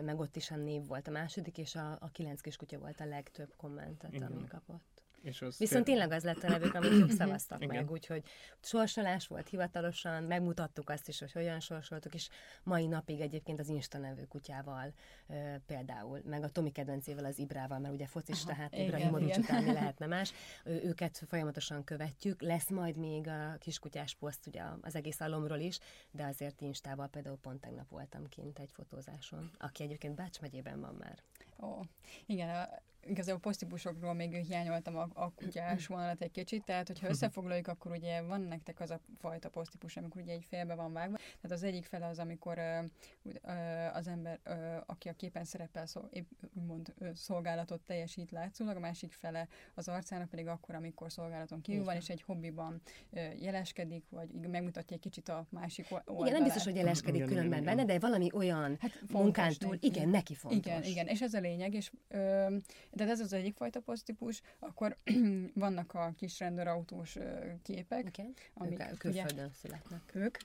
meg 0.01 0.19
ott 0.19 0.35
is 0.35 0.51
a 0.51 0.55
név 0.55 0.85
volt 0.87 1.07
a 1.07 1.11
második, 1.11 1.57
és 1.57 1.75
a, 1.75 1.91
a 1.91 2.09
kilenc 2.11 2.41
kiskutya 2.41 2.79
volt 2.79 2.99
a 2.99 3.05
legtöbb 3.05 3.53
kommentet, 3.57 4.13
Igen. 4.13 4.31
ami 4.31 4.47
kapott. 4.47 4.96
És 5.27 5.41
az 5.41 5.57
Viszont 5.57 5.85
tényleg 5.85 6.11
az 6.11 6.23
lett 6.23 6.43
a 6.43 6.49
nevük, 6.49 6.73
amit 6.73 6.91
ők 6.91 7.11
szavaztak 7.11 7.61
Igen. 7.63 7.75
meg, 7.75 7.91
úgyhogy 7.91 8.23
sorsolás 8.61 9.27
volt 9.27 9.49
hivatalosan, 9.49 10.23
megmutattuk 10.23 10.89
azt 10.89 11.07
is, 11.07 11.19
hogy 11.19 11.31
hogyan 11.31 11.59
sorsoltuk, 11.59 12.13
és 12.13 12.29
mai 12.63 12.87
napig 12.87 13.19
egyébként 13.19 13.59
az 13.59 13.67
Insta 13.67 13.97
nevű 13.97 14.23
kutyával 14.23 14.93
e, 15.27 15.61
például, 15.65 16.21
meg 16.25 16.43
a 16.43 16.49
Tomi 16.49 16.71
kedvencével, 16.71 17.25
az 17.25 17.39
Ibrával, 17.39 17.79
mert 17.79 17.93
ugye 17.93 18.07
focis, 18.07 18.43
Aha, 18.43 18.53
tehát 18.53 18.75
Ibrahimovics 18.75 19.37
után 19.37 19.63
mi 19.63 19.73
lehetne 19.79 20.05
más, 20.05 20.33
őket 20.63 21.23
folyamatosan 21.27 21.83
követjük, 21.83 22.41
lesz 22.41 22.69
majd 22.69 22.97
még 22.97 23.27
a 23.27 23.55
kiskutyás 23.59 24.15
poszt 24.15 24.47
ugye 24.47 24.61
az 24.81 24.95
egész 24.95 25.19
alomról 25.19 25.59
is, 25.59 25.79
de 26.11 26.25
azért 26.25 26.61
Instával 26.61 27.07
például 27.07 27.37
pont 27.37 27.61
tegnap 27.61 27.89
voltam 27.89 28.27
kint 28.29 28.59
egy 28.59 28.71
fotózáson, 28.71 29.51
aki 29.57 29.83
egyébként 29.83 30.15
Bács 30.15 30.41
megyében 30.41 30.79
van 30.79 30.95
már. 30.99 31.23
Ó, 31.61 31.81
igen, 32.25 32.49
a, 32.49 32.69
igazából 33.09 33.41
posztípusokról 33.41 34.13
még 34.13 34.35
hiányoltam 34.35 34.97
a, 34.97 35.07
a 35.13 35.31
kutyás 35.31 35.87
vonalat 35.87 36.21
egy 36.21 36.31
kicsit, 36.31 36.63
tehát 36.63 36.87
hogyha 36.87 37.07
összefoglaljuk, 37.13 37.67
akkor 37.67 37.91
ugye 37.91 38.21
van 38.21 38.41
nektek 38.41 38.79
az 38.79 38.91
a 38.91 38.99
fajta 39.19 39.49
posztípus, 39.49 39.97
amikor 39.97 40.21
ugye 40.21 40.33
egy 40.33 40.45
félbe 40.47 40.75
van 40.75 40.93
vágva, 40.93 41.17
tehát 41.17 41.51
az 41.51 41.63
egyik 41.63 41.85
fele 41.85 42.05
az, 42.05 42.19
amikor 42.19 42.57
uh, 42.57 43.95
az 43.95 44.07
ember, 44.07 44.39
uh, 44.45 44.55
aki 44.85 45.09
a 45.09 45.13
képen 45.13 45.43
szerepel, 45.43 45.85
szó, 45.85 46.01
épp, 46.09 46.31
úgymond 46.53 46.93
uh, 46.97 47.13
szolgálatot 47.13 47.81
teljesít 47.81 48.31
látszólag, 48.31 48.75
a 48.75 48.79
másik 48.79 49.11
fele 49.11 49.47
az 49.73 49.87
arcának 49.87 50.29
pedig 50.29 50.47
akkor, 50.47 50.75
amikor 50.75 51.11
szolgálaton 51.11 51.61
kívül 51.61 51.83
van, 51.83 51.95
és 51.95 52.09
egy 52.09 52.21
hobbiban 52.21 52.81
uh, 53.09 53.41
jeleskedik, 53.41 54.03
vagy 54.09 54.29
megmutatja 54.31 54.95
egy 54.95 55.01
kicsit 55.01 55.29
a 55.29 55.45
másik 55.49 55.85
oldalát. 55.91 56.19
Igen, 56.19 56.33
nem 56.33 56.43
biztos, 56.43 56.63
hogy 56.63 56.75
jeleskedik 56.75 57.15
igen, 57.15 57.27
különben 57.27 57.61
igen, 57.61 57.75
benne, 57.75 57.85
de 57.85 57.99
valami 57.99 58.29
olyan 58.33 58.77
hát 58.79 59.01
munkán 59.11 59.53
túl, 59.53 59.77
igen, 59.79 60.09
neki 60.09 60.35
fontos. 60.35 60.65
Igen, 60.65 60.83
igen, 60.83 61.07
és 61.07 61.21
ez 61.21 61.33
a 61.33 61.39
lényeg, 61.47 61.73
és 61.73 61.91
uh, 62.09 62.53
de 62.91 63.07
ez 63.07 63.19
az 63.19 63.33
egyik 63.33 63.55
fajta 63.55 63.79
posztípus, 63.79 64.41
akkor 64.59 64.97
vannak 65.53 65.93
a 65.93 66.13
kis 66.17 66.39
rendőrautós 66.39 67.17
képek. 67.61 68.05
Okay. 68.07 68.33
Amik 68.53 68.79
ők 68.91 68.97
külföldön 68.97 69.51
születnek. 69.53 70.01
Ők. 70.13 70.37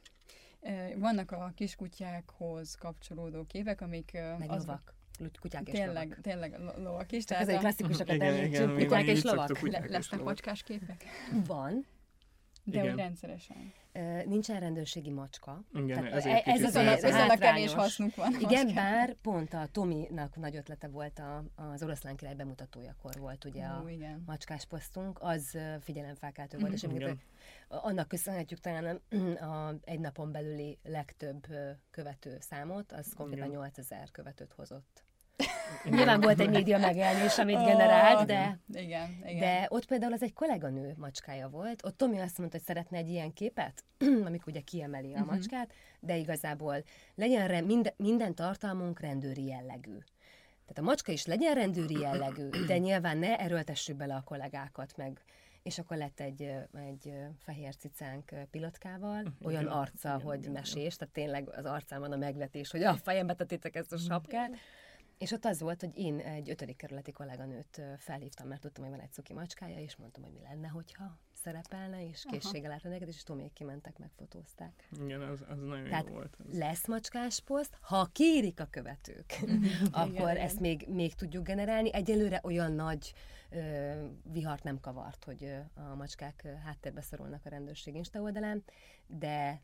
Vannak 0.96 1.30
a 1.30 1.52
kiskutyákhoz 1.54 2.74
kapcsolódó 2.74 3.44
képek, 3.44 3.80
amik... 3.80 4.10
Meg 4.38 4.50
az, 4.50 4.64
lovak. 4.66 4.94
kutyák 5.40 5.68
és 5.68 5.72
Tényleg, 5.78 6.02
lovak. 6.08 6.20
tényleg 6.20 6.58
lo- 6.58 6.76
lovak 6.76 7.12
is. 7.12 7.24
Csak 7.24 7.28
tehát 7.28 7.42
ezért 7.42 7.58
a- 7.58 7.60
klasszikusokat 7.60 8.14
Igen, 8.14 8.34
igen, 8.44 8.62
említsük, 8.62 8.88
kutyák 8.88 9.06
és 9.06 9.22
lovak. 9.22 9.46
kutyák 9.58 9.80
Le- 9.80 9.86
és 9.86 9.92
lesznek 9.92 10.20
lovak. 10.20 10.34
macskás 10.34 10.62
képek? 10.62 11.04
Van, 11.46 11.86
De 12.64 12.78
Igen. 12.80 12.92
úgy 12.92 12.98
rendszeresen. 12.98 13.72
Nincsen 14.26 14.60
rendőrségi 14.60 15.10
macska. 15.10 15.64
Igen, 15.74 15.86
Tehát 16.02 16.12
ezért 16.12 16.46
ez 16.46 16.62
az 16.62 16.74
a- 16.74 16.82
nehezebb. 16.82 17.10
Viszont 17.12 17.30
a 17.30 17.36
kevés 17.36 17.74
hasznuk 17.74 18.14
van. 18.14 18.32
Igen, 18.32 18.64
macskák. 18.64 18.74
bár 18.74 19.14
pont 19.14 19.52
a 19.54 19.66
Tominak 19.72 20.36
nagy 20.36 20.56
ötlete 20.56 20.88
volt 20.88 21.18
a, 21.18 21.44
az 21.54 21.82
oroszlán 21.82 22.16
király 22.16 22.34
bemutatójakor 22.34 23.18
volt 23.18 23.44
ugye 23.44 23.64
a 23.64 23.82
Ó, 23.84 23.88
igen. 23.88 24.22
macskás 24.26 24.64
posztunk, 24.66 25.18
az 25.22 25.58
figyelemfelkeltő 25.80 26.58
volt, 26.58 26.72
és 26.72 26.82
Igen. 26.82 26.94
amiket 26.94 27.16
annak 27.68 28.08
köszönhetjük 28.08 28.60
talán 28.60 29.00
a, 29.10 29.44
a 29.44 29.74
egy 29.84 30.00
napon 30.00 30.32
belüli 30.32 30.78
legtöbb 30.82 31.46
követő 31.90 32.36
számot, 32.40 32.92
az 32.92 33.12
konkrétan 33.16 33.46
Igen. 33.48 33.58
8000 33.58 34.10
követőt 34.10 34.52
hozott. 34.52 35.04
Nyilván 35.84 36.20
volt 36.20 36.40
egy 36.40 36.50
média 36.50 36.78
megjelenés, 36.78 37.38
amit 37.38 37.64
generált, 37.64 38.26
de, 38.26 38.58
Igen, 38.72 39.22
igen. 39.26 39.38
de 39.38 39.66
ott 39.68 39.84
például 39.86 40.12
az 40.12 40.22
egy 40.22 40.32
kolléganő 40.32 40.94
macskája 40.96 41.48
volt. 41.48 41.84
Ott 41.84 41.96
Tomi 41.96 42.18
azt 42.18 42.38
mondta, 42.38 42.56
hogy 42.56 42.66
szeretne 42.66 42.96
egy 42.96 43.08
ilyen 43.08 43.32
képet, 43.32 43.84
amikor 44.26 44.48
ugye 44.52 44.60
kiemeli 44.60 45.14
a 45.14 45.18
Mhm. 45.18 45.28
macskát, 45.28 45.72
de 46.00 46.16
igazából 46.16 46.82
legyen 47.14 47.48
re, 47.48 47.60
minden, 47.60 47.92
minden 47.96 48.34
tartalmunk 48.34 49.00
rendőri 49.00 49.44
jellegű. 49.46 49.98
Tehát 50.66 50.78
a 50.78 50.82
macska 50.82 51.12
is 51.12 51.26
legyen 51.26 51.54
rendőri 51.54 52.00
jellegű, 52.00 52.48
de 52.66 52.78
nyilván 52.78 53.18
ne 53.18 53.38
erőltessük 53.38 53.96
bele 53.96 54.14
a 54.14 54.22
kollégákat, 54.24 54.96
meg 54.96 55.20
és 55.62 55.78
akkor 55.78 55.96
lett 55.96 56.20
egy, 56.20 56.42
egy 56.88 57.12
fehér 57.38 57.76
cicánk 57.76 58.30
pilotkával, 58.50 59.22
olyan 59.42 59.60
Igen, 59.62 59.72
arca, 59.72 60.20
hogy 60.24 60.48
mesés, 60.52 60.96
tehát 60.96 61.14
tényleg 61.14 61.48
az 61.56 61.64
arcán 61.64 62.00
van 62.00 62.12
a 62.12 62.16
megvetés, 62.16 62.70
hogy 62.70 62.82
a 62.82 62.94
fejembe 62.94 63.34
tettétek 63.34 63.76
ezt 63.76 63.92
a 63.92 63.96
sapkát. 63.96 64.50
És 65.22 65.32
ott 65.32 65.44
az 65.44 65.60
volt, 65.60 65.80
hogy 65.80 65.98
én 65.98 66.18
egy 66.18 66.50
ötödik 66.50 66.76
kerületi 66.76 67.12
kolléganőt 67.12 67.82
felhívtam, 67.98 68.48
mert 68.48 68.60
tudtam, 68.60 68.84
hogy 68.84 68.92
van 68.92 69.02
egy 69.02 69.12
cuki 69.12 69.32
macskája, 69.32 69.78
és 69.78 69.96
mondtam, 69.96 70.22
hogy 70.22 70.32
mi 70.32 70.40
lenne, 70.40 70.68
hogyha 70.68 71.18
szerepelne, 71.32 72.08
és 72.08 72.24
készséggel 72.30 72.70
állt 72.70 72.82
rendelkezni, 72.82 73.14
és 73.14 73.22
Tomék 73.22 73.52
kimentek, 73.52 73.98
megfotózták. 73.98 74.88
Igen, 75.04 75.20
az, 75.20 75.44
az 75.48 75.58
nagyon 75.60 75.84
Tehát 75.84 76.06
jó 76.06 76.12
volt. 76.12 76.36
Az. 76.48 76.58
Lesz 76.58 76.86
macskás 76.86 77.40
poszt, 77.40 77.78
ha 77.80 78.08
kérik 78.12 78.60
a 78.60 78.66
követők, 78.70 79.38
akkor 79.90 80.30
Igen, 80.30 80.36
ezt 80.36 80.60
még, 80.60 80.86
még 80.88 81.14
tudjuk 81.14 81.46
generálni. 81.46 81.92
Egyelőre 81.92 82.40
olyan 82.42 82.72
nagy 82.72 83.12
ö, 83.50 83.92
vihart 84.22 84.62
nem 84.62 84.80
kavart, 84.80 85.24
hogy 85.24 85.44
ö, 85.44 85.58
a 85.74 85.94
macskák 85.94 86.46
háttérbe 86.64 87.00
szorulnak 87.00 87.46
a 87.46 87.48
rendőrség 87.48 87.94
Insta 87.94 88.20
oldalán, 88.20 88.64
de 89.06 89.62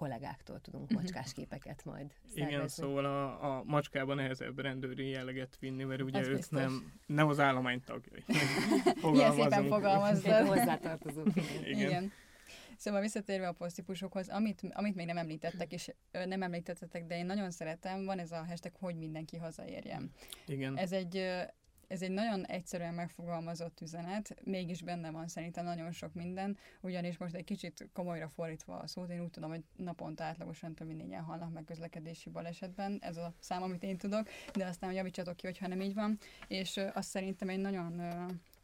kollégáktól 0.00 0.60
tudunk 0.60 0.90
macskás 0.90 1.32
képeket 1.32 1.84
majd 1.84 2.12
Igen, 2.34 2.48
szervezni. 2.48 2.82
szóval 2.82 3.04
a, 3.04 3.56
a 3.56 3.62
macskában 3.64 4.16
nehezebb 4.16 4.58
rendőri 4.58 5.08
jelleget 5.08 5.56
vinni, 5.58 5.84
mert 5.84 6.02
ugye 6.02 6.18
Ez 6.18 6.26
ők 6.26 6.36
biztos. 6.36 6.60
nem, 6.60 6.92
nem 7.06 7.28
az 7.28 7.40
állomány 7.40 7.80
tagjai. 7.84 8.24
Ilyen 9.14 9.32
szépen. 9.32 10.14
Szépen 10.14 10.46
hozzátartozunk. 10.46 11.36
igen. 11.36 11.48
Igen. 11.48 11.68
Igen. 11.68 11.88
Igen. 11.88 12.12
Szóval 12.76 13.00
visszatérve 13.00 13.48
a 13.48 13.52
poszttípusokhoz, 13.52 14.28
amit, 14.28 14.60
amit 14.72 14.94
még 14.94 15.06
nem 15.06 15.16
említettek, 15.16 15.72
és 15.72 15.90
nem 16.10 16.42
említettetek, 16.42 17.06
de 17.06 17.16
én 17.16 17.26
nagyon 17.26 17.50
szeretem, 17.50 18.04
van 18.04 18.18
ez 18.18 18.32
a 18.32 18.44
hashtag, 18.44 18.72
hogy 18.78 18.96
mindenki 18.96 19.36
hazaérjen. 19.36 20.10
Igen. 20.46 20.76
Ez 20.76 20.92
egy, 20.92 21.26
ez 21.90 22.02
egy 22.02 22.10
nagyon 22.10 22.44
egyszerűen 22.44 22.94
megfogalmazott 22.94 23.80
üzenet, 23.80 24.36
mégis 24.44 24.82
benne 24.82 25.10
van 25.10 25.28
szerintem 25.28 25.64
nagyon 25.64 25.92
sok 25.92 26.14
minden, 26.14 26.58
ugyanis 26.80 27.18
most 27.18 27.34
egy 27.34 27.44
kicsit 27.44 27.88
komolyra 27.92 28.28
fordítva 28.28 28.78
a 28.78 28.86
szót, 28.86 29.10
én 29.10 29.20
úgy 29.20 29.30
tudom, 29.30 29.50
hogy 29.50 29.64
naponta 29.76 30.24
átlagosan 30.24 30.74
több 30.74 30.86
mint 30.86 31.00
négyen 31.00 31.22
halnak 31.22 31.52
meg 31.52 31.64
közlekedési 31.64 32.30
balesetben, 32.30 32.98
ez 33.00 33.16
a 33.16 33.34
szám, 33.38 33.62
amit 33.62 33.82
én 33.82 33.98
tudok, 33.98 34.28
de 34.52 34.66
aztán 34.66 34.92
javítsatok 34.92 35.36
ki, 35.36 35.46
hogyha 35.46 35.68
nem 35.68 35.80
így 35.80 35.94
van, 35.94 36.18
és 36.48 36.80
azt 36.92 37.08
szerintem 37.08 37.48
egy 37.48 37.60
nagyon 37.60 38.02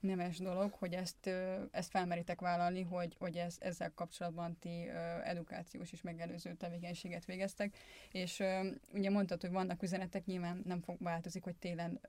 nemes 0.06 0.38
dolog, 0.38 0.72
hogy 0.72 0.92
ezt, 0.92 1.30
ezt 1.70 1.90
felmeritek 1.90 2.40
vállalni, 2.40 2.82
hogy, 2.82 3.16
hogy 3.18 3.36
ez, 3.36 3.56
ezzel 3.60 3.92
kapcsolatban 3.94 4.58
ti 4.58 4.88
edukációs 5.24 5.92
és 5.92 6.02
megelőző 6.02 6.54
tevékenységet 6.54 7.24
végeztek, 7.24 7.76
és 8.12 8.42
ugye 8.92 9.10
mondtad, 9.10 9.40
hogy 9.40 9.50
vannak 9.50 9.82
üzenetek, 9.82 10.24
nyilván 10.24 10.62
nem 10.64 10.80
fog 10.80 10.96
változik, 11.00 11.44
hogy 11.44 11.56
télen 11.56 12.00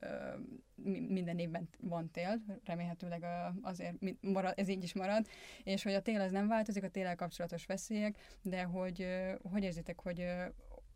minden 1.08 1.38
évben 1.38 1.68
van 1.80 2.10
tél, 2.10 2.42
remélhetőleg 2.64 3.24
azért 3.62 3.96
marad, 4.20 4.52
ez 4.56 4.68
így 4.68 4.82
is 4.82 4.94
marad, 4.94 5.26
és 5.64 5.82
hogy 5.82 5.94
a 5.94 6.02
tél 6.02 6.20
az 6.20 6.32
nem 6.32 6.48
változik, 6.48 6.84
a 6.84 6.88
téllel 6.88 7.16
kapcsolatos 7.16 7.66
veszélyek, 7.66 8.16
de 8.42 8.62
hogy 8.62 9.06
hogy 9.50 9.62
érzitek, 9.62 10.00
hogy, 10.00 10.26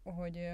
hogy 0.02 0.48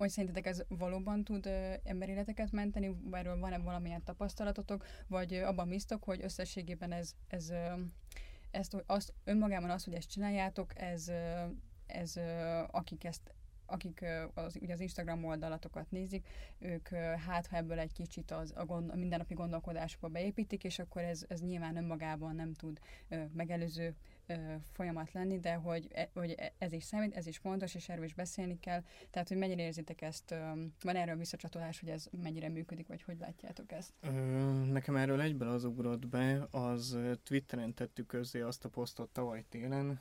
hogy 0.00 0.10
szerintetek 0.10 0.46
ez 0.46 0.62
valóban 0.68 1.24
tud 1.24 1.46
ö, 1.46 1.72
emberéleteket 1.84 2.52
menteni, 2.52 2.96
erről 3.10 3.38
van-e 3.38 3.58
valamilyen 3.58 4.02
tapasztalatotok, 4.04 4.86
vagy 5.06 5.34
ö, 5.34 5.44
abban 5.44 5.68
bíztok, 5.68 6.04
hogy 6.04 6.22
összességében 6.22 6.92
ez, 6.92 7.14
ez, 7.28 7.50
ö, 7.50 7.72
ezt, 8.50 8.76
azt, 8.86 9.12
önmagában 9.24 9.70
az, 9.70 9.84
hogy 9.84 9.94
ezt 9.94 10.10
csináljátok, 10.10 10.80
ez, 10.80 11.08
ö, 11.08 11.44
ez 11.86 12.16
ö, 12.16 12.62
akik 12.70 13.04
ezt 13.04 13.34
akik 13.66 14.04
az, 14.34 14.58
ugye 14.60 14.72
az 14.72 14.80
Instagram 14.80 15.24
oldalatokat 15.24 15.90
nézik, 15.90 16.26
ők 16.58 16.88
hát, 17.26 17.46
ha 17.46 17.56
ebből 17.56 17.78
egy 17.78 17.92
kicsit 17.92 18.30
az, 18.30 18.52
a, 18.56 18.64
gond, 18.64 18.90
a 18.90 18.96
mindennapi 18.96 19.34
gondolkodásba 19.34 20.08
beépítik, 20.08 20.64
és 20.64 20.78
akkor 20.78 21.02
ez, 21.02 21.24
ez 21.28 21.40
nyilván 21.40 21.76
önmagában 21.76 22.34
nem 22.34 22.54
tud 22.54 22.80
megelőző 23.32 23.94
folyamat 24.72 25.12
lenni, 25.12 25.38
de 25.40 25.54
hogy, 25.54 25.88
e, 25.92 26.10
hogy 26.14 26.34
e- 26.36 26.52
ez 26.58 26.72
is 26.72 26.84
számít, 26.84 27.14
ez 27.14 27.26
is 27.26 27.38
fontos, 27.38 27.74
és 27.74 27.88
erről 27.88 28.04
is 28.04 28.14
beszélni 28.14 28.58
kell. 28.60 28.82
Tehát, 29.10 29.28
hogy 29.28 29.36
mennyire 29.36 29.62
érzitek 29.62 30.02
ezt, 30.02 30.34
van 30.82 30.96
erről 30.96 31.16
visszacsatolás, 31.16 31.80
hogy 31.80 31.88
ez 31.88 32.08
mennyire 32.22 32.48
működik, 32.48 32.86
vagy 32.86 33.02
hogy 33.02 33.18
látjátok 33.18 33.72
ezt? 33.72 33.92
Nekem 34.70 34.96
erről 34.96 35.20
egyből 35.20 35.48
az 35.48 35.64
ugrott 35.64 36.06
be, 36.06 36.46
az 36.50 36.98
Twitteren 37.22 37.74
tettük 37.74 38.06
közzé 38.06 38.40
azt 38.40 38.64
a 38.64 38.68
posztot 38.68 39.10
tavaly 39.10 39.44
télen, 39.48 40.00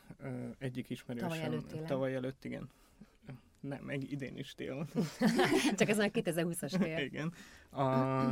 egyik 0.58 0.90
ismerősöm. 0.90 1.30
Tavaly 1.30 1.44
előtt 1.44 1.68
télen. 1.68 1.86
Tavaly 1.86 2.16
előtt, 2.16 2.46
igen. 2.46 2.70
Nem, 3.60 3.84
meg 3.84 4.12
idén 4.12 4.38
is 4.38 4.56
tél. 4.56 4.88
Csak 5.78 5.90
ez 5.90 6.00
a 6.00 6.04
2020-as 6.04 6.78
tél. 6.78 6.98
igen. 7.12 7.34
A, 7.72 8.26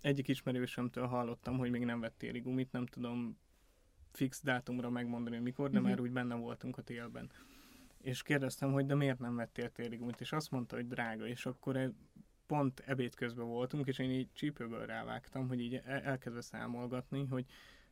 egyik 0.00 0.28
ismerősömtől 0.28 1.06
hallottam, 1.06 1.58
hogy 1.58 1.70
még 1.70 1.84
nem 1.84 2.00
vett 2.00 2.18
téli 2.18 2.40
gumit, 2.40 2.72
nem 2.72 2.86
tudom 2.86 3.38
fix 4.16 4.42
dátumra 4.42 4.90
megmondani, 4.90 5.34
hogy 5.34 5.44
mikor, 5.44 5.70
de 5.70 5.78
Mhm. 5.80 5.88
már 5.88 6.00
úgy 6.00 6.10
benne 6.12 6.34
voltunk 6.34 6.78
a 6.78 6.82
télben. 6.82 7.30
És 8.02 8.22
kérdeztem, 8.22 8.72
hogy 8.72 8.86
de 8.86 8.94
miért 8.94 9.18
nem 9.18 9.36
vettél 9.36 9.70
téli 9.70 9.96
gumit, 9.96 10.20
és 10.20 10.32
azt 10.32 10.50
mondta, 10.50 10.76
hogy 10.76 10.86
drága, 10.88 11.26
és 11.26 11.46
akkor 11.46 11.76
e- 11.76 11.92
pont 12.46 12.80
ebéd 12.86 13.14
közben 13.14 13.46
voltunk, 13.46 13.86
és 13.86 13.98
én 13.98 14.10
így 14.10 14.28
csípőből 14.32 14.86
rávágtam, 14.86 15.48
hogy 15.48 15.60
így 15.60 15.74
el- 15.84 16.02
elkezdve 16.02 16.40
számolgatni, 16.40 17.26
hogy 17.26 17.44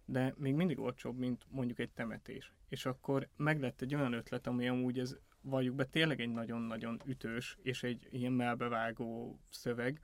de 0.05 0.35
még 0.37 0.55
mindig 0.55 0.79
olcsóbb, 0.79 1.19
mint 1.19 1.47
mondjuk 1.51 1.79
egy 1.79 1.91
temetés. 1.91 2.53
És 2.69 2.87
akkor 2.87 3.29
meglett 3.37 3.81
egy 3.81 3.95
olyan 3.95 4.13
ötlet, 4.13 4.47
ami 4.47 4.69
amúgy 4.69 4.99
ez 4.99 5.17
valljuk 5.41 5.75
be 5.75 5.85
tényleg 5.85 6.21
egy 6.21 6.29
nagyon-nagyon 6.33 7.01
ütős, 7.07 7.57
és 7.63 7.83
egy 7.83 8.09
ilyen 8.11 8.33
melbevágó 8.33 9.39
szöveg, 9.51 10.01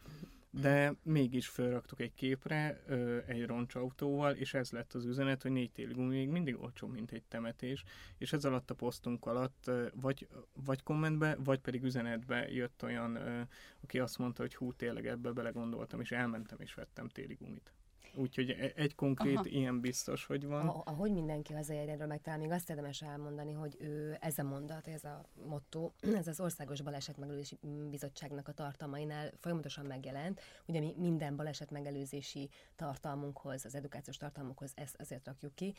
de 0.51 0.95
mégis 1.03 1.49
felraktuk 1.49 2.01
egy 2.01 2.15
képre 2.15 2.83
ö, 2.87 3.19
egy 3.27 3.47
roncsautóval, 3.47 4.35
és 4.35 4.55
ez 4.55 4.71
lett 4.71 4.95
az 4.95 5.05
üzenet, 5.05 5.43
hogy 5.43 5.51
négy 5.51 5.71
téli 5.71 5.93
gumi 5.93 6.17
még 6.17 6.29
mindig 6.29 6.61
olcsóbb, 6.61 6.93
mint 6.93 7.13
egy 7.13 7.23
temetés, 7.29 7.85
és 8.19 8.33
ez 8.33 8.45
alatt 8.45 8.71
a 8.71 8.75
posztunk 8.75 9.27
alatt 9.27 9.67
ö, 9.67 9.87
vagy, 9.95 10.29
vagy 10.53 10.83
kommentbe, 10.83 11.37
vagy 11.45 11.59
pedig 11.59 11.83
üzenetbe 11.83 12.51
jött 12.51 12.83
olyan, 12.83 13.17
ö, 13.17 13.41
aki 13.81 13.99
azt 13.99 14.19
mondta, 14.19 14.43
hogy 14.43 14.55
hú, 14.55 14.73
tényleg 14.73 15.07
ebbe 15.07 15.33
belegondoltam, 15.33 16.01
és 16.01 16.11
elmentem 16.11 16.61
és 16.61 16.75
vettem 16.75 17.09
téli 17.09 17.35
gumit. 17.35 17.73
Úgyhogy 18.15 18.51
e- 18.51 18.73
egy 18.77 18.95
konkrét 18.95 19.37
Aha. 19.37 19.47
ilyen 19.47 19.81
biztos, 19.81 20.27
hogy 20.27 20.47
van. 20.47 20.69
A- 20.69 20.83
Ahogy 20.85 21.13
mindenki 21.13 21.53
hazaérjenről, 21.53 22.07
meg 22.07 22.21
talán 22.21 22.39
még 22.39 22.51
azt 22.51 22.71
érdemes 22.71 23.03
elmondani, 23.03 23.53
hogy 23.53 23.77
ő, 23.81 24.17
ez 24.21 24.39
a 24.39 24.43
mondat, 24.43 24.89
ez 24.89 25.05
a 25.05 25.25
motto, 25.47 25.91
ez 26.01 26.27
az 26.27 26.41
Országos 26.41 26.83
Baleset 26.83 27.17
Megelőzési 27.17 27.59
Bizottságnak 27.91 28.49
a 28.49 28.53
tartalmainál 28.53 29.33
folyamatosan 29.41 29.87
megjelent. 29.87 30.41
Ugye 30.67 30.81
mi 30.81 30.95
minden 30.97 31.37
baleset 31.37 31.71
megelőzési 31.71 32.51
tartalmunkhoz, 32.77 33.65
az 33.65 33.75
edukációs 33.75 34.17
tartalmunkhoz 34.17 34.73
ezt 34.75 34.97
azért 34.99 35.27
rakjuk 35.27 35.55
ki. 35.55 35.75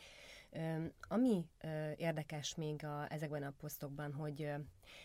Ami 1.08 1.44
érdekes 1.96 2.54
még 2.54 2.84
a, 2.84 3.12
ezekben 3.12 3.42
a 3.42 3.54
posztokban, 3.58 4.12
hogy 4.12 4.40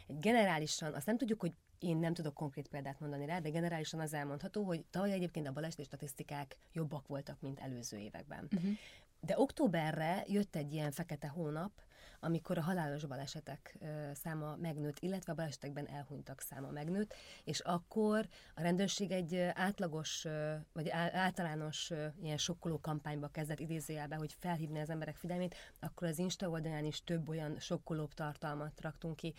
egy 0.08 0.20
generálisan, 0.20 0.94
azt 0.94 1.06
nem 1.06 1.18
tudjuk, 1.18 1.40
hogy 1.40 1.54
én 1.80 1.98
nem 1.98 2.14
tudok 2.14 2.34
konkrét 2.34 2.68
példát 2.68 3.00
mondani 3.00 3.26
rá, 3.26 3.40
de 3.40 3.50
generálisan 3.50 4.00
az 4.00 4.14
elmondható, 4.14 4.64
hogy 4.64 4.86
tavaly 4.90 5.12
egyébként 5.12 5.48
a 5.48 5.52
baleseti 5.52 5.84
statisztikák 5.84 6.56
jobbak 6.74 7.08
voltak, 7.08 7.42
mint 7.42 7.60
előző 7.60 7.98
években. 7.98 8.48
Uh-huh. 8.52 8.72
De 9.20 9.34
októberre 9.38 10.24
jött 10.28 10.56
egy 10.56 10.74
ilyen 10.74 10.92
fekete 10.92 11.28
hónap, 11.28 11.72
amikor 12.20 12.58
a 12.58 12.62
halálos 12.62 13.06
balesetek 13.06 13.78
száma 14.14 14.56
megnőtt, 14.56 15.00
illetve 15.00 15.32
a 15.32 15.36
balesetekben 15.36 15.88
elhunytak 15.88 16.42
száma 16.42 16.70
megnőtt, 16.70 17.14
és 17.44 17.60
akkor 17.60 18.28
a 18.56 18.62
rendőrség 18.62 19.12
egy 19.12 19.36
átlagos, 19.38 20.28
vagy 20.74 20.90
általános 20.90 21.92
ilyen 22.22 22.38
sokkoló 22.38 22.80
kampányba 22.80 23.28
kezdett 23.28 23.60
idézőjelbe, 23.60 24.16
hogy 24.16 24.36
felhívni 24.40 24.80
az 24.80 24.90
emberek 24.90 25.16
figyelmét, 25.16 25.56
akkor 25.80 26.08
az 26.08 26.20
Insta 26.20 26.50
oldalán 26.50 26.86
is 26.86 27.04
több 27.04 27.30
olyan 27.30 27.60
sokkolóbb 27.60 28.14
tartalmat 28.14 28.82
raktunk 28.82 29.16
ki, 29.16 29.34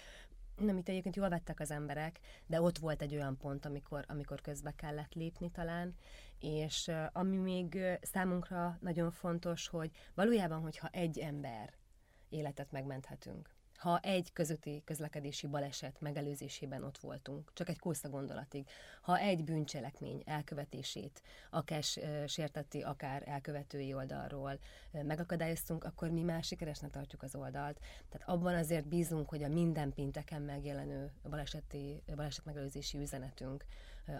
amit 0.57 0.88
egyébként 0.88 1.16
jól 1.16 1.28
vettek 1.28 1.61
az 1.61 1.70
emberek, 1.70 2.20
de 2.46 2.61
ott 2.61 2.78
volt 2.78 3.02
egy 3.02 3.14
olyan 3.14 3.36
pont, 3.36 3.64
amikor, 3.64 4.04
amikor 4.09 4.40
közbe 4.40 4.70
kellett 4.70 5.14
lépni 5.14 5.50
talán, 5.50 5.94
és 6.38 6.90
ami 7.12 7.36
még 7.36 7.78
számunkra 8.02 8.78
nagyon 8.80 9.11
fontos, 9.11 9.68
hogy 9.68 9.90
valójában, 10.14 10.61
hogyha 10.61 10.88
egy 10.88 11.18
ember 11.18 11.74
életet 12.28 12.70
megmenthetünk, 12.70 13.55
ha 13.77 13.99
egy 13.99 14.33
közötti 14.33 14.83
közlekedési 14.85 15.47
baleset 15.47 16.01
megelőzésében 16.01 16.85
ott 16.85 16.99
voltunk, 16.99 17.51
csak 17.55 17.68
egy 17.68 17.79
kósza 17.79 18.09
gondolatig, 18.09 18.66
ha 19.03 19.18
egy 19.18 19.45
bűncselekmény 19.45 20.22
elkövetését, 20.24 21.22
akár 21.51 21.83
sértetti, 22.27 22.83
akár 22.83 23.22
elkövetői 23.27 23.95
oldalról 23.95 24.59
megakadályoztunk, 24.91 25.85
akkor 25.85 26.11
mi 26.11 26.22
már 26.22 26.43
sikeresnek 26.43 26.91
tartjuk 26.91 27.22
az 27.22 27.35
oldalt. 27.35 27.79
Tehát 28.09 28.29
abban 28.29 28.55
azért 28.55 28.89
bízunk, 28.89 29.29
hogy 29.29 29.43
a 29.43 29.49
minden 29.49 29.93
pinteken 29.93 30.43
megjelenő 30.43 31.12
baleseti, 31.31 32.03
baleset 32.14 32.45
megelőzési 32.45 32.99
üzenetünk 32.99 33.64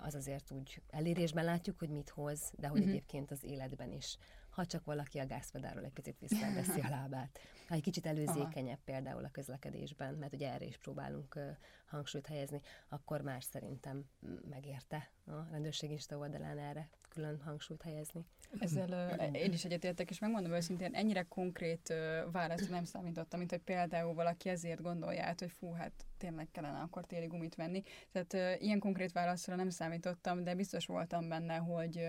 az 0.03 0.15
azért 0.15 0.51
úgy 0.51 0.83
elérésben 0.91 1.45
látjuk, 1.45 1.79
hogy 1.79 1.89
mit 1.89 2.09
hoz, 2.09 2.53
de 2.57 2.69
hogy 2.69 2.79
uh-huh. 2.79 2.95
egyébként 2.95 3.31
az 3.31 3.45
életben 3.45 3.93
is 3.93 4.19
ha 4.57 4.67
csak 4.67 4.85
valaki 4.85 5.19
a 5.19 5.27
gázpedáról 5.27 5.85
egy 5.85 5.93
picit 5.93 6.19
visszaveszi 6.19 6.81
a 6.81 6.89
lábát. 6.89 7.39
Ha 7.69 7.75
egy 7.75 7.83
kicsit 7.83 8.07
előzékenyebb 8.07 8.67
Aha. 8.67 8.83
például 8.85 9.25
a 9.25 9.31
közlekedésben, 9.31 10.15
mert 10.15 10.33
ugye 10.33 10.53
erre 10.53 10.65
is 10.65 10.77
próbálunk 10.77 11.39
hangsúlyt 11.87 12.27
helyezni, 12.27 12.61
akkor 12.89 13.21
már 13.21 13.43
szerintem 13.43 14.05
megérte 14.51 15.11
a 15.27 15.51
rendőrségista 15.51 16.19
oldalán 16.19 16.59
erre 16.59 16.89
külön 17.09 17.41
hangsúlyt 17.45 17.83
helyezni. 17.83 18.25
Ezzel 18.59 19.19
uh, 19.19 19.41
én 19.41 19.53
is 19.53 19.65
egyetértek, 19.65 20.11
és 20.11 20.19
megmondom 20.19 20.53
őszintén, 20.53 20.95
ennyire 20.95 21.23
konkrét 21.23 21.89
uh, 21.89 22.33
választ 22.33 22.71
nem 22.71 22.85
számítottam, 22.85 23.39
mint 23.39 23.51
hogy 23.51 23.63
például 23.63 24.15
valaki 24.15 24.49
ezért 24.49 24.83
gondolja 24.83 25.25
át, 25.25 25.41
hogy 25.41 25.51
fú, 25.51 25.73
hát 25.73 25.93
tényleg 26.19 26.49
kellene 26.51 26.79
akkor 26.79 27.05
téli 27.07 27.27
gumit 27.27 27.55
venni. 27.55 27.83
Tehát 28.13 28.33
uh, 28.33 28.63
ilyen 28.63 28.79
konkrét 28.79 29.13
válaszra 29.13 29.55
nem 29.55 29.71
számítottam, 29.71 30.45
de 30.45 30.55
biztos 30.55 30.87
voltam 30.87 31.29
benne, 31.29 31.57
hogy 31.57 32.09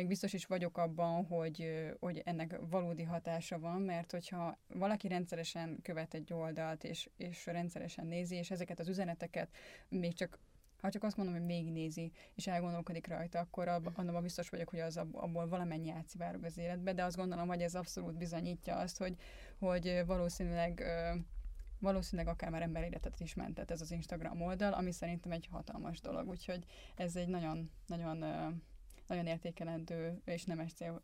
meg 0.00 0.08
biztos 0.08 0.32
is 0.32 0.46
vagyok 0.46 0.78
abban, 0.78 1.26
hogy, 1.26 1.86
hogy 2.00 2.22
ennek 2.24 2.58
valódi 2.70 3.02
hatása 3.02 3.58
van, 3.58 3.82
mert 3.82 4.10
hogyha 4.10 4.58
valaki 4.68 5.08
rendszeresen 5.08 5.78
követ 5.82 6.14
egy 6.14 6.32
oldalt, 6.32 6.84
és, 6.84 7.10
és 7.16 7.46
rendszeresen 7.46 8.06
nézi, 8.06 8.34
és 8.34 8.50
ezeket 8.50 8.80
az 8.80 8.88
üzeneteket 8.88 9.48
még 9.88 10.14
csak 10.14 10.38
ha 10.80 10.90
csak 10.90 11.02
azt 11.02 11.16
mondom, 11.16 11.34
hogy 11.34 11.44
nézi, 11.72 12.12
és 12.34 12.46
elgondolkodik 12.46 13.06
rajta, 13.06 13.38
akkor 13.38 13.68
abban 13.68 14.22
biztos 14.22 14.48
vagyok, 14.48 14.68
hogy 14.68 14.78
az 14.78 14.96
abból 14.96 15.48
valamennyi 15.48 15.90
átszivárog 15.90 16.44
az 16.44 16.58
életbe, 16.58 16.92
de 16.92 17.04
azt 17.04 17.16
gondolom, 17.16 17.48
hogy 17.48 17.62
ez 17.62 17.74
abszolút 17.74 18.16
bizonyítja 18.16 18.76
azt, 18.76 18.98
hogy, 18.98 19.16
hogy 19.58 20.02
valószínűleg 20.06 20.82
valószínűleg 21.78 22.32
akár 22.32 22.50
már 22.50 22.62
emberéletet 22.62 23.20
is 23.20 23.34
mentett 23.34 23.70
ez 23.70 23.80
az 23.80 23.90
Instagram 23.90 24.42
oldal, 24.42 24.72
ami 24.72 24.92
szerintem 24.92 25.32
egy 25.32 25.48
hatalmas 25.50 26.00
dolog, 26.00 26.28
úgyhogy 26.28 26.64
ez 26.96 27.16
egy 27.16 27.28
nagyon, 27.28 27.70
nagyon 27.86 28.22
nagyon 29.10 29.26
értékelendő 29.26 30.20
és 30.24 30.44
nemes 30.44 30.72
cél, 30.72 31.02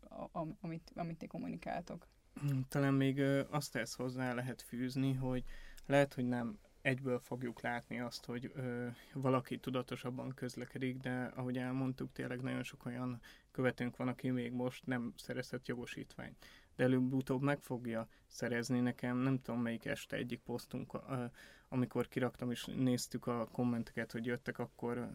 amit, 0.61 0.91
amit 0.95 1.17
ti 1.17 1.27
kommunikáltok. 1.27 2.07
Hmm, 2.33 2.65
talán 2.69 2.93
még 2.93 3.21
azt 3.49 3.75
ezt 3.75 3.95
hozzá 3.95 4.33
lehet 4.33 4.61
fűzni, 4.61 5.13
hogy 5.13 5.43
lehet, 5.85 6.13
hogy 6.13 6.25
nem 6.25 6.59
egyből 6.81 7.19
fogjuk 7.19 7.61
látni 7.61 7.99
azt, 7.99 8.25
hogy 8.25 8.51
ö, 8.55 8.87
valaki 9.13 9.59
tudatosabban 9.59 10.33
közlekedik, 10.33 10.97
de 10.97 11.31
ahogy 11.35 11.57
elmondtuk, 11.57 12.11
tényleg 12.11 12.41
nagyon 12.41 12.63
sok 12.63 12.85
olyan 12.85 13.21
követőnk 13.51 13.97
van, 13.97 14.07
aki 14.07 14.29
még 14.29 14.51
most 14.51 14.85
nem 14.85 15.13
szerezett 15.17 15.67
jogosítványt. 15.67 16.45
De 16.75 16.83
előbb-utóbb 16.83 17.41
meg 17.41 17.61
fogja 17.61 18.07
szerezni 18.27 18.79
nekem, 18.79 19.17
nem 19.17 19.41
tudom 19.41 19.61
melyik 19.61 19.85
este 19.85 20.15
egyik 20.15 20.39
posztunk, 20.39 20.93
ö, 20.93 21.25
amikor 21.69 22.07
kiraktam 22.07 22.51
és 22.51 22.65
néztük 22.65 23.27
a 23.27 23.47
kommenteket, 23.51 24.11
hogy 24.11 24.25
jöttek, 24.25 24.59
akkor 24.59 25.09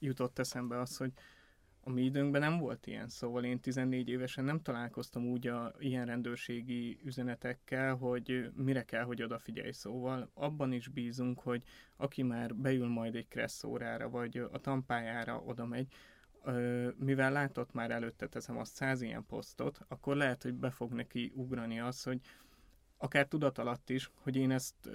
jutott 0.00 0.38
eszembe 0.38 0.80
az, 0.80 0.96
hogy 0.96 1.12
a 1.86 1.90
mi 1.90 2.02
időnkben 2.02 2.40
nem 2.40 2.58
volt 2.58 2.86
ilyen, 2.86 3.08
szóval 3.08 3.44
én 3.44 3.60
14 3.60 4.08
évesen 4.08 4.44
nem 4.44 4.60
találkoztam 4.60 5.26
úgy 5.26 5.46
a 5.46 5.74
ilyen 5.78 6.06
rendőrségi 6.06 6.98
üzenetekkel, 7.04 7.94
hogy 7.94 8.50
mire 8.56 8.82
kell, 8.82 9.02
hogy 9.02 9.22
odafigyelj. 9.22 9.70
Szóval 9.70 10.30
abban 10.34 10.72
is 10.72 10.88
bízunk, 10.88 11.40
hogy 11.40 11.62
aki 11.96 12.22
már 12.22 12.54
beül 12.54 12.88
majd 12.88 13.14
egy 13.14 13.28
kresszórára, 13.28 14.08
vagy 14.08 14.36
a 14.52 14.58
tampájára 14.60 15.40
oda 15.40 15.66
megy, 15.66 15.92
mivel 16.96 17.32
látott 17.32 17.72
már 17.72 17.90
előtte 17.90 18.26
teszem 18.26 18.58
azt 18.58 18.74
száz 18.74 19.02
ilyen 19.02 19.26
posztot, 19.26 19.80
akkor 19.88 20.16
lehet, 20.16 20.42
hogy 20.42 20.54
be 20.54 20.70
fog 20.70 20.92
neki 20.92 21.32
ugrani 21.34 21.80
az, 21.80 22.02
hogy 22.02 22.20
akár 22.96 23.26
tudat 23.26 23.58
alatt 23.58 23.90
is, 23.90 24.10
hogy 24.14 24.36
én 24.36 24.50
ezt 24.50 24.90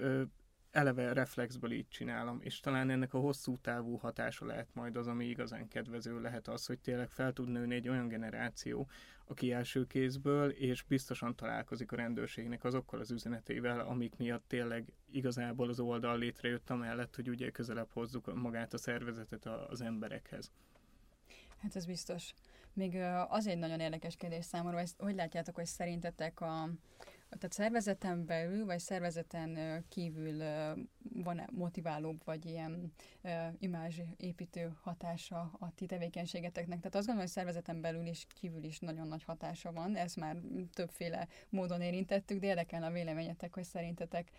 eleve 0.72 1.12
reflexből 1.12 1.72
így 1.72 1.88
csinálom, 1.88 2.38
és 2.42 2.60
talán 2.60 2.90
ennek 2.90 3.14
a 3.14 3.18
hosszú 3.18 3.58
távú 3.58 3.96
hatása 3.96 4.46
lehet 4.46 4.68
majd 4.74 4.96
az, 4.96 5.06
ami 5.06 5.24
igazán 5.24 5.68
kedvező 5.68 6.20
lehet 6.20 6.48
az, 6.48 6.66
hogy 6.66 6.78
tényleg 6.78 7.10
fel 7.10 7.32
tud 7.32 7.48
nőni 7.48 7.74
egy 7.74 7.88
olyan 7.88 8.08
generáció, 8.08 8.88
aki 9.24 9.52
első 9.52 9.86
kézből, 9.86 10.50
és 10.50 10.82
biztosan 10.82 11.36
találkozik 11.36 11.92
a 11.92 11.96
rendőrségnek 11.96 12.64
azokkal 12.64 13.00
az 13.00 13.10
üzenetével, 13.10 13.80
amik 13.80 14.16
miatt 14.16 14.44
tényleg 14.48 14.92
igazából 15.10 15.68
az 15.68 15.80
oldal 15.80 16.18
létrejött 16.18 16.70
amellett, 16.70 17.14
hogy 17.14 17.28
ugye 17.28 17.50
közelebb 17.50 17.90
hozzuk 17.92 18.34
magát 18.34 18.72
a 18.72 18.78
szervezetet 18.78 19.46
az 19.46 19.80
emberekhez. 19.80 20.52
Hát 21.58 21.76
ez 21.76 21.86
biztos. 21.86 22.34
Még 22.72 22.96
az 23.28 23.46
egy 23.46 23.58
nagyon 23.58 23.80
érdekes 23.80 24.16
kérdés 24.16 24.44
számomra, 24.44 24.82
hogy 24.98 25.14
látjátok, 25.14 25.54
hogy 25.54 25.66
szerintetek 25.66 26.40
a, 26.40 26.68
tehát 27.38 27.52
szervezeten 27.52 28.26
belül, 28.26 28.64
vagy 28.64 28.78
szervezeten 28.78 29.84
kívül 29.88 30.38
van-e 31.14 31.48
motiválóbb, 31.52 32.24
vagy 32.24 32.46
ilyen 32.46 32.92
építő 34.16 34.76
hatása 34.80 35.40
a 35.58 35.74
ti 35.74 35.86
tevékenységeteknek? 35.86 36.78
Tehát 36.78 36.94
azt 36.94 37.06
gondolom, 37.06 37.20
hogy 37.20 37.30
szervezeten 37.30 37.80
belül 37.80 38.06
is, 38.06 38.26
kívül 38.40 38.64
is 38.64 38.78
nagyon 38.78 39.08
nagy 39.08 39.24
hatása 39.24 39.72
van. 39.72 39.96
Ezt 39.96 40.16
már 40.16 40.36
többféle 40.72 41.28
módon 41.48 41.80
érintettük, 41.80 42.40
de 42.40 42.46
érdekelne 42.46 42.86
a 42.86 42.92
véleményetek, 42.92 43.54
hogy 43.54 43.64
szerintetek 43.64 44.30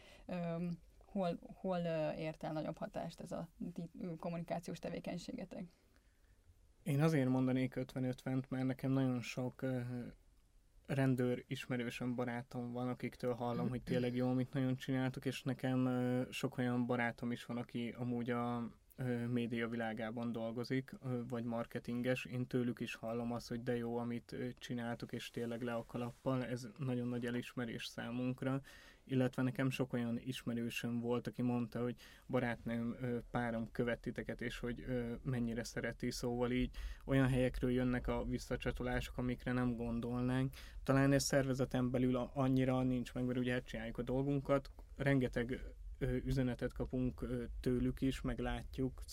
hol, 1.05 1.39
hol 1.53 1.77
ért 2.17 2.43
el 2.43 2.51
nagyobb 2.51 2.77
hatást 2.77 3.19
ez 3.19 3.31
a 3.31 3.49
kommunikációs 4.19 4.79
tevékenységetek? 4.79 5.63
Én 6.83 7.01
azért 7.01 7.29
mondanék 7.29 7.73
50-50-t, 7.75 8.47
mert 8.49 8.65
nekem 8.65 8.91
nagyon 8.91 9.21
sok 9.21 9.65
rendőr 10.86 11.43
ismerősöm, 11.47 12.15
barátom 12.15 12.71
van, 12.71 12.88
akiktől 12.88 13.34
hallom, 13.34 13.69
hogy 13.69 13.81
tényleg 13.81 14.15
jó, 14.15 14.29
amit 14.29 14.53
nagyon 14.53 14.75
csináltuk, 14.75 15.25
és 15.25 15.43
nekem 15.43 15.89
sok 16.31 16.57
olyan 16.57 16.86
barátom 16.86 17.31
is 17.31 17.45
van, 17.45 17.57
aki 17.57 17.95
amúgy 17.97 18.29
a 18.29 18.69
média 19.27 19.67
világában 19.67 20.31
dolgozik, 20.31 20.95
vagy 21.29 21.43
marketinges, 21.43 22.25
én 22.25 22.47
tőlük 22.47 22.79
is 22.79 22.95
hallom 22.95 23.31
azt, 23.31 23.49
hogy 23.49 23.63
de 23.63 23.77
jó, 23.77 23.97
amit 23.97 24.36
csináltuk, 24.59 25.11
és 25.11 25.29
tényleg 25.29 25.61
le 25.61 25.73
a 25.73 25.86
kalappal, 25.86 26.45
ez 26.45 26.67
nagyon 26.77 27.07
nagy 27.07 27.25
elismerés 27.25 27.86
számunkra, 27.86 28.61
illetve 29.06 29.41
nekem 29.41 29.70
sok 29.70 29.93
olyan 29.93 30.20
ismerősöm 30.20 30.99
volt, 30.99 31.28
aki 31.28 31.41
mondta, 31.41 31.82
hogy 31.82 31.95
barátnőm 32.28 32.95
párom 33.32 33.72
követiteket, 33.72 34.41
és 34.41 34.60
hogy 34.60 34.86
mennyire 35.24 35.64
szereti, 35.64 36.12
szóval 36.12 36.51
így 36.51 36.70
olyan 37.06 37.28
helyekről 37.28 37.72
jönnek 37.72 38.08
a 38.08 38.26
visszacsatolások, 38.26 39.18
amikre 39.18 39.51
nem 39.51 39.76
gondolnánk. 39.76 40.54
Talán 40.84 41.12
ez 41.12 41.24
szervezeten 41.24 41.91
belül 41.91 42.16
annyira 42.16 42.84
nincs 42.84 43.14
meg, 43.14 43.26
mert 43.26 43.39
ugye 43.39 43.62
csináljuk 43.62 43.97
a 43.97 44.01
dolgunkat, 44.01 44.70
rengeteg 44.95 45.60
üzenetet 46.26 46.74
kapunk 46.74 47.26
tőlük 47.60 48.01
is, 48.01 48.22
meg 48.22 48.39
látjuk, 48.39 49.04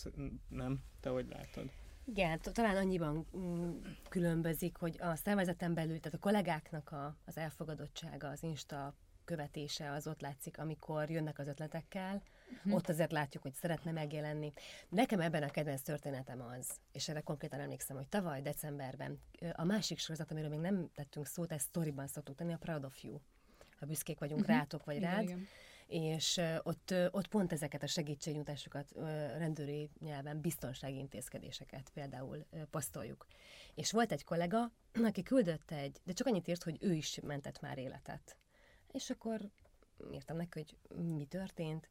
nem? 0.49 0.83
Te 1.01 1.09
hogy 1.09 1.29
látod? 1.29 1.71
Igen, 2.05 2.41
talán 2.41 2.77
annyiban 2.77 3.27
mm, 3.37 3.71
különbözik, 4.09 4.77
hogy 4.77 4.97
a 5.01 5.15
szervezeten 5.15 5.75
belül, 5.75 6.01
tehát 6.01 6.19
a 6.19 6.23
kollégáknak 6.23 6.91
a, 6.91 7.17
az 7.25 7.37
elfogadottsága, 7.37 8.29
az 8.29 8.43
Insta 8.43 8.95
követése 9.31 9.93
az 9.93 10.07
ott 10.07 10.21
látszik, 10.21 10.59
amikor 10.59 11.11
jönnek 11.11 11.39
az 11.39 11.49
ötletekkel, 11.49 12.23
uh-huh. 12.57 12.75
ott 12.75 12.89
azért 12.89 13.13
látjuk, 13.13 13.43
hogy 13.43 13.55
szeretne 13.55 13.93
megjelenni. 13.93 14.53
Nekem 14.89 15.21
ebben 15.21 15.43
a 15.43 15.51
kedvenc 15.51 15.83
történetem 15.83 16.41
az, 16.43 16.71
és 16.93 17.09
erre 17.09 17.21
konkrétan 17.21 17.61
emlékszem, 17.61 17.97
hogy 17.97 18.09
tavaly 18.09 18.43
decemberben 18.43 19.21
a 19.53 19.65
másik 19.65 19.99
sorozat, 19.99 20.31
amiről 20.31 20.51
még 20.51 20.59
nem 20.59 20.91
tettünk 20.95 21.27
szót, 21.27 21.53
ezt 21.53 21.67
sztoriban 21.67 22.07
szoktuk 22.07 22.37
tenni, 22.37 22.53
a 22.53 22.59
Proud 22.59 22.85
of 22.85 23.03
You. 23.03 23.19
Ha 23.79 23.87
büszkék 23.87 24.19
vagyunk 24.19 24.41
uh-huh. 24.41 24.57
rátok 24.57 24.85
vagy 24.85 24.97
igen, 24.97 25.11
rád. 25.11 25.23
Igen 25.23 25.47
és 25.91 26.41
ott, 26.63 26.95
ott 27.11 27.27
pont 27.27 27.53
ezeket 27.53 27.83
a 27.83 27.87
segítségnyújtásokat 27.87 28.93
rendőri 29.39 29.91
nyelven 30.01 30.41
biztonsági 30.41 30.97
intézkedéseket 30.97 31.91
például 31.95 32.47
posztoljuk. 32.71 33.27
És 33.75 33.93
volt 33.93 34.13
egy 34.13 34.25
kollega, 34.25 34.73
aki 35.05 35.23
küldött 35.23 35.71
egy, 35.71 36.01
de 36.05 36.13
csak 36.13 36.27
annyit 36.27 36.49
írt, 36.49 36.63
hogy 36.63 36.77
ő 36.81 36.93
is 36.93 37.21
mentett 37.23 37.61
már 37.61 37.79
életet. 37.79 38.37
És 38.93 39.11
akkor 39.11 39.41
írtam 40.13 40.37
neki, 40.37 40.59
hogy 40.59 40.77
mi 40.97 41.25
történt. 41.25 41.89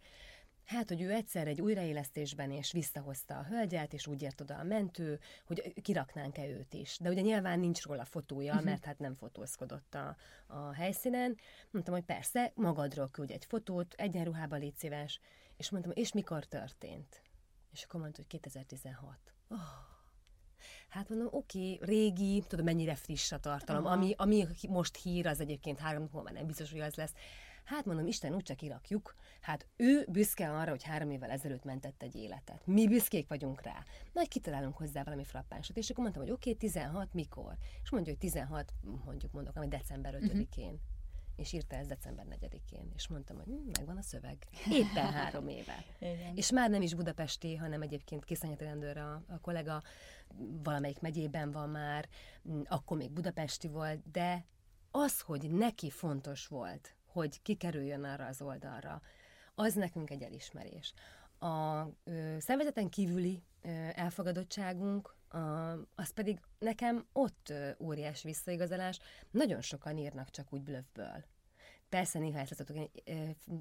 Hát, 0.66 0.88
hogy 0.90 1.02
ő 1.02 1.12
egyszer 1.12 1.48
egy 1.48 1.62
újraélesztésben 1.62 2.52
és 2.52 2.72
visszahozta 2.72 3.38
a 3.38 3.44
hölgyet, 3.44 3.94
és 3.94 4.08
úgy 4.08 4.22
ért 4.22 4.42
oda 4.42 4.56
a 4.58 4.64
mentő, 4.64 5.20
hogy 5.46 5.82
kiraknánk-e 5.82 6.48
őt 6.48 6.74
is. 6.74 6.98
De 6.98 7.10
ugye 7.10 7.22
nyilván 7.22 7.60
nincs 7.60 7.82
róla 7.82 8.06
fotója, 8.06 8.52
uh-huh. 8.52 8.66
mert 8.66 8.86
hát 8.86 9.00
nem 9.00 9.16
fotózkodott 9.16 9.96
a, 9.96 10.16
a 10.48 10.74
helyszínen. 10.74 11.38
Mondtam, 11.72 11.94
hogy 11.94 12.04
persze, 12.04 12.52
magadról 12.56 13.10
küldj 13.12 13.34
egy 13.34 13.46
fotót, 13.46 13.94
egyenruhába 13.94 14.56
légy 14.56 14.76
szíves, 14.76 15.20
És 15.58 15.70
mondtam, 15.70 15.92
és 15.96 16.14
mikor 16.14 16.46
történt? 16.46 17.22
És 17.72 17.84
akkor 17.84 18.00
mondta, 18.00 18.18
hogy 18.22 18.28
2016. 18.28 19.18
Oh. 19.50 19.89
Hát 20.90 21.10
mondom, 21.10 21.28
oké, 21.32 21.78
régi, 21.82 22.44
tudom, 22.48 22.66
mennyire 22.66 22.96
friss 22.96 23.32
a 23.32 23.40
tartalom. 23.40 23.86
Ami, 23.86 24.14
ami 24.18 24.46
most 24.70 24.96
hír, 24.96 25.28
az 25.28 25.40
egyébként 25.40 25.80
három 25.80 26.02
nap 26.02 26.14
múlva 26.14 26.32
nem 26.32 26.46
biztos, 26.46 26.72
hogy 26.72 26.80
az 26.80 26.96
lesz. 26.96 27.14
Hát 27.64 27.86
mondom, 27.86 28.08
Isten 28.08 28.34
úgy 28.36 28.44
csak 28.44 28.58
kirakjuk. 28.58 29.16
Hát 29.42 29.68
ő 29.76 30.06
büszke 30.08 30.52
arra, 30.52 30.70
hogy 30.70 30.84
három 30.84 31.12
évvel 31.12 31.30
ezelőtt 31.30 31.64
mentett 31.64 32.02
egy 32.02 32.16
életet. 32.16 32.62
Mi 32.66 32.88
büszkék 32.88 33.28
vagyunk 33.28 33.62
rá. 33.62 33.84
Nagy 34.14 34.28
kitalálunk 34.28 34.78
hozzá 34.78 35.04
valami 35.04 35.24
frappánsot. 35.24 35.78
És 35.78 35.90
akkor 35.90 36.04
mondtam, 36.04 36.24
hogy 36.24 36.32
oké, 36.32 36.50
okay, 36.50 36.70
16, 36.70 37.14
mikor? 37.14 37.58
És 37.84 37.90
mondja, 37.90 38.12
hogy 38.12 38.22
16, 38.22 38.74
mondjuk 39.06 39.32
mondok, 39.32 39.56
ami 39.56 39.68
december 39.68 40.14
5-én. 40.22 40.66
Uh-huh 40.66 40.80
és 41.40 41.54
írta 41.54 41.76
ez 41.76 41.88
december 41.88 42.26
4-én, 42.30 42.92
és 42.96 43.08
mondtam, 43.08 43.38
hogy 43.38 43.46
hm, 43.46 43.70
megvan 43.78 43.98
a 43.98 44.02
szöveg. 44.02 44.48
Éppen 44.82 45.12
három 45.12 45.48
éve. 45.48 45.86
Igen. 46.00 46.36
És 46.36 46.52
már 46.52 46.70
nem 46.70 46.82
is 46.82 46.94
budapesti, 46.94 47.56
hanem 47.56 47.82
egyébként 47.82 48.26
Kiszanyati 48.26 48.64
rendőr 48.64 48.98
a, 48.98 49.24
a 49.28 49.40
kollega, 49.42 49.84
valamelyik 50.64 51.00
megyében 51.00 51.52
van 51.52 51.70
már, 51.70 52.10
hm, 52.44 52.62
akkor 52.66 52.98
még 52.98 53.12
budapesti 53.12 53.68
volt, 53.68 54.12
de 54.12 54.46
az, 54.92 55.20
hogy 55.20 55.52
neki 55.52 55.90
fontos 55.90 56.48
volt, 56.48 56.96
hogy 57.06 57.42
kikerüljön 57.42 58.04
arra 58.04 58.26
az 58.26 58.42
oldalra, 58.42 59.02
az 59.56 59.74
nekünk 59.74 60.10
egy 60.10 60.22
elismerés. 60.22 60.94
A 61.40 61.84
ö, 62.04 62.36
szervezeten 62.40 62.90
kívüli 62.90 63.44
ö, 63.62 63.70
elfogadottságunk, 63.96 65.16
az 65.96 66.10
pedig 66.14 66.40
nekem 66.60 67.06
ott 67.14 67.54
óriás 67.80 68.24
visszaigazolás. 68.24 69.00
Nagyon 69.32 69.62
sokan 69.62 69.98
írnak 69.98 70.30
csak 70.30 70.54
úgy 70.54 70.62
blöffből. 70.62 71.24
Persze 71.90 72.20
néha 72.20 72.40
ezt 72.40 72.50
láthatok, 72.50 72.90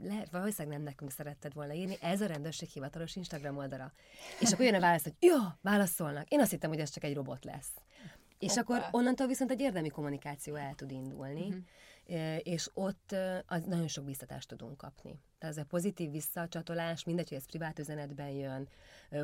lehet, 0.03 0.31
valószínűleg 0.31 0.77
nem 0.77 0.87
nekünk 0.87 1.11
szeretted 1.11 1.55
volna 1.55 1.73
írni, 1.73 1.97
ez 2.01 2.21
a 2.21 2.27
rendőrség 2.27 2.69
hivatalos 2.69 3.17
Instagram 3.17 3.57
oldala. 3.57 3.93
És 4.41 4.53
akkor 4.53 4.65
jön 4.65 4.75
a 4.75 4.81
válasz, 4.81 5.03
hogy 5.03 5.15
jó, 5.21 5.37
válaszolnak. 5.61 6.29
Én 6.29 6.41
azt 6.41 6.51
hittem, 6.51 6.71
hogy 6.71 6.81
ez 6.81 6.91
csak 6.91 7.05
egy 7.05 7.15
robot 7.15 7.45
lesz. 7.45 7.71
És 8.39 8.55
Hoppá. 8.55 8.61
akkor 8.61 8.89
onnantól 9.01 9.27
viszont 9.27 9.51
egy 9.51 9.61
érdemi 9.61 9.89
kommunikáció 9.89 10.55
el 10.55 10.75
tud 10.75 10.91
indulni. 10.91 11.47
Uh-huh 11.47 11.65
és 12.43 12.71
ott 12.75 13.15
az 13.47 13.65
nagyon 13.65 13.89
sok 13.89 14.05
biztatást 14.05 14.49
tudunk 14.49 14.77
kapni. 14.77 15.21
Tehát 15.39 15.57
ez 15.57 15.63
a 15.63 15.67
pozitív 15.67 16.11
visszacsatolás, 16.11 17.05
mindegy, 17.05 17.29
hogy 17.29 17.39
ez 17.39 17.47
privát 17.47 17.79
üzenetben 17.79 18.29
jön, 18.29 18.69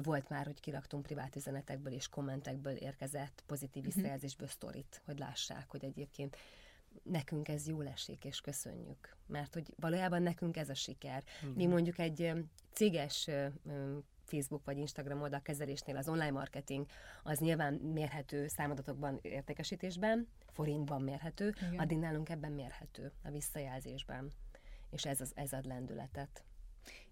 volt 0.03 0.29
már, 0.29 0.47
hogy 0.47 0.61
kiraktunk 0.61 1.03
privát 1.03 1.37
üzenetekből 1.37 1.93
és 1.93 2.09
kommentekből 2.09 2.75
érkezett 2.75 3.43
pozitív 3.47 3.83
mhm. 3.83 3.93
visszajelzésből 3.93 4.49
sztorit, 4.49 5.03
hogy 5.05 5.19
lássák, 5.19 5.71
hogy 5.71 5.85
egyébként 5.85 6.37
nekünk 7.03 7.49
ez 7.49 7.67
jól 7.67 7.89
esik, 7.89 8.25
és 8.25 8.41
köszönjük. 8.41 9.17
Mert 9.27 9.55
hogy 9.55 9.75
valójában 9.77 10.23
nekünk 10.23 10.57
ez 10.57 10.69
a 10.69 10.75
siker. 10.75 11.25
Mi 11.55 11.67
mondjuk 11.67 11.99
egy 11.99 12.33
céges 12.73 13.31
Facebook 14.25 14.65
vagy 14.65 14.79
Instagram 14.79 15.23
oldal 15.23 15.41
kezelésnél 15.41 15.97
az 15.97 16.09
online 16.09 16.31
marketing 16.31 16.87
az 17.23 17.39
nyilván 17.39 17.75
mérhető 17.75 18.47
számadatokban, 18.47 19.19
értékesítésben, 19.23 20.29
forintban 20.47 21.03
mérhető, 21.03 21.55
Igen. 21.57 21.79
addig 21.79 21.99
nálunk 21.99 22.29
ebben 22.29 22.53
mérhető 22.53 23.13
a 23.23 23.31
visszajelzésben. 23.31 24.33
És 24.91 25.05
ez, 25.05 25.21
az, 25.21 25.33
ez 25.35 25.53
ad 25.53 25.65
lendületet. 25.65 26.45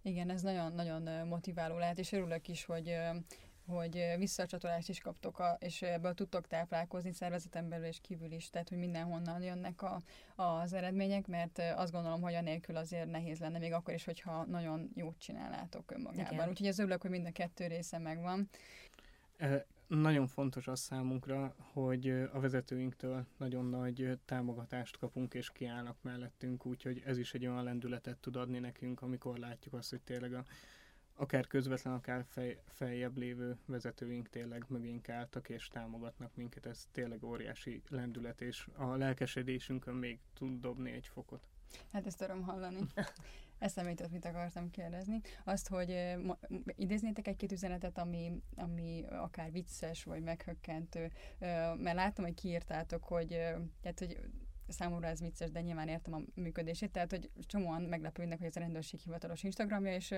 Igen, 0.03 0.31
ez 0.31 0.43
nagyon-nagyon 0.43 1.27
motiváló 1.27 1.79
lehet, 1.79 1.99
és 1.99 2.13
örülök 2.13 2.49
is, 2.49 2.65
hogy 2.65 2.99
hogy 3.67 4.15
visszacsatolást 4.19 4.89
is 4.89 4.99
kaptok, 4.99 5.39
a, 5.39 5.57
és 5.61 5.83
ebből 5.83 6.15
tudtok 6.15 6.47
táplálkozni 6.47 7.13
szervezeten 7.13 7.69
belül 7.69 7.87
és 7.87 8.01
kívül 8.01 8.33
is, 8.33 8.51
tehát 8.51 8.69
hogy 8.69 8.79
mindenhonnan 8.79 9.43
jönnek 9.43 9.83
a, 9.83 10.03
az 10.37 10.73
eredmények, 10.73 11.27
mert 11.27 11.63
azt 11.77 11.93
gondolom, 11.93 12.21
hogy 12.21 12.35
anélkül 12.35 12.77
azért 12.77 13.11
nehéz 13.11 13.39
lenne, 13.39 13.59
még 13.59 13.73
akkor 13.73 13.95
is, 13.95 14.05
hogyha 14.05 14.45
nagyon 14.45 14.91
jót 14.95 15.19
csinálnátok 15.19 15.91
önmagában. 15.91 16.33
Igen. 16.33 16.49
Úgyhogy 16.49 16.67
az 16.67 16.79
örülök, 16.79 17.03
hogy 17.03 17.11
mind 17.11 17.27
a 17.27 17.33
kettő 17.33 17.67
része 17.67 17.99
megvan. 17.99 18.49
E, 19.37 19.67
nagyon 19.87 20.27
fontos 20.27 20.67
az 20.67 20.81
számunkra, 20.81 21.55
hogy 21.73 22.09
a 22.33 22.41
vezetőinktől 22.41 23.27
nagyon 23.37 23.65
nagy 23.65 24.19
támogatást 24.25 24.97
kapunk, 24.97 25.35
és 25.35 25.51
kiállnak 25.53 25.97
mellettünk, 26.03 26.67
úgyhogy 26.67 27.03
ez 27.07 27.19
is 27.19 27.35
egy 27.35 27.47
olyan 27.47 27.65
lendületet 27.65 28.19
tud 28.19 28.37
adni 28.37 28.59
nekünk, 28.59 29.03
amikor 29.03 29.39
látjuk 29.39 29.75
azt, 29.75 29.91
hogy 29.91 30.01
tényleg 30.01 30.35
a 30.35 30.45
akár 31.15 31.47
közvetlen, 31.47 31.95
akár 31.95 32.25
fej, 32.29 32.63
feljebb 32.69 33.17
lévő 33.17 33.59
vezetőink 33.67 34.29
tényleg 34.29 34.65
mögénk 34.69 35.09
álltak 35.09 35.49
és 35.49 35.69
támogatnak 35.69 36.37
minket. 36.37 36.67
Ez 36.67 36.89
tényleg 36.93 37.25
óriási 37.25 37.83
lendület, 37.89 38.41
és 38.41 38.69
a 38.77 38.95
lelkesedésünkön 38.95 39.95
még 39.95 40.19
tud 40.35 40.61
dobni 40.61 40.91
egy 40.91 41.07
fokot. 41.07 41.49
Hát 41.93 42.07
ezt 42.07 42.21
öröm 42.21 42.43
hallani. 42.43 42.81
Eszembe 43.59 43.91
jutott, 43.91 44.11
mit 44.11 44.25
akartam 44.25 44.71
kérdezni. 44.71 45.21
Azt, 45.45 45.69
hogy 45.69 46.17
ma, 46.23 46.39
idéznétek 46.75 47.27
egy-két 47.27 47.53
üzenetet, 47.53 47.99
ami, 47.99 48.43
ami 48.57 49.05
akár 49.09 49.53
vicces, 49.53 50.05
vagy 50.05 50.23
meghökkentő, 50.23 51.13
mert 51.79 51.95
látom, 51.95 52.25
hogy 52.25 52.35
kiírtátok, 52.35 53.05
hogy, 53.05 53.29
tehát, 53.81 53.99
hogy 53.99 54.21
számomra 54.73 55.07
ez 55.07 55.21
vicces, 55.21 55.51
de 55.51 55.61
nyilván 55.61 55.89
értem 55.89 56.15
a 56.15 56.21
működését, 56.35 56.91
tehát 56.91 57.11
hogy 57.11 57.31
csomóan 57.47 57.83
meglepődnek, 57.83 58.39
hogy 58.39 58.47
ez 58.47 58.57
a 58.57 58.61
rendőrség 58.61 59.01
hivatalos 59.01 59.43
Instagramja, 59.43 59.95
és 59.95 60.15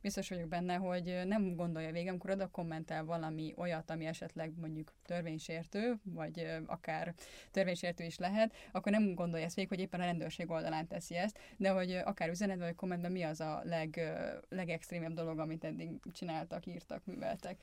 biztos 0.00 0.28
vagyok 0.28 0.48
benne, 0.48 0.74
hogy 0.74 1.20
nem 1.26 1.54
gondolja 1.54 1.92
végig, 1.92 2.08
amikor 2.08 2.30
oda 2.30 2.46
kommentel 2.46 3.04
valami 3.04 3.52
olyat, 3.56 3.90
ami 3.90 4.04
esetleg 4.04 4.52
mondjuk 4.60 4.92
törvénysértő, 5.02 6.00
vagy 6.02 6.46
akár 6.66 7.14
törvénysértő 7.50 8.04
is 8.04 8.18
lehet, 8.18 8.54
akkor 8.72 8.92
nem 8.92 9.14
gondolja 9.14 9.44
ezt 9.44 9.54
végig, 9.54 9.70
hogy 9.70 9.80
éppen 9.80 10.00
a 10.00 10.04
rendőrség 10.04 10.50
oldalán 10.50 10.86
teszi 10.86 11.14
ezt, 11.14 11.38
de 11.56 11.70
hogy 11.70 11.92
akár 11.92 12.28
üzenetben 12.28 12.66
vagy 12.66 12.76
kommentben 12.76 13.12
mi 13.12 13.22
az 13.22 13.40
a 13.40 13.60
leg, 13.64 14.00
legextrémebb 14.48 15.12
dolog, 15.12 15.38
amit 15.38 15.64
eddig 15.64 15.90
csináltak, 16.12 16.66
írtak, 16.66 17.04
műveltek? 17.04 17.56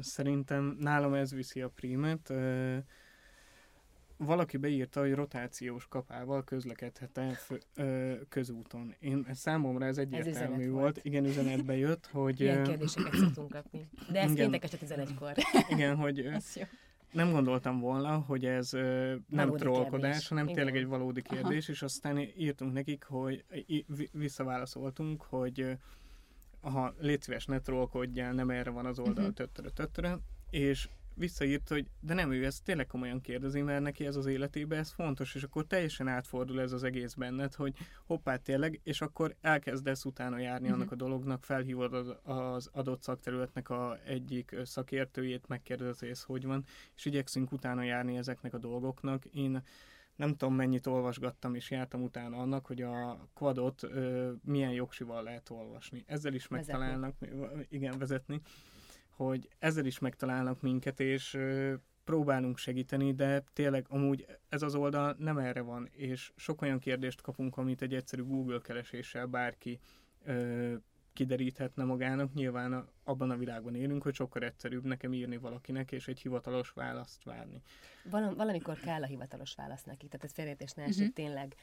Szerintem 0.00 0.76
nálam 0.78 1.14
ez 1.14 1.32
viszi 1.32 1.60
a 1.60 1.68
prímet 1.68 2.32
valaki 4.16 4.56
beírta, 4.56 5.00
hogy 5.00 5.14
rotációs 5.14 5.86
kapával 5.88 6.44
közlekedhet-e 6.44 7.40
közúton. 8.28 8.94
Én 8.98 9.26
számomra 9.32 9.84
ez 9.84 9.98
egyértelmű 9.98 10.62
ez 10.62 10.70
volt. 10.70 10.80
volt. 10.80 11.00
Igen, 11.02 11.24
üzenetbe 11.24 11.76
jött, 11.76 12.06
hogy... 12.06 12.40
Ilyen 12.40 12.64
kérdéseket 12.64 13.14
szoktunk 13.14 13.50
kapni. 13.50 13.88
De 14.10 14.20
ez 14.20 14.34
péntek 14.34 14.62
este 14.62 14.78
11-kor. 14.86 15.32
Igen, 15.74 15.96
hogy 15.96 16.30
nem 17.12 17.30
gondoltam 17.30 17.80
volna, 17.80 18.16
hogy 18.18 18.44
ez 18.44 18.70
nem 18.70 19.20
valódi 19.28 19.58
trollkodás, 19.58 20.10
kérdés. 20.10 20.28
hanem 20.28 20.44
Igen. 20.44 20.56
tényleg 20.56 20.76
egy 20.76 20.86
valódi 20.86 21.22
kérdés, 21.22 21.62
Aha. 21.62 21.72
és 21.72 21.82
aztán 21.82 22.18
írtunk 22.18 22.72
nekik, 22.72 23.04
hogy 23.04 23.44
visszaválaszoltunk, 24.12 25.22
hogy 25.22 25.78
ha 26.60 26.94
légy 26.98 27.22
szíves, 27.22 27.46
ne 27.46 27.60
trollkodjál, 27.60 28.32
nem 28.32 28.50
erre 28.50 28.70
van 28.70 28.86
az 28.86 28.98
oldal, 28.98 29.24
uh-huh. 29.24 29.34
töttöre, 29.34 29.70
töttöre, 29.70 30.18
és 30.50 30.88
visszaírt, 31.16 31.68
hogy 31.68 31.86
de 32.00 32.14
nem 32.14 32.32
ő 32.32 32.44
ezt 32.44 32.64
tényleg 32.64 32.86
komolyan 32.86 33.20
kérdezi, 33.20 33.60
mert 33.60 33.82
neki 33.82 34.06
ez 34.06 34.16
az 34.16 34.26
életében 34.26 34.78
ez 34.78 34.90
fontos, 34.90 35.34
és 35.34 35.42
akkor 35.42 35.66
teljesen 35.66 36.08
átfordul 36.08 36.60
ez 36.60 36.72
az 36.72 36.82
egész 36.82 37.14
benned, 37.14 37.54
hogy 37.54 37.74
hoppá 38.06 38.36
tényleg, 38.36 38.80
és 38.82 39.00
akkor 39.00 39.34
elkezdesz 39.40 40.04
utána 40.04 40.38
járni 40.38 40.66
uh-huh. 40.66 40.80
annak 40.80 40.92
a 40.92 40.96
dolognak, 40.96 41.44
felhívod 41.44 42.18
az, 42.22 42.68
adott 42.72 43.02
szakterületnek 43.02 43.70
a 43.70 43.98
egyik 44.04 44.56
szakértőjét, 44.64 45.48
megkérdezed, 45.48 45.98
hogy 45.98 46.08
ez 46.08 46.22
hogy 46.22 46.44
van, 46.44 46.64
és 46.96 47.04
igyekszünk 47.04 47.52
utána 47.52 47.82
járni 47.82 48.16
ezeknek 48.16 48.54
a 48.54 48.58
dolgoknak. 48.58 49.24
Én 49.24 49.62
nem 50.16 50.36
tudom 50.36 50.54
mennyit 50.54 50.86
olvasgattam, 50.86 51.54
és 51.54 51.70
jártam 51.70 52.02
utána 52.02 52.36
annak, 52.36 52.66
hogy 52.66 52.82
a 52.82 53.28
quadot 53.34 53.82
ö, 53.82 54.32
milyen 54.44 54.72
jogsival 54.72 55.22
lehet 55.22 55.50
olvasni. 55.50 56.04
Ezzel 56.06 56.34
is 56.34 56.48
megtalálnak, 56.48 57.14
vezetni. 57.18 57.66
igen, 57.68 57.98
vezetni 57.98 58.40
hogy 59.16 59.48
ezzel 59.58 59.84
is 59.84 59.98
megtalálnak 59.98 60.60
minket, 60.60 61.00
és 61.00 61.38
próbálunk 62.04 62.58
segíteni, 62.58 63.14
de 63.14 63.44
tényleg 63.52 63.86
amúgy 63.88 64.26
ez 64.48 64.62
az 64.62 64.74
oldal 64.74 65.16
nem 65.18 65.38
erre 65.38 65.60
van, 65.60 65.88
és 65.92 66.32
sok 66.36 66.62
olyan 66.62 66.78
kérdést 66.78 67.20
kapunk, 67.20 67.56
amit 67.56 67.82
egy 67.82 67.94
egyszerű 67.94 68.22
Google 68.22 68.60
kereséssel 68.60 69.26
bárki 69.26 69.78
ö, 70.24 70.74
kideríthetne 71.12 71.84
magának. 71.84 72.32
Nyilván 72.34 72.72
a, 72.72 72.86
abban 73.04 73.30
a 73.30 73.36
világban 73.36 73.74
élünk, 73.74 74.02
hogy 74.02 74.14
sokkal 74.14 74.42
egyszerűbb 74.42 74.84
nekem 74.84 75.12
írni 75.12 75.36
valakinek, 75.36 75.92
és 75.92 76.08
egy 76.08 76.20
hivatalos 76.20 76.70
választ 76.70 77.24
várni. 77.24 77.62
Val- 78.10 78.36
valamikor 78.36 78.78
kell 78.78 79.02
a 79.02 79.06
hivatalos 79.06 79.54
válasz 79.54 79.84
neki, 79.84 80.06
tehát 80.06 80.24
ez 80.24 80.32
félreértés 80.32 80.72
ne 80.72 80.82
esik, 80.82 81.00
uh-huh. 81.00 81.14
tényleg 81.14 81.54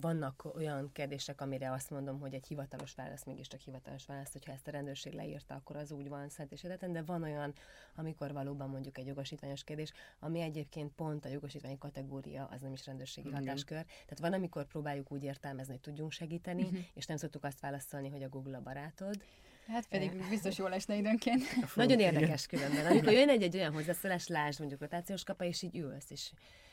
vannak 0.00 0.54
olyan 0.54 0.90
kérdések, 0.92 1.40
amire 1.40 1.72
azt 1.72 1.90
mondom, 1.90 2.20
hogy 2.20 2.34
egy 2.34 2.46
hivatalos 2.46 2.94
válasz 2.94 3.24
mégiscsak 3.24 3.60
hivatalos 3.60 4.06
válasz, 4.06 4.32
hogyha 4.32 4.52
ezt 4.52 4.68
a 4.68 4.70
rendőrség 4.70 5.12
leírta, 5.12 5.54
akkor 5.54 5.76
az 5.76 5.92
úgy 5.92 6.08
van 6.08 6.28
szent 6.28 6.52
és 6.52 6.64
edeten, 6.64 6.92
de 6.92 7.02
van 7.02 7.22
olyan, 7.22 7.54
amikor 7.94 8.32
valóban 8.32 8.68
mondjuk 8.68 8.98
egy 8.98 9.06
jogosítványos 9.06 9.64
kérdés, 9.64 9.92
ami 10.18 10.40
egyébként 10.40 10.92
pont 10.92 11.24
a 11.24 11.28
jogosítványi 11.28 11.78
kategória, 11.78 12.48
az 12.52 12.60
nem 12.60 12.72
is 12.72 12.86
rendőrségi 12.86 13.28
Igen. 13.28 13.40
hatáskör. 13.40 13.84
Tehát 13.84 14.18
van, 14.20 14.32
amikor 14.32 14.66
próbáljuk 14.66 15.12
úgy 15.12 15.22
értelmezni, 15.22 15.72
hogy 15.72 15.82
tudjunk 15.82 16.12
segíteni, 16.12 16.62
uh-huh. 16.62 16.78
és 16.94 17.06
nem 17.06 17.16
szoktuk 17.16 17.44
azt 17.44 17.60
válaszolni, 17.60 18.08
hogy 18.08 18.22
a 18.22 18.28
Google 18.28 18.56
a 18.56 18.60
barátod. 18.60 19.24
Hát 19.66 19.88
pedig 19.88 20.28
biztos 20.28 20.58
jól 20.58 20.72
esne 20.72 20.96
időnként. 20.96 21.42
Nagyon 21.74 22.00
érdekes 22.00 22.46
különben. 22.46 22.86
Amikor 22.86 23.12
jön 23.12 23.28
egy, 23.28 23.42
egy 23.42 23.56
olyan 23.56 23.72
hozzászólás, 23.72 24.26
lásd 24.26 24.58
mondjuk 24.58 24.80
rotációs 24.80 25.24
kapa, 25.24 25.44
és 25.44 25.62
így 25.62 25.76
ülsz, 25.76 26.10
és 26.10 26.32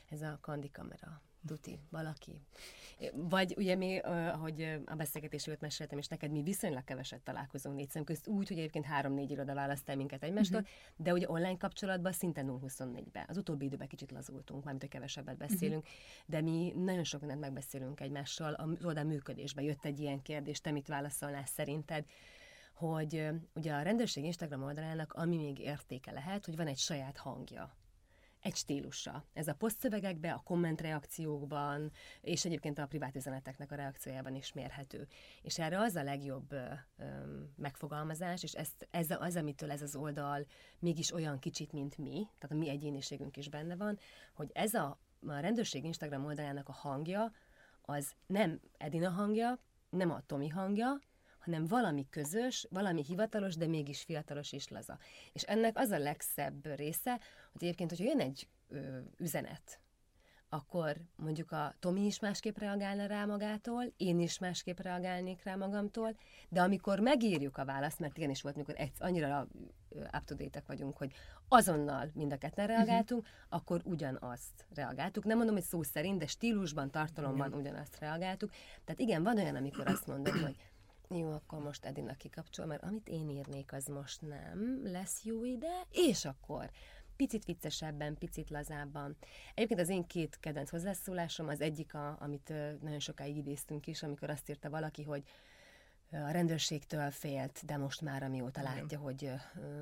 ez 0.10 0.22
a 0.22 0.38
kandi 0.42 0.70
kamera 0.70 1.22
tuti, 1.46 1.80
valaki. 1.90 2.42
Vagy 3.14 3.54
ugye 3.58 3.76
mi, 3.76 3.98
ahogy 3.98 4.82
a 4.86 4.96
beszélgetés 4.96 5.48
előtt 5.48 5.62
meséltem, 5.62 5.98
és 5.98 6.08
neked 6.08 6.32
mi 6.32 6.42
viszonylag 6.42 6.84
keveset 6.84 7.22
találkozunk 7.22 7.76
négy 7.76 7.90
szem 7.90 8.04
közt, 8.04 8.28
úgy, 8.28 8.48
hogy 8.48 8.58
egyébként 8.58 8.86
három-négy 8.86 9.32
iroda 9.32 9.54
választ 9.54 9.90
el 9.90 9.96
minket 9.96 10.24
egymástól, 10.24 10.60
uh-huh. 10.60 11.06
de 11.06 11.14
ugye 11.14 11.30
online 11.30 11.58
kapcsolatban 11.58 12.12
szinte 12.12 12.44
0-24-be. 12.46 13.26
Az 13.28 13.38
utóbbi 13.38 13.66
időben 13.66 13.88
kicsit 13.88 14.12
lazultunk, 14.12 14.64
mármint, 14.64 14.84
hogy 14.84 14.92
kevesebbet 14.92 15.38
beszélünk, 15.38 15.84
uh-huh. 15.84 15.98
de 16.26 16.42
mi 16.42 16.74
nagyon 16.76 17.04
sok 17.04 17.20
mindent 17.20 17.42
megbeszélünk 17.42 18.00
egymással. 18.00 18.54
A 18.54 18.68
oldal 18.84 19.04
működésbe 19.04 19.62
jött 19.62 19.86
egy 19.86 20.00
ilyen 20.00 20.22
kérdés, 20.22 20.62
te 20.62 20.72
mit 20.72 20.88
válaszolnál 20.88 21.46
szerinted? 21.46 22.06
hogy 22.74 23.28
ugye 23.56 23.74
a 23.74 23.82
rendőrség 23.82 24.24
Instagram 24.24 24.64
oldalának 24.64 25.14
ami 25.14 25.38
még 25.38 25.60
értéke 25.60 26.12
lehet, 26.12 26.46
hogy 26.46 26.56
van 26.56 26.68
egy 26.68 26.78
saját 26.78 27.18
hangja 27.18 27.76
egy 28.44 28.56
stílusa. 28.56 29.26
Ez 29.34 29.48
a 29.48 29.54
posztszövegekben, 29.54 30.34
a 30.34 30.44
kommentreakciókban, 30.44 31.92
és 32.22 32.46
egyébként 32.46 32.80
a 32.80 32.86
privát 32.86 33.16
üzeneteknek 33.16 33.72
a 33.72 33.76
reakciójában 33.76 34.36
is 34.36 34.54
mérhető. 34.54 35.08
És 35.42 35.60
erre 35.60 35.80
az 35.80 35.96
a 35.96 36.04
legjobb 36.04 36.52
ö, 36.52 36.66
megfogalmazás, 37.56 38.44
és 38.44 38.54
ezt, 38.54 38.88
ez 38.92 39.10
az, 39.10 39.36
amitől 39.36 39.72
ez 39.72 39.82
az 39.82 39.96
oldal 39.96 40.46
mégis 40.80 41.14
olyan 41.14 41.40
kicsit, 41.40 41.72
mint 41.72 41.98
mi, 41.98 42.28
tehát 42.40 42.56
a 42.56 42.60
mi 42.60 42.70
egyéniségünk 42.70 43.38
is 43.38 43.50
benne 43.50 43.76
van, 43.76 44.00
hogy 44.34 44.52
ez 44.54 44.74
a, 44.74 45.00
a 45.28 45.40
rendőrség 45.40 45.84
Instagram 45.84 46.26
oldalának 46.26 46.70
a 46.70 46.74
hangja, 46.74 47.32
az 47.82 48.14
nem 48.26 48.60
Edina 48.78 49.10
hangja, 49.10 49.60
nem 49.90 50.12
a 50.12 50.22
Tomi 50.26 50.48
hangja, 50.48 51.00
hanem 51.44 51.66
valami 51.66 52.08
közös, 52.10 52.68
valami 52.70 53.04
hivatalos, 53.04 53.56
de 53.56 53.68
mégis 53.68 54.02
fiatalos 54.02 54.52
és 54.52 54.68
laza. 54.68 54.98
És 55.34 55.42
ennek 55.42 55.78
az 55.78 55.90
a 55.90 55.98
legszebb 55.98 56.66
része, 56.76 57.20
hogy 57.52 57.64
egyébként, 57.64 57.90
hogyha 57.90 58.06
jön 58.06 58.20
egy 58.20 58.48
ö, 58.68 59.00
üzenet, 59.18 59.80
akkor 60.54 60.98
mondjuk 61.16 61.52
a 61.52 61.74
Tomi 61.80 62.06
is 62.06 62.20
másképp 62.20 62.58
reagálna 62.58 63.06
rá 63.06 63.26
magától, 63.26 63.94
én 63.98 64.20
is 64.20 64.40
másképp 64.40 64.80
reagálnék 64.80 65.44
rá 65.44 65.56
magamtól, 65.56 66.16
de 66.50 66.62
amikor 66.62 67.00
megírjuk 67.00 67.58
a 67.58 67.66
választ, 67.66 68.00
mert 68.00 68.18
igenis 68.18 68.42
volt, 68.42 68.56
amikor 68.56 68.76
egy, 68.78 68.92
annyira 69.00 69.48
up 69.90 70.24
to 70.26 70.36
date 70.36 70.64
vagyunk, 70.68 70.98
hogy 70.98 71.14
azonnal 71.48 72.10
mind 72.14 72.34
a 72.34 72.38
ketten 72.38 72.68
reagáltunk, 72.68 73.22
uh-huh. 73.22 73.38
akkor 73.50 73.82
ugyanazt 73.84 74.66
reagáltuk. 74.76 75.24
Nem 75.24 75.38
mondom, 75.38 75.56
hogy 75.56 75.64
szó 75.64 75.84
szerint, 75.84 76.20
de 76.20 76.28
stílusban, 76.28 76.92
tartalomban 76.92 77.54
ugyanazt 77.54 78.00
reagáltuk. 78.00 78.52
Tehát 78.86 79.00
igen, 79.00 79.24
van 79.24 79.38
olyan, 79.38 79.56
amikor 79.56 79.88
azt 79.88 80.08
mondom, 80.08 80.42
hogy 80.42 80.56
jó, 81.16 81.32
akkor 81.32 81.60
most 81.60 81.86
Edina 81.86 82.16
kikapcsol, 82.16 82.66
mert 82.66 82.84
amit 82.84 83.08
én 83.08 83.30
írnék, 83.30 83.74
az 83.74 83.86
most 83.86 84.22
nem 84.22 84.82
lesz 84.84 85.24
jó 85.24 85.46
ide, 85.46 85.82
és 85.92 86.26
akkor 86.26 86.72
picit 87.16 87.46
viccesebben, 87.46 88.18
picit 88.18 88.50
lazábban. 88.50 89.16
Egyébként 89.54 89.80
az 89.80 89.90
én 89.90 90.08
két 90.08 90.40
kedvenc 90.40 90.70
hozzászólásom, 90.70 91.48
az 91.48 91.62
egyik, 91.62 91.94
a, 91.94 92.18
amit 92.20 92.54
nagyon 92.82 93.00
sokáig 93.00 93.38
idéztünk 93.38 93.88
is, 93.88 94.04
amikor 94.04 94.30
azt 94.30 94.50
írta 94.50 94.70
valaki, 94.70 95.04
hogy 95.04 95.24
a 96.14 96.32
rendőrségtől 96.32 97.12
félt, 97.12 97.66
de 97.66 97.78
most 97.78 98.02
már 98.02 98.24
amióta 98.24 98.62
Igen. 98.62 98.74
látja, 98.74 99.00
hogy 99.00 99.32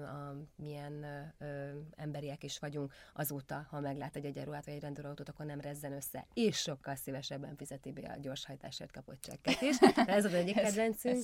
a, 0.03 0.35
milyen 0.55 1.05
ö, 1.37 1.69
emberiek 1.95 2.43
is 2.43 2.59
vagyunk, 2.59 2.93
azóta, 3.13 3.67
ha 3.69 3.79
meglát 3.79 4.15
egy 4.15 4.25
egyenruhát 4.25 4.65
vagy 4.65 4.73
egy 4.73 4.81
rendőrautót, 4.81 5.29
akkor 5.29 5.45
nem 5.45 5.59
rezzen 5.59 5.93
össze, 5.93 6.25
és 6.33 6.57
sokkal 6.57 6.95
szívesebben 6.95 7.55
fizeti 7.55 7.91
be 7.91 8.07
a 8.07 8.19
gyorshajtásért 8.19 8.91
kapott 8.91 9.21
csekket 9.21 9.61
is. 9.61 9.77
Ez 10.05 10.25
az 10.25 10.33
egyik 10.33 10.55
kedvencünk. 10.55 11.23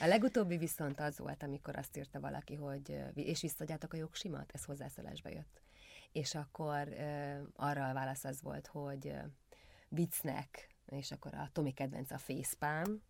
A 0.00 0.06
legutóbbi 0.06 0.56
viszont 0.56 1.00
az 1.00 1.18
volt, 1.18 1.42
amikor 1.42 1.76
azt 1.76 1.96
írta 1.96 2.20
valaki, 2.20 2.54
hogy 2.54 3.00
és 3.14 3.40
visszadjátok 3.40 3.92
a 3.92 3.96
jogsimat, 3.96 4.50
ez 4.52 4.64
hozzászólásba 4.64 5.28
jött. 5.28 5.60
És 6.12 6.34
akkor 6.34 6.88
ö, 6.88 7.36
arra 7.56 7.88
a 7.88 7.92
válasz 7.92 8.24
az 8.24 8.42
volt, 8.42 8.66
hogy 8.66 9.14
viccnek, 9.88 10.68
és 10.86 11.12
akkor 11.12 11.34
a 11.34 11.48
Tomi 11.52 11.72
kedvenc 11.72 12.10
a 12.10 12.18
facepalm, 12.18 13.02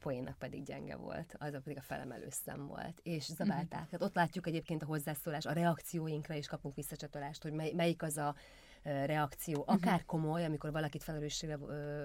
poénnak 0.00 0.38
pedig 0.38 0.62
gyenge 0.62 0.96
volt, 0.96 1.34
az 1.38 1.50
pedig 1.62 1.76
a 1.78 1.82
felemelő 1.82 2.26
szem 2.30 2.66
volt, 2.66 3.00
és 3.02 3.24
zabálták. 3.24 3.78
Mm-hmm. 3.78 3.88
Tehát 3.88 4.02
ott 4.02 4.14
látjuk 4.14 4.46
egyébként 4.46 4.82
a 4.82 4.86
hozzászólás, 4.86 5.46
a 5.46 5.52
reakcióinkra 5.52 6.34
is 6.34 6.46
kapunk 6.46 6.74
visszacsatolást, 6.74 7.42
hogy 7.42 7.52
mely, 7.52 7.72
melyik 7.72 8.02
az 8.02 8.16
a 8.16 8.34
reakció, 8.82 9.60
mhm. 9.60 9.70
akár 9.70 10.04
komoly, 10.04 10.44
amikor 10.44 10.72
valakit 10.72 11.02
felelősségre, 11.02 11.56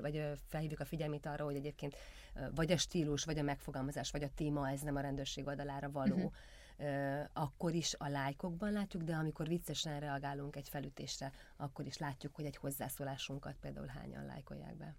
vagy 0.02 0.40
felhívjuk 0.48 0.80
a 0.80 0.86
figyelmét 0.86 1.26
arra, 1.26 1.44
hogy 1.44 1.56
egyébként 1.56 1.96
vagy 2.56 2.72
a 2.72 2.78
stílus, 2.78 3.24
vagy 3.24 3.38
a 3.38 3.44
megfogalmazás, 3.44 4.12
vagy 4.12 4.24
a 4.24 4.30
téma, 4.36 4.70
ez 4.70 4.82
nem 4.82 4.96
a 4.96 5.02
rendőrség 5.02 5.48
oldalára 5.48 5.92
való, 5.92 6.16
uh-huh. 6.16 7.26
akkor 7.34 7.74
is 7.74 7.96
a 7.98 8.08
lájkokban 8.08 8.72
látjuk, 8.72 9.04
de 9.04 9.16
amikor 9.16 9.48
viccesen 9.48 10.00
reagálunk 10.00 10.56
egy 10.56 10.70
felütésre, 10.70 11.32
akkor 11.58 11.86
is 11.86 11.98
látjuk, 11.98 12.36
hogy 12.36 12.46
egy 12.46 12.58
hozzászólásunkat 12.58 13.56
például 13.60 13.88
hányan 13.88 14.26
lájkolják 14.26 14.76
be. 14.76 14.96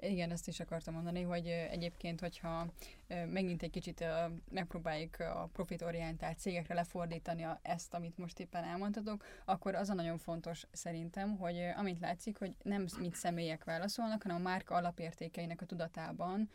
Igen, 0.00 0.30
ezt 0.30 0.48
is 0.48 0.60
akartam 0.60 0.94
mondani, 0.94 1.22
hogy 1.22 1.46
egyébként, 1.46 2.20
hogyha 2.20 2.66
megint 3.08 3.62
egy 3.62 3.70
kicsit 3.70 4.04
megpróbáljuk 4.50 5.18
a 5.18 5.48
profitorientált 5.52 6.38
cégekre 6.38 6.74
lefordítani 6.74 7.46
ezt, 7.62 7.94
amit 7.94 8.18
most 8.18 8.38
éppen 8.38 8.64
elmondhatok, 8.64 9.24
akkor 9.44 9.74
az 9.74 9.90
a 9.90 9.94
nagyon 9.94 10.18
fontos 10.18 10.66
szerintem, 10.72 11.36
hogy 11.36 11.56
amit 11.76 12.00
látszik, 12.00 12.38
hogy 12.38 12.54
nem 12.62 12.86
mit 12.98 13.14
személyek 13.14 13.64
válaszolnak, 13.64 14.22
hanem 14.22 14.36
a 14.36 14.48
márka 14.48 14.74
alapértékeinek 14.74 15.60
a 15.60 15.66
tudatában 15.66 16.50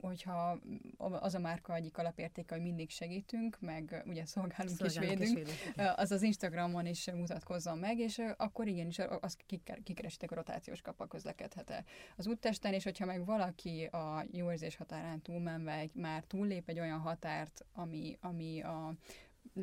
hogyha 0.00 0.58
az 0.98 1.34
a 1.34 1.38
márka 1.38 1.74
egyik 1.74 1.98
alapértéke, 1.98 2.54
hogy 2.54 2.64
mindig 2.64 2.90
segítünk, 2.90 3.60
meg 3.60 4.02
ugye 4.06 4.24
szolgálunk, 4.26 4.76
szolgálunk 4.76 5.20
és 5.20 5.28
védünk, 5.28 5.38
és 5.38 5.54
védünk, 5.54 5.92
az 5.96 6.10
az 6.10 6.22
Instagramon 6.22 6.86
is 6.86 7.10
mutatkozzon 7.10 7.78
meg, 7.78 7.98
és 7.98 8.22
akkor 8.36 8.66
igenis 8.66 8.98
azt 8.98 9.44
kikeresitek 9.82 10.30
a 10.30 10.34
rotációs 10.34 10.80
kapa 10.80 11.06
közlekedhet 11.06 11.70
-e 11.70 11.84
az 12.16 12.26
úttesten, 12.26 12.72
és 12.72 12.84
hogyha 12.84 13.06
meg 13.06 13.24
valaki 13.24 13.84
a 13.84 14.24
jó 14.32 14.50
érzés 14.50 14.76
határán 14.76 15.22
túlmenve 15.22 15.88
már 15.92 16.24
túllép 16.24 16.68
egy 16.68 16.80
olyan 16.80 16.98
határt, 16.98 17.64
ami, 17.72 18.16
ami 18.20 18.62
a 18.62 18.94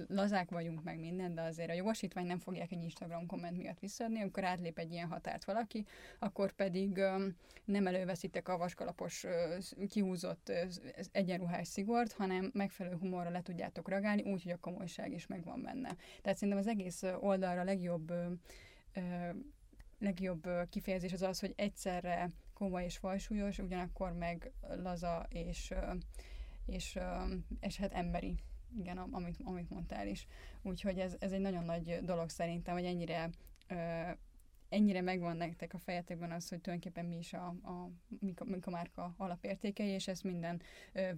lazák 0.08 0.50
vagyunk 0.50 0.84
meg 0.84 1.00
minden, 1.00 1.36
de 1.36 1.42
azért 1.42 1.70
a 1.70 1.74
jogosítvány 1.74 2.26
nem 2.26 2.40
fogják 2.40 2.72
egy 2.72 2.82
Instagram 2.82 3.26
komment 3.26 3.58
miatt 3.58 3.80
visszaadni, 3.80 4.22
amikor 4.22 4.44
átlép 4.44 4.80
egy 4.80 4.92
ilyen 4.92 5.08
határt 5.08 5.46
valaki, 5.46 5.86
akkor 6.20 6.52
pedig 6.52 7.02
nem 7.66 7.88
előveszitek 7.88 8.48
a 8.48 8.58
vaskalapos, 8.58 9.26
kihúzott 9.90 10.50
uh, 10.50 11.08
egyenruhás 11.12 11.68
szigort, 11.68 12.12
hanem 12.12 12.52
megfelelő 12.54 12.96
humorra 12.96 13.30
le 13.30 13.42
tudjátok 13.42 13.90
reagálni, 13.90 14.22
úgy, 14.22 14.44
hogy 14.44 14.52
a 14.52 14.60
komolyság 14.60 15.12
is 15.12 15.28
megvan 15.28 15.62
benne. 15.62 15.96
Tehát 16.22 16.38
szerintem 16.38 16.64
az 16.64 16.68
egész 16.68 17.04
oldalra 17.20 17.64
legjobb 17.64 18.14
legjobb 20.00 20.50
kifejezés 20.70 21.14
az 21.14 21.22
az, 21.22 21.40
hogy 21.40 21.54
egyszerre 21.56 22.32
komoly 22.54 22.84
és 22.84 22.98
fajsúlyos, 22.98 23.60
ugyanakkor 23.60 24.14
meg 24.14 24.52
laza 24.84 25.26
és, 25.30 25.74
és, 26.66 27.00
és 27.60 27.78
hát 27.78 27.94
emberi 27.94 28.36
igen, 28.80 28.98
amit, 28.98 29.40
amit 29.44 29.70
mondtál 29.70 30.08
is. 30.08 30.28
Úgyhogy 30.62 31.00
ez, 31.00 31.16
ez 31.20 31.32
egy 31.32 31.40
nagyon 31.40 31.64
nagy 31.64 32.00
dolog 32.04 32.30
szerintem, 32.30 32.74
hogy 32.74 32.86
ennyire 32.86 33.30
ennyire 34.76 35.02
megvan 35.02 35.38
nektek 35.38 35.74
a 35.74 35.78
fejetekben 35.78 36.32
az, 36.32 36.50
hogy 36.50 36.62
tulajdonképpen 36.62 37.06
mi 37.06 37.18
is 37.18 37.34
a, 37.34 37.46
a, 37.46 37.90
mik, 38.20 38.42
a, 38.42 38.44
mik 38.46 38.68
a 38.68 38.70
márka 38.70 39.14
alapértékei, 39.18 39.88
és 39.88 40.08
ezt 40.08 40.24
minden 40.24 40.62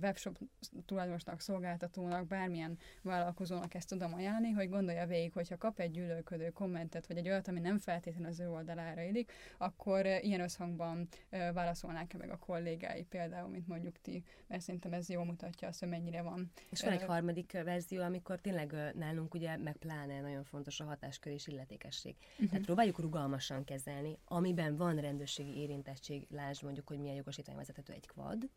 webshop 0.01 0.37
tulajdonosnak, 0.85 1.39
szolgáltatónak, 1.39 2.27
bármilyen 2.27 2.77
vállalkozónak 3.01 3.73
ezt 3.73 3.89
tudom 3.89 4.13
ajánlani, 4.13 4.51
hogy 4.51 4.69
gondolja 4.69 5.05
végig, 5.05 5.33
hogyha 5.33 5.57
kap 5.57 5.79
egy 5.79 5.91
gyűlölködő 5.91 6.49
kommentet, 6.49 7.07
vagy 7.07 7.17
egy 7.17 7.29
olyat, 7.29 7.47
ami 7.47 7.59
nem 7.59 7.79
feltétlenül 7.79 8.29
az 8.29 8.39
ő 8.39 8.49
oldalára 8.49 9.01
illik, 9.01 9.31
akkor 9.57 10.05
ilyen 10.05 10.41
összhangban 10.41 11.07
válaszolnák-e 11.29 12.17
meg 12.17 12.29
a 12.29 12.37
kollégái 12.37 13.03
például, 13.03 13.49
mint 13.49 13.67
mondjuk 13.67 14.01
ti, 14.01 14.23
mert 14.47 14.61
szerintem 14.61 14.93
ez 14.93 15.09
jól 15.09 15.25
mutatja 15.25 15.67
azt, 15.67 15.79
hogy 15.79 15.89
mennyire 15.89 16.21
van. 16.21 16.51
És 16.69 16.83
van 16.83 16.93
egy 16.93 17.03
harmadik 17.03 17.51
verzió, 17.51 18.01
amikor 18.01 18.39
tényleg 18.39 18.75
nálunk 18.95 19.33
ugye, 19.33 19.57
meg 19.57 19.75
pláne 19.77 20.21
nagyon 20.21 20.43
fontos 20.43 20.79
a 20.79 20.83
hatáskör 20.83 21.33
és 21.33 21.47
illetékesség. 21.47 22.15
Uh-huh. 22.31 22.49
Tehát 22.49 22.65
próbáljuk 22.65 22.99
rugalmas 22.99 23.46
rugalmasan 23.47 23.63
kezelni, 23.63 24.19
amiben 24.25 24.75
van 24.75 24.95
rendőrségi 24.95 25.57
érintettség, 25.57 26.27
lásd 26.29 26.63
mondjuk, 26.63 26.87
hogy 26.87 26.99
milyen 26.99 27.15
jogosítvány 27.15 27.55
vezethető 27.55 27.93
egy 27.93 28.07
kvad, 28.07 28.49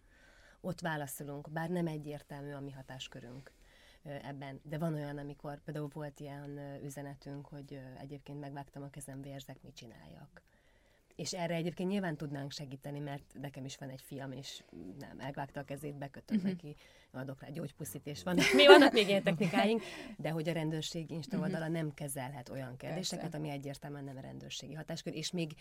ott 0.61 0.81
válaszolunk, 0.81 1.51
bár 1.51 1.69
nem 1.69 1.87
egyértelmű 1.87 2.53
a 2.53 2.61
mi 2.61 2.71
hatáskörünk 2.71 3.53
ebben. 4.03 4.61
De 4.63 4.79
van 4.79 4.95
olyan, 4.95 5.19
amikor 5.19 5.61
például 5.61 5.89
volt 5.93 6.21
ilyen 6.21 6.59
üzenetünk, 6.83 7.47
hogy 7.47 7.81
egyébként 7.99 8.41
megvágtam 8.41 8.83
a 8.83 8.91
kezem, 8.91 9.23
vérzek, 9.23 9.63
mit 9.63 9.75
csináljak. 9.75 10.43
És 11.21 11.33
erre 11.33 11.55
egyébként 11.55 11.89
nyilván 11.89 12.17
tudnánk 12.17 12.53
segíteni, 12.53 12.99
mert 12.99 13.25
nekem 13.41 13.65
is 13.65 13.77
van 13.77 13.89
egy 13.89 14.01
fiam, 14.01 14.33
és 14.33 14.63
nem, 14.99 15.21
elvágta 15.21 15.61
a 15.61 15.65
kezét, 15.65 15.95
bekötött 15.95 16.37
uh-huh. 16.37 16.51
neki, 16.51 16.77
adok 17.13 17.41
rá 17.41 17.49
gyógypuszit, 17.49 18.07
és 18.07 18.23
vannak, 18.23 18.53
mi 18.61 18.67
vannak 18.67 18.93
még 18.93 19.09
ilyen 19.09 19.23
technikáink, 19.23 19.83
de 20.17 20.31
hogy 20.31 20.49
a 20.49 20.53
rendőrség 20.53 21.11
Insta 21.11 21.37
mhm. 21.37 21.45
oldala 21.45 21.69
nem 21.69 21.95
kezelhet 21.95 22.49
olyan 22.49 22.77
kérdéseket, 22.77 23.31
Persze. 23.31 23.39
ami 23.39 23.49
egyértelműen 23.49 24.05
nem 24.05 24.17
a 24.17 24.21
rendőrségi 24.21 24.75
hatáskör, 24.75 25.15
és 25.15 25.31
még 25.31 25.53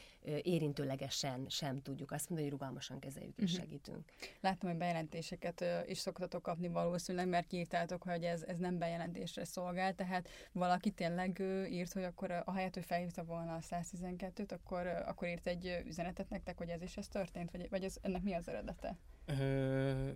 érintőlegesen 0.42 1.46
sem 1.50 1.82
tudjuk 1.82 2.12
azt 2.12 2.30
mondani, 2.30 2.50
hogy 2.50 2.60
rugalmasan 2.60 3.00
kezeljük 3.00 3.38
és 3.38 3.44
uh-huh. 3.44 3.60
segítünk. 3.60 4.10
Látom, 4.42 4.70
hogy 4.70 4.80
bejelentéseket 4.80 5.66
is 5.86 5.98
szoktatok 5.98 6.42
kapni 6.42 6.68
valószínűleg, 6.68 7.28
mert 7.28 7.48
kiírtátok, 7.48 8.04
hogy 8.04 8.24
ez, 8.24 8.44
ez 8.44 8.58
nem 8.58 8.78
bejelentésre 8.78 9.46
szolgál, 9.46 9.96
tehát 9.96 10.30
valaki 10.52 10.92
tényleg 10.92 11.44
írt, 11.70 11.94
hogy 11.94 12.04
akkor 12.04 12.32
a 12.32 12.54
helyet, 12.54 12.74
hogy 12.74 12.86
felhívta 12.86 13.24
volna 13.24 13.56
a 13.56 13.60
112-t, 13.60 14.52
akkor, 14.52 14.88
akkor 14.88 15.28
írt 15.28 15.48
egy 15.50 15.84
üzenetet 15.86 16.30
nektek, 16.30 16.58
hogy 16.58 16.70
ez 16.70 16.82
is 16.82 16.98
ez 16.98 17.08
történt, 17.08 17.52
vagy, 17.52 17.70
vagy 17.70 17.84
ez, 17.84 17.98
ennek 18.02 18.24
mi 18.24 18.34
az 18.34 18.48
eredete? 18.48 18.98
Ö, 19.26 20.10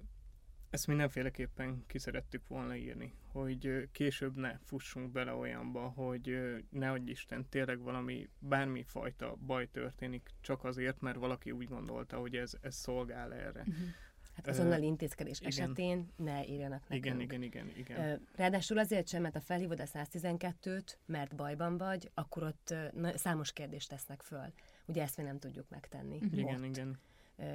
ezt 0.70 0.88
mindenféleképpen 0.88 1.84
ki 1.88 1.98
szerettük 1.98 2.48
volna 2.48 2.76
írni, 2.76 3.14
hogy 3.32 3.90
később 3.92 4.36
ne 4.36 4.58
fussunk 4.64 5.12
bele 5.12 5.34
olyanba, 5.34 5.88
hogy 5.88 6.38
ne 6.70 6.92
adj 6.92 7.10
Isten, 7.10 7.50
tényleg 7.50 7.80
valami, 7.80 8.30
bármi 8.40 8.84
fajta 8.84 9.36
baj 9.46 9.70
történik, 9.72 10.30
csak 10.42 10.64
azért, 10.64 11.02
mert 11.02 11.18
valaki 11.18 11.52
úgy 11.52 11.68
gondolta, 11.68 12.18
hogy 12.18 12.36
ez, 12.36 12.54
ez 12.62 12.76
szolgál 12.76 13.34
erre. 13.34 13.60
Uh-huh. 13.60 13.88
Hát 14.36 14.48
azonnal 14.48 14.82
intézkedés 14.82 15.40
igen. 15.40 15.52
esetén 15.52 16.12
ne 16.16 16.46
írjanak 16.46 16.90
nekünk. 16.90 17.06
Igen, 17.06 17.22
igen, 17.22 17.42
igen, 17.42 17.72
igen. 17.78 18.28
Ráadásul 18.36 18.78
azért 18.78 19.08
sem, 19.08 19.22
mert 19.22 19.36
a 19.36 19.42
felhívod 19.42 19.80
a 19.80 19.86
112-t, 19.86 20.96
mert 21.06 21.36
bajban 21.36 21.78
vagy, 21.78 22.12
akkor 22.14 22.44
ott 22.44 22.76
számos 23.16 23.54
kérdést 23.54 23.90
tesznek 23.90 24.22
föl. 24.22 24.54
Ugye 24.86 25.02
ezt 25.02 25.18
mi 25.18 25.24
nem 25.24 25.40
tudjuk 25.40 25.70
megtenni. 25.70 26.16
Uh-huh. 26.16 26.38
Igen, 26.38 26.64
igen 26.64 27.00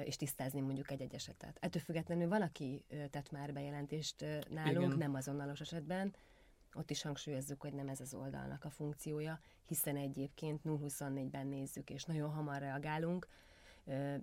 és 0.03 0.15
tisztázni 0.15 0.61
mondjuk 0.61 0.91
egy-egy 0.91 1.13
esetet. 1.13 1.57
Ettől 1.59 1.81
függetlenül 1.81 2.27
valaki 2.27 2.85
tett 3.09 3.31
már 3.31 3.53
bejelentést 3.53 4.25
nálunk, 4.49 4.85
Igen. 4.85 4.97
nem 4.97 5.13
azonnalos 5.13 5.61
esetben, 5.61 6.13
ott 6.73 6.89
is 6.89 7.01
hangsúlyozzuk, 7.01 7.61
hogy 7.61 7.73
nem 7.73 7.87
ez 7.87 7.99
az 7.99 8.13
oldalnak 8.13 8.65
a 8.65 8.69
funkciója, 8.69 9.39
hiszen 9.65 9.95
egyébként 9.95 10.61
0-24-ben 10.63 11.47
nézzük, 11.47 11.89
és 11.89 12.03
nagyon 12.03 12.29
hamar 12.29 12.59
reagálunk, 12.59 13.27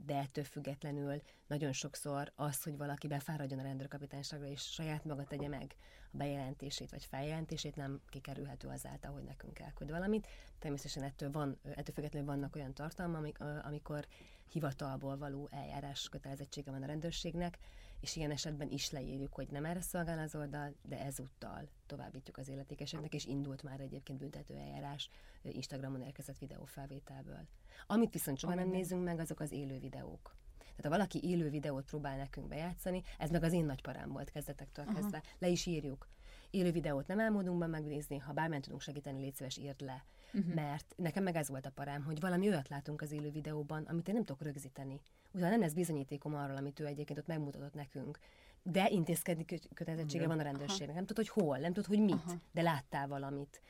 de 0.07 0.17
ettől 0.17 0.45
függetlenül 0.45 1.23
nagyon 1.47 1.73
sokszor 1.73 2.33
az, 2.35 2.63
hogy 2.63 2.77
valaki 2.77 3.07
befáradjon 3.07 3.59
a 3.59 3.63
rendőrkapitányságra, 3.63 4.47
és 4.47 4.61
saját 4.61 5.05
maga 5.05 5.25
tegye 5.25 5.49
meg 5.49 5.77
bejelentését 6.17 6.91
vagy 6.91 7.05
feljelentését, 7.05 7.77
nem 7.77 8.01
kikerülhető 8.09 8.69
azáltal, 8.69 9.13
hogy 9.13 9.23
nekünk 9.23 9.59
elküld 9.59 9.91
valamit. 9.91 10.27
Természetesen 10.59 11.03
ettől, 11.03 11.31
van, 11.31 11.59
ettől 11.63 11.95
függetlenül 11.95 12.29
vannak 12.29 12.57
olyan 12.57 12.75
tartalmak, 12.75 13.39
amikor 13.63 14.07
hivatalból 14.51 15.17
való 15.19 15.49
eljárás 15.51 16.09
kötelezettsége 16.09 16.71
van 16.71 16.83
a 16.83 16.87
rendőrségnek, 16.87 17.59
és 18.01 18.17
ilyen 18.17 18.31
esetben 18.31 18.71
is 18.71 18.91
leírjuk, 18.91 19.35
hogy 19.35 19.49
nem 19.51 19.65
erre 19.65 19.81
szolgál 19.81 20.19
az 20.19 20.35
oldal, 20.35 20.75
de 20.83 21.01
ezúttal 21.01 21.69
továbbítjuk 21.87 22.39
az 22.39 22.49
illetékeseknek, 22.49 23.15
és 23.15 23.25
indult 23.25 23.63
már 23.63 23.81
egyébként 23.81 24.19
büntető 24.19 24.55
eljárás 24.55 25.11
Instagramon 25.43 26.03
érkezett 26.03 26.39
videófelvételből. 26.39 27.47
Amit 27.87 28.13
viszont 28.13 28.39
soha 28.39 28.55
nem 28.55 28.69
nézünk 28.69 29.05
meg, 29.05 29.19
azok 29.19 29.41
az 29.41 29.53
élő 29.53 29.79
videók. 29.79 30.35
Tehát 30.77 30.93
ha 30.93 30.99
valaki 30.99 31.29
élő 31.29 31.51
videót 31.51 31.85
próbál 31.85 32.17
nekünk 32.17 32.49
bejátszani, 32.49 33.03
ez 33.19 33.31
meg 33.31 33.43
az 33.43 33.53
én 33.53 33.65
nagyparám 33.65 34.13
volt 34.13 34.31
kezdetektől 34.31 34.85
Aha. 34.85 34.95
kezdve, 34.95 35.23
le 35.39 35.49
is 35.49 35.67
írjuk. 35.67 36.09
Élő 36.51 36.73
videót 36.73 37.07
nem 37.07 37.21
álmodunk 37.21 37.67
megnézni, 37.67 38.19
ha 38.19 38.33
bármilyen 38.33 38.63
tudunk 38.63 38.81
segíteni, 38.81 39.21
légy 39.21 39.35
szíves, 39.35 39.57
írd 39.57 39.81
le 39.81 40.05
uh-huh. 40.35 40.55
mert 40.55 40.95
nekem 40.97 41.23
meg 41.23 41.37
ez 41.37 41.49
volt 41.49 41.67
a 41.67 41.71
parám, 41.71 42.03
hogy 42.03 42.21
valami 42.21 42.49
olyat 42.49 42.69
látunk 42.69 43.03
az 43.03 43.13
élő 43.13 43.31
videóban, 43.31 43.83
amit 43.83 44.09
én 44.09 44.15
nem 44.15 44.25
tudok 44.25 44.43
rögzíteni. 44.43 45.01
Utána 45.33 45.51
nem 45.51 45.61
lesz 45.61 45.73
bizonyítékom 45.73 46.35
arról, 46.35 46.57
amit 46.57 46.81
ő 46.81 46.87
egyébként 46.87 47.19
ott 47.19 47.27
megmutatott 47.27 47.75
nekünk. 47.75 48.19
De 48.63 48.89
intézkedni 48.89 49.45
kötelezettsége 49.75 50.27
van 50.27 50.39
a 50.39 50.43
rendőrségnek. 50.43 50.95
Nem 50.95 51.07
tudod, 51.07 51.27
hogy 51.27 51.43
hol, 51.45 51.59
nem 51.59 51.73
tudod, 51.73 51.89
hogy 51.89 52.01
mit, 52.01 52.23
Aha. 52.27 52.35
de 52.53 52.63
láttál 52.63 53.09
valamit. 53.09 53.61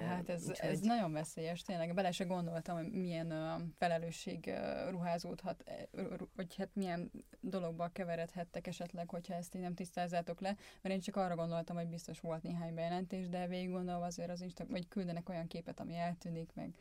Hát 0.00 0.28
ez, 0.28 0.48
Úgyhogy... 0.48 0.68
ez 0.68 0.80
nagyon 0.80 1.12
veszélyes, 1.12 1.62
tényleg. 1.62 1.94
Bele 1.94 2.10
se 2.10 2.24
gondoltam, 2.24 2.76
hogy 2.76 2.90
milyen 2.90 3.32
uh, 3.32 3.62
felelősség 3.76 4.44
uh, 4.46 4.90
ruházódhat, 4.90 5.64
uh, 5.92 6.02
hogy 6.36 6.54
hát 6.56 6.70
milyen 6.72 7.10
dologba 7.40 7.88
keveredhettek 7.92 8.66
esetleg, 8.66 9.08
hogyha 9.08 9.34
ezt 9.34 9.54
így 9.54 9.60
nem 9.60 9.74
tisztázzátok 9.74 10.40
le, 10.40 10.56
mert 10.82 10.94
én 10.94 11.00
csak 11.00 11.16
arra 11.16 11.34
gondoltam, 11.34 11.76
hogy 11.76 11.88
biztos 11.88 12.20
volt 12.20 12.42
néhány 12.42 12.74
bejelentés, 12.74 13.28
de 13.28 13.46
végig 13.46 13.70
gondolva 13.70 14.04
azért 14.04 14.30
az 14.30 14.40
Insta, 14.40 14.66
vagy 14.68 14.88
küldenek 14.88 15.28
olyan 15.28 15.46
képet, 15.46 15.80
ami 15.80 15.96
eltűnik, 15.96 16.50
meg 16.54 16.74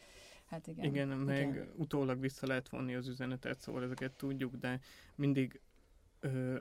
hát 0.46 0.68
igen. 0.68 0.86
Igen, 0.86 1.08
meg 1.08 1.48
igen. 1.48 1.72
utólag 1.76 2.20
vissza 2.20 2.48
lehet 2.48 2.70
vonni 2.70 2.96
az 2.96 3.08
üzenetet, 3.08 3.60
szóval 3.60 3.84
ezeket 3.84 4.12
tudjuk, 4.12 4.56
de 4.56 4.80
mindig 5.16 5.62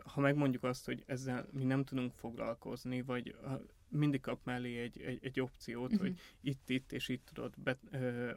ha 0.05 0.21
megmondjuk 0.21 0.65
azt, 0.65 0.85
hogy 0.85 1.03
ezzel 1.07 1.49
mi 1.53 1.65
nem 1.65 1.85
tudunk 1.85 2.13
foglalkozni, 2.13 3.03
vagy 3.03 3.37
mindig 3.93 4.21
kap 4.21 4.45
mellé 4.45 4.81
egy, 4.81 5.01
egy, 5.01 5.19
egy 5.23 5.41
opciót, 5.41 5.93
uh-huh. 5.93 6.01
hogy 6.01 6.21
itt-itt 6.41 6.93
és 6.93 7.09
itt 7.09 7.25
tudod 7.33 7.53
be, 7.57 7.79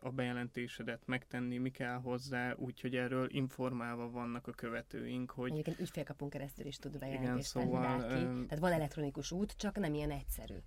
a 0.01 0.09
bejelentésedet 0.09 1.01
megtenni, 1.05 1.57
mi 1.57 1.69
kell 1.69 1.97
hozzá, 1.97 2.53
úgyhogy 2.55 2.95
erről 2.95 3.27
informálva 3.29 4.09
vannak 4.09 4.47
a 4.47 4.51
követőink, 4.51 5.31
hogy... 5.31 5.51
Egyébként 5.51 5.79
ügyfélkapunk 5.79 6.31
keresztül 6.31 6.65
is 6.65 6.77
tud 6.77 6.99
bejelentést 6.99 7.55
igen, 7.55 7.65
szóval, 7.65 7.81
bárki. 7.81 8.23
Tehát 8.23 8.59
van 8.59 8.71
elektronikus 8.71 9.31
út, 9.31 9.57
csak 9.57 9.77
nem 9.77 9.93
ilyen 9.93 10.11
egyszerű. 10.11 10.57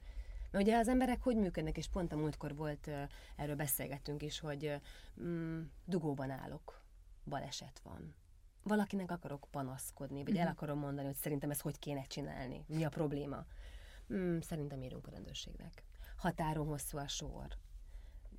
Mert 0.50 0.64
ugye 0.64 0.78
az 0.78 0.88
emberek 0.88 1.22
hogy 1.22 1.36
működnek, 1.36 1.76
és 1.76 1.88
pont 1.88 2.12
a 2.12 2.16
múltkor 2.16 2.54
volt, 2.54 2.90
erről 3.36 3.56
beszélgettünk 3.56 4.22
is, 4.22 4.40
hogy 4.40 4.80
mm, 5.22 5.60
dugóban 5.84 6.30
állok, 6.30 6.82
baleset 7.24 7.80
van. 7.82 8.14
Valakinek 8.62 9.10
akarok 9.10 9.46
panaszkodni, 9.50 10.24
vagy 10.24 10.36
el 10.36 10.46
akarom 10.46 10.78
mondani, 10.78 11.06
hogy 11.06 11.16
szerintem 11.16 11.50
ezt 11.50 11.60
hogy 11.60 11.78
kéne 11.78 12.02
csinálni, 12.02 12.64
mi 12.66 12.84
a 12.84 12.88
probléma 12.88 13.46
Mm, 14.14 14.38
szerintem 14.38 14.82
írunk 14.82 15.06
a 15.06 15.10
rendőrségnek. 15.10 15.82
Határon 16.16 16.66
hosszú 16.66 16.98
a 16.98 17.08
sor. 17.08 17.46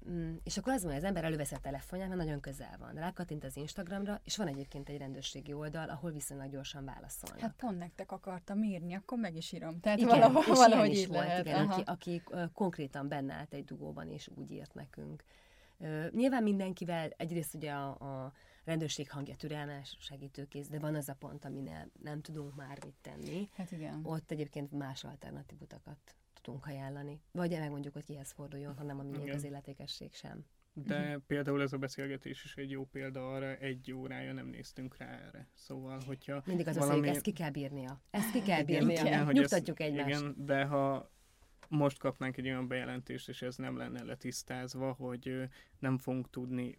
Mm, 0.10 0.36
és 0.44 0.58
akkor 0.58 0.74
az 0.74 0.82
van, 0.82 0.92
hogy 0.92 1.02
az 1.02 1.08
ember 1.08 1.24
elővesz 1.24 1.52
a 1.52 1.58
telefonját, 1.58 2.08
mert 2.08 2.20
nagyon 2.20 2.40
közel 2.40 2.76
van. 2.80 2.94
Rákattint 2.94 3.44
az 3.44 3.56
Instagramra, 3.56 4.22
és 4.24 4.38
van 4.38 4.48
egyébként 4.48 4.90
egy 4.90 4.98
rendőrségi 4.98 5.54
oldal, 5.54 5.90
ahol 5.90 6.12
viszonylag 6.12 6.50
gyorsan 6.50 6.86
válaszolnak. 6.86 7.40
Hát 7.40 7.56
pont 7.58 7.78
nektek 7.78 8.12
akartam 8.12 8.64
írni, 8.64 8.94
akkor 8.94 9.18
meg 9.18 9.36
is 9.36 9.52
írom. 9.52 9.80
Tehát 9.80 10.00
igen, 10.00 10.20
valahol, 10.20 10.56
valahogy 10.56 10.92
is 10.92 11.08
volt, 11.08 11.20
lehet. 11.20 11.46
Igen, 11.46 11.70
aki, 11.70 11.82
aki 11.86 12.24
konkrétan 12.54 13.08
benne 13.08 13.34
állt 13.34 13.54
egy 13.54 13.64
dugóban, 13.64 14.10
és 14.10 14.30
úgy 14.36 14.52
írt 14.52 14.74
nekünk. 14.74 15.24
Nyilván 16.12 16.44
mindenkivel, 16.44 17.10
egyrészt 17.18 17.54
ugye 17.54 17.72
a, 17.72 17.90
a 17.90 18.34
rendőrség 18.64 19.12
hangja 19.12 19.36
türelmes, 19.36 19.98
segítőkész, 20.00 20.68
de 20.68 20.80
van 20.80 20.96
az 20.96 21.10
a 21.10 21.14
pont, 21.14 21.46
aminél 21.46 21.92
nem 22.04 22.22
tudunk 22.22 22.56
már 22.56 22.78
mit 22.86 22.96
tenni. 23.02 23.50
Hát 23.56 23.72
igen. 23.72 24.00
Ott 24.04 24.32
egyébként 24.32 24.72
más 24.72 25.04
alternatív 25.04 25.62
utakat 25.62 26.16
tudunk 26.42 26.66
ajánlani. 26.66 27.22
Vagy 27.32 27.52
megmondjuk, 27.52 27.94
hogy 27.94 28.04
kihez 28.04 28.32
forduljon, 28.32 28.78
ha 28.78 28.84
nem 28.84 29.00
a 29.00 29.04
miénk 29.04 29.34
az 29.34 29.44
illetékesség 29.44 30.14
sem. 30.14 30.46
De 30.74 31.08
uh-huh. 31.08 31.22
például 31.28 31.62
ez 31.62 31.74
a 31.74 31.78
beszélgetés 31.78 32.44
is 32.44 32.56
egy 32.56 32.70
jó 32.70 32.86
példa 32.86 33.34
arra, 33.34 33.56
egy 33.56 33.92
órája 33.92 34.34
nem 34.34 34.48
néztünk 34.48 34.98
rá 34.98 35.08
erre. 35.08 35.48
Szóval, 35.54 36.00
hogyha 36.06 36.42
Mindig 36.46 36.68
az 36.68 36.78
valami... 36.78 37.00
a 37.00 37.04
szék, 37.04 37.12
ezt 37.12 37.22
ki 37.22 37.32
kell 37.32 37.52
bírnia. 37.52 38.02
Ezt 38.10 38.32
ki 38.32 38.42
kell 38.42 38.64
bírnia. 38.64 39.02
Igen, 39.02 39.28
Nyugtatjuk 39.28 39.80
ezt, 39.80 39.90
egymást. 39.90 40.20
Igen, 40.20 40.36
de 40.38 40.64
ha 40.64 41.12
most 41.68 42.00
kapnánk 42.00 42.38
egy 42.38 42.46
olyan 42.46 42.68
bejelentést, 42.68 43.30
és 43.30 43.42
ez 43.42 43.56
nem 43.56 43.78
lenne 43.78 44.04
letisztázva, 44.04 44.92
hogy 44.92 45.50
nem 45.80 45.98
fogunk 45.98 46.30
tudni 46.30 46.78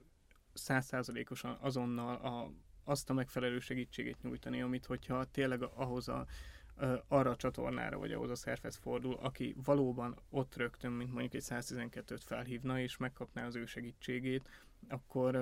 százszázalékosan 0.53 1.57
azonnal 1.61 2.15
a, 2.15 2.53
azt 2.85 3.11
a 3.11 3.13
megfelelő 3.13 3.59
segítséget 3.59 4.23
nyújtani, 4.23 4.63
amit 4.63 4.87
hogyha 4.87 5.25
tényleg 5.25 5.63
ahhoz 5.63 6.09
a, 6.09 6.27
arra 7.09 7.31
a 7.31 7.37
csatornára, 7.37 7.99
vagy 7.99 8.13
ahhoz 8.13 8.31
a 8.31 8.35
szervez 8.35 8.77
fordul, 8.77 9.15
aki 9.15 9.55
valóban 9.65 10.19
ott 10.31 10.57
rögtön, 10.57 10.93
mint 10.93 11.13
mondjuk 11.13 11.35
egy 11.35 11.45
112-t 11.49 12.21
felhívna, 12.25 12.81
és 12.81 12.97
megkapná 12.97 13.47
az 13.47 13.55
ő 13.57 13.65
segítségét, 13.65 14.49
akkor 14.89 15.37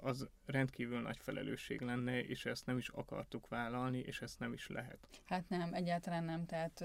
az 0.00 0.28
rendkívül 0.46 1.00
nagy 1.00 1.18
felelősség 1.18 1.80
lenne, 1.80 2.24
és 2.24 2.46
ezt 2.46 2.66
nem 2.66 2.78
is 2.78 2.88
akartuk 2.88 3.48
vállalni, 3.48 3.98
és 3.98 4.20
ezt 4.20 4.38
nem 4.38 4.52
is 4.52 4.68
lehet. 4.68 5.08
Hát 5.26 5.48
nem, 5.48 5.74
egyáltalán 5.74 6.24
nem, 6.24 6.46
tehát 6.46 6.84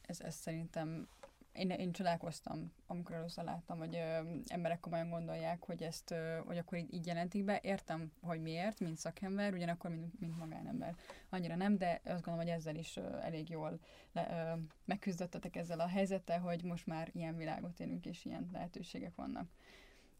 ez, 0.00 0.20
ez 0.20 0.34
szerintem 0.34 1.08
én, 1.56 1.70
én 1.70 1.92
csodálkoztam, 1.92 2.72
amikor 2.86 3.14
először 3.14 3.44
láttam, 3.44 3.78
hogy 3.78 3.96
ö, 3.96 4.20
emberek 4.46 4.80
komolyan 4.80 5.10
gondolják, 5.10 5.64
hogy 5.64 5.82
ezt, 5.82 6.10
ö, 6.10 6.38
hogy 6.46 6.58
akkor 6.58 6.78
így, 6.78 6.94
így 6.94 7.06
jelentik 7.06 7.44
be. 7.44 7.60
Értem, 7.62 8.12
hogy 8.20 8.40
miért, 8.40 8.80
mint 8.80 8.96
szakember, 8.96 9.52
ugyanakkor, 9.52 9.90
mint, 9.90 10.20
mint 10.20 10.38
magánember. 10.38 10.94
Annyira 11.28 11.56
nem, 11.56 11.78
de 11.78 12.00
azt 12.04 12.22
gondolom, 12.22 12.38
hogy 12.38 12.48
ezzel 12.48 12.76
is 12.76 12.96
ö, 12.96 13.18
elég 13.20 13.48
jól 13.48 13.78
le, 14.12 14.28
ö, 14.30 14.60
megküzdöttetek 14.84 15.56
ezzel 15.56 15.80
a 15.80 15.88
helyzettel, 15.88 16.40
hogy 16.40 16.64
most 16.64 16.86
már 16.86 17.10
ilyen 17.12 17.36
világot 17.36 17.80
élünk, 17.80 18.06
és 18.06 18.24
ilyen 18.24 18.48
lehetőségek 18.52 19.14
vannak. 19.14 19.50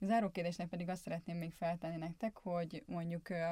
Záró 0.01 0.31
kérdésnek 0.31 0.69
pedig 0.69 0.89
azt 0.89 1.03
szeretném 1.03 1.37
még 1.37 1.53
feltenni 1.53 1.97
nektek, 1.97 2.37
hogy 2.37 2.85
mondjuk 2.87 3.29
ö, 3.29 3.45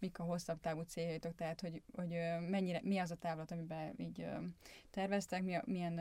mik 0.00 0.18
a 0.18 0.22
hosszabb 0.22 0.60
távú 0.60 0.80
céljaitok, 0.80 1.34
tehát 1.34 1.60
hogy, 1.60 1.82
hogy 1.96 2.08
mennyire, 2.48 2.80
mi 2.82 2.98
az 2.98 3.10
a 3.10 3.16
távlat, 3.16 3.50
amiben 3.50 3.94
így 3.96 4.26
terveztek, 4.90 5.42
mi 5.42 5.54
a, 5.54 5.62
milyen 5.66 6.00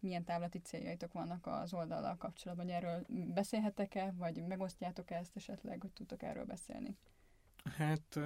milyen 0.00 0.24
távlati 0.24 0.58
céljaitok 0.58 1.12
vannak 1.12 1.46
az 1.46 1.74
oldallal 1.74 2.16
kapcsolatban, 2.16 2.68
erről 2.68 3.06
beszélhetek-e, 3.08 4.12
vagy 4.16 4.46
megosztjátok 4.46 5.10
ezt 5.10 5.36
esetleg, 5.36 5.80
hogy 5.80 5.92
tudtok 5.92 6.22
erről 6.22 6.44
beszélni? 6.44 6.96
Hát 7.64 8.20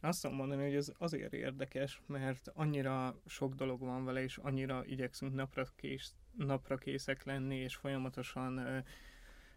azt 0.00 0.22
tudom 0.22 0.36
mondani, 0.36 0.62
hogy 0.62 0.74
ez 0.74 0.92
azért 0.98 1.32
érdekes, 1.32 2.02
mert 2.06 2.48
annyira 2.54 3.20
sok 3.26 3.54
dolog 3.54 3.80
van 3.80 4.04
vele, 4.04 4.22
és 4.22 4.36
annyira 4.36 4.84
igyekszünk 4.84 5.34
napra, 5.34 5.66
kés, 5.76 6.12
napra 6.36 6.76
készek 6.76 7.24
lenni, 7.24 7.56
és 7.56 7.76
folyamatosan 7.76 8.84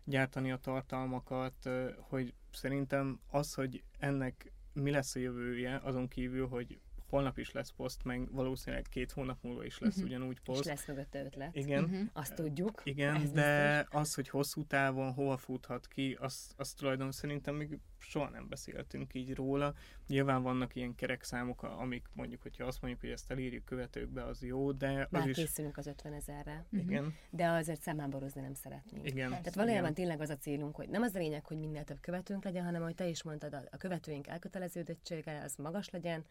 gyártani 0.04 0.52
a 0.52 0.58
tartalmakat, 0.58 1.70
hogy 1.98 2.34
szerintem 2.52 3.20
az, 3.30 3.54
hogy 3.54 3.84
ennek 4.00 4.52
mi 4.74 4.92
lesz 4.92 5.16
a 5.16 5.20
jövője, 5.20 5.80
azon 5.84 6.08
kívül, 6.08 6.48
hogy 6.48 6.80
holnap 7.12 7.38
is 7.38 7.52
lesz 7.52 7.70
poszt, 7.70 8.04
meg 8.04 8.32
valószínűleg 8.32 8.86
két 8.90 9.12
hónap 9.12 9.38
múlva 9.42 9.66
is 9.66 9.80
lesz 9.80 9.96
uh-huh. 9.96 10.10
ugyanúgy 10.10 10.40
poszt. 10.40 10.60
És 10.60 10.66
lesz 10.66 10.88
mögötte 10.88 11.24
ötlet. 11.24 11.56
Igen. 11.56 11.84
Uh-huh. 11.84 12.02
Azt 12.14 12.36
tudjuk. 12.36 12.82
Igen, 12.84 13.34
de 13.34 13.78
biztos. 13.78 14.02
az, 14.02 14.14
hogy 14.14 14.30
hosszú 14.30 14.66
távon 14.66 15.14
hova 15.14 15.38
futhat 15.38 15.88
ki, 15.88 16.18
azt, 16.20 16.54
azt 16.58 16.78
tulajdon 16.78 17.12
szerintem 17.12 17.56
még 17.56 17.80
soha 18.02 18.30
nem 18.30 18.48
beszéltünk 18.50 19.14
így 19.14 19.36
róla. 19.36 19.74
Nyilván 20.08 20.42
vannak 20.42 20.76
ilyen 20.76 20.96
kerekszámok, 20.96 21.64
amik 21.64 22.08
mondjuk, 22.14 22.42
hogyha 22.42 22.66
azt 22.66 22.82
mondjuk, 22.82 23.02
hogy 23.02 23.12
ezt 23.12 23.32
elírjuk 23.32 23.66
követőkbe, 23.66 24.24
az 24.24 24.44
jó, 24.44 24.72
de 24.72 24.90
az 24.90 25.08
Már 25.10 25.28
is... 25.28 25.36
készülünk 25.36 25.78
az 25.78 25.88
50 25.88 26.14
ezerre. 26.14 26.66
Igen. 26.72 27.16
De 27.30 27.48
azért 27.48 27.82
számánborozni 27.82 28.42
nem 28.42 28.54
szeretnénk. 28.54 29.08
Igen. 29.08 29.30
Tehát 29.30 29.56
valójában 29.56 29.92
igen. 29.92 29.94
tényleg 29.94 30.22
az 30.22 30.30
a 30.30 30.38
célunk, 30.38 30.76
hogy 30.76 30.90
nem 30.90 31.02
az 31.02 31.16
a 31.16 31.20
lényeg, 31.20 31.46
hogy 31.46 31.58
minél 31.58 31.84
több 31.84 32.00
követőnk 32.00 32.44
legyen, 32.44 32.64
hanem, 32.64 32.82
hogy 32.82 32.96
te 32.96 33.08
is 33.08 33.24
mondtad, 33.24 33.54
a 33.72 33.78
követőink 33.78 34.28
elköteleződöttsége 34.28 35.42
az 35.44 35.56
magas 35.56 35.90
legyen, 35.90 36.26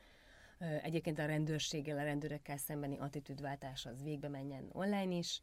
Egyébként 0.83 1.19
a 1.19 1.27
rendőrséggel, 1.27 1.99
a 1.99 2.03
rendőrökkel 2.03 2.57
szembeni 2.57 2.99
attitűdváltás 2.99 3.87
az 3.87 4.03
végbe 4.03 4.29
menjen 4.29 4.69
online 4.73 5.17
is. 5.17 5.43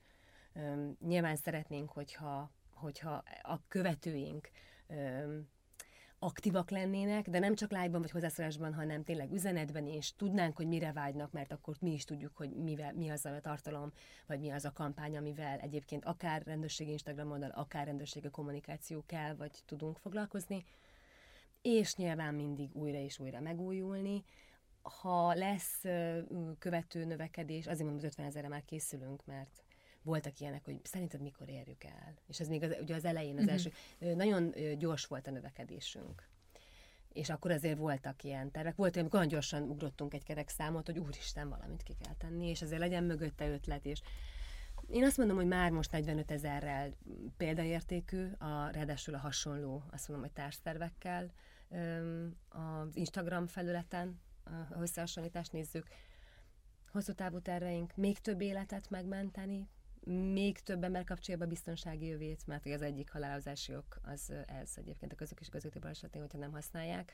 Nyilván 0.99 1.35
szeretnénk, 1.35 1.91
hogyha, 1.91 2.51
hogyha 2.73 3.23
a 3.41 3.67
követőink 3.67 4.49
aktívak 6.19 6.69
lennének, 6.69 7.29
de 7.29 7.39
nem 7.39 7.55
csak 7.55 7.71
live-ban 7.71 8.01
vagy 8.01 8.11
hozzászólásban, 8.11 8.73
hanem 8.73 9.03
tényleg 9.03 9.31
üzenetben 9.31 9.87
is 9.87 10.15
tudnánk, 10.15 10.55
hogy 10.55 10.67
mire 10.67 10.91
vágynak, 10.91 11.31
mert 11.31 11.51
akkor 11.51 11.75
mi 11.79 11.93
is 11.93 12.03
tudjuk, 12.03 12.35
hogy 12.35 12.49
mivel, 12.49 12.93
mi 12.93 13.09
az 13.09 13.25
a 13.25 13.39
tartalom, 13.41 13.91
vagy 14.27 14.39
mi 14.39 14.49
az 14.49 14.65
a 14.65 14.71
kampány, 14.71 15.17
amivel 15.17 15.59
egyébként 15.59 16.05
akár 16.05 16.43
rendőrségi 16.45 16.91
Instagram 16.91 17.31
oldal, 17.31 17.49
akár 17.49 17.85
rendőrségi 17.85 18.29
kommunikáció 18.29 19.03
kell, 19.05 19.35
vagy 19.35 19.51
tudunk 19.65 19.97
foglalkozni, 19.97 20.65
és 21.61 21.95
nyilván 21.95 22.35
mindig 22.35 22.75
újra 22.75 22.97
és 22.97 23.19
újra 23.19 23.39
megújulni, 23.39 24.23
ha 24.89 25.33
lesz 25.33 25.81
követő 26.59 27.05
növekedés, 27.05 27.67
azért 27.67 27.79
mondom, 27.79 27.97
az 27.97 28.03
50 28.03 28.25
ezerre 28.25 28.47
már 28.47 28.65
készülünk, 28.65 29.25
mert 29.25 29.63
voltak 30.01 30.39
ilyenek, 30.39 30.65
hogy 30.65 30.79
szerinted 30.83 31.21
mikor 31.21 31.49
érjük 31.49 31.83
el? 31.83 32.13
És 32.27 32.39
ez 32.39 32.47
még 32.47 32.63
az, 32.63 32.75
ugye 32.81 32.95
az 32.95 33.05
elején, 33.05 33.37
az 33.37 33.43
uh-huh. 33.43 33.53
első, 33.53 33.71
nagyon 34.15 34.53
gyors 34.77 35.05
volt 35.05 35.27
a 35.27 35.31
növekedésünk. 35.31 36.27
És 37.13 37.29
akkor 37.29 37.51
azért 37.51 37.77
voltak 37.77 38.23
ilyen 38.23 38.51
tervek. 38.51 38.75
Volt, 38.75 38.97
amikor 38.97 39.15
olyan 39.15 39.31
gyorsan 39.31 39.63
ugrottunk 39.63 40.13
egy 40.13 40.23
kerek 40.23 40.49
számot, 40.49 40.85
hogy 40.85 40.99
úristen, 40.99 41.49
valamit 41.49 41.83
ki 41.83 41.95
kell 42.03 42.13
tenni, 42.13 42.47
és 42.47 42.61
azért 42.61 42.79
legyen 42.79 43.03
mögötte 43.03 43.49
ötlet, 43.49 43.85
és 43.85 44.01
én 44.89 45.03
azt 45.03 45.17
mondom, 45.17 45.35
hogy 45.35 45.47
már 45.47 45.71
most 45.71 45.91
45 45.91 46.31
ezerrel 46.31 46.95
példaértékű, 47.37 48.31
a, 48.37 48.69
ráadásul 48.71 49.13
a 49.13 49.17
hasonló, 49.17 49.83
azt 49.91 50.07
mondom, 50.07 50.25
hogy 50.25 50.35
társszervekkel 50.35 51.31
az 52.49 52.95
Instagram 52.95 53.47
felületen, 53.47 54.19
a 54.75 54.81
összehasonlítást 54.81 55.51
nézzük, 55.51 55.87
hosszú 56.91 57.13
távú 57.13 57.39
terveink, 57.39 57.95
még 57.95 58.19
több 58.19 58.41
életet 58.41 58.89
megmenteni, 58.89 59.69
még 60.33 60.59
több 60.59 60.83
ember 60.83 61.03
kapcsolja 61.03 61.43
a 61.43 61.47
biztonsági 61.47 62.05
jövét, 62.05 62.47
mert 62.47 62.65
az 62.65 62.81
egyik 62.81 63.11
halálozási 63.11 63.75
ok 63.75 63.99
az 64.01 64.33
ez 64.45 64.71
egyébként 64.75 65.11
a 65.11 65.15
közök 65.15 65.39
és 65.39 65.49
közötti 65.49 65.79
balesetén, 65.79 66.21
hogyha 66.21 66.37
nem 66.37 66.51
használják. 66.51 67.13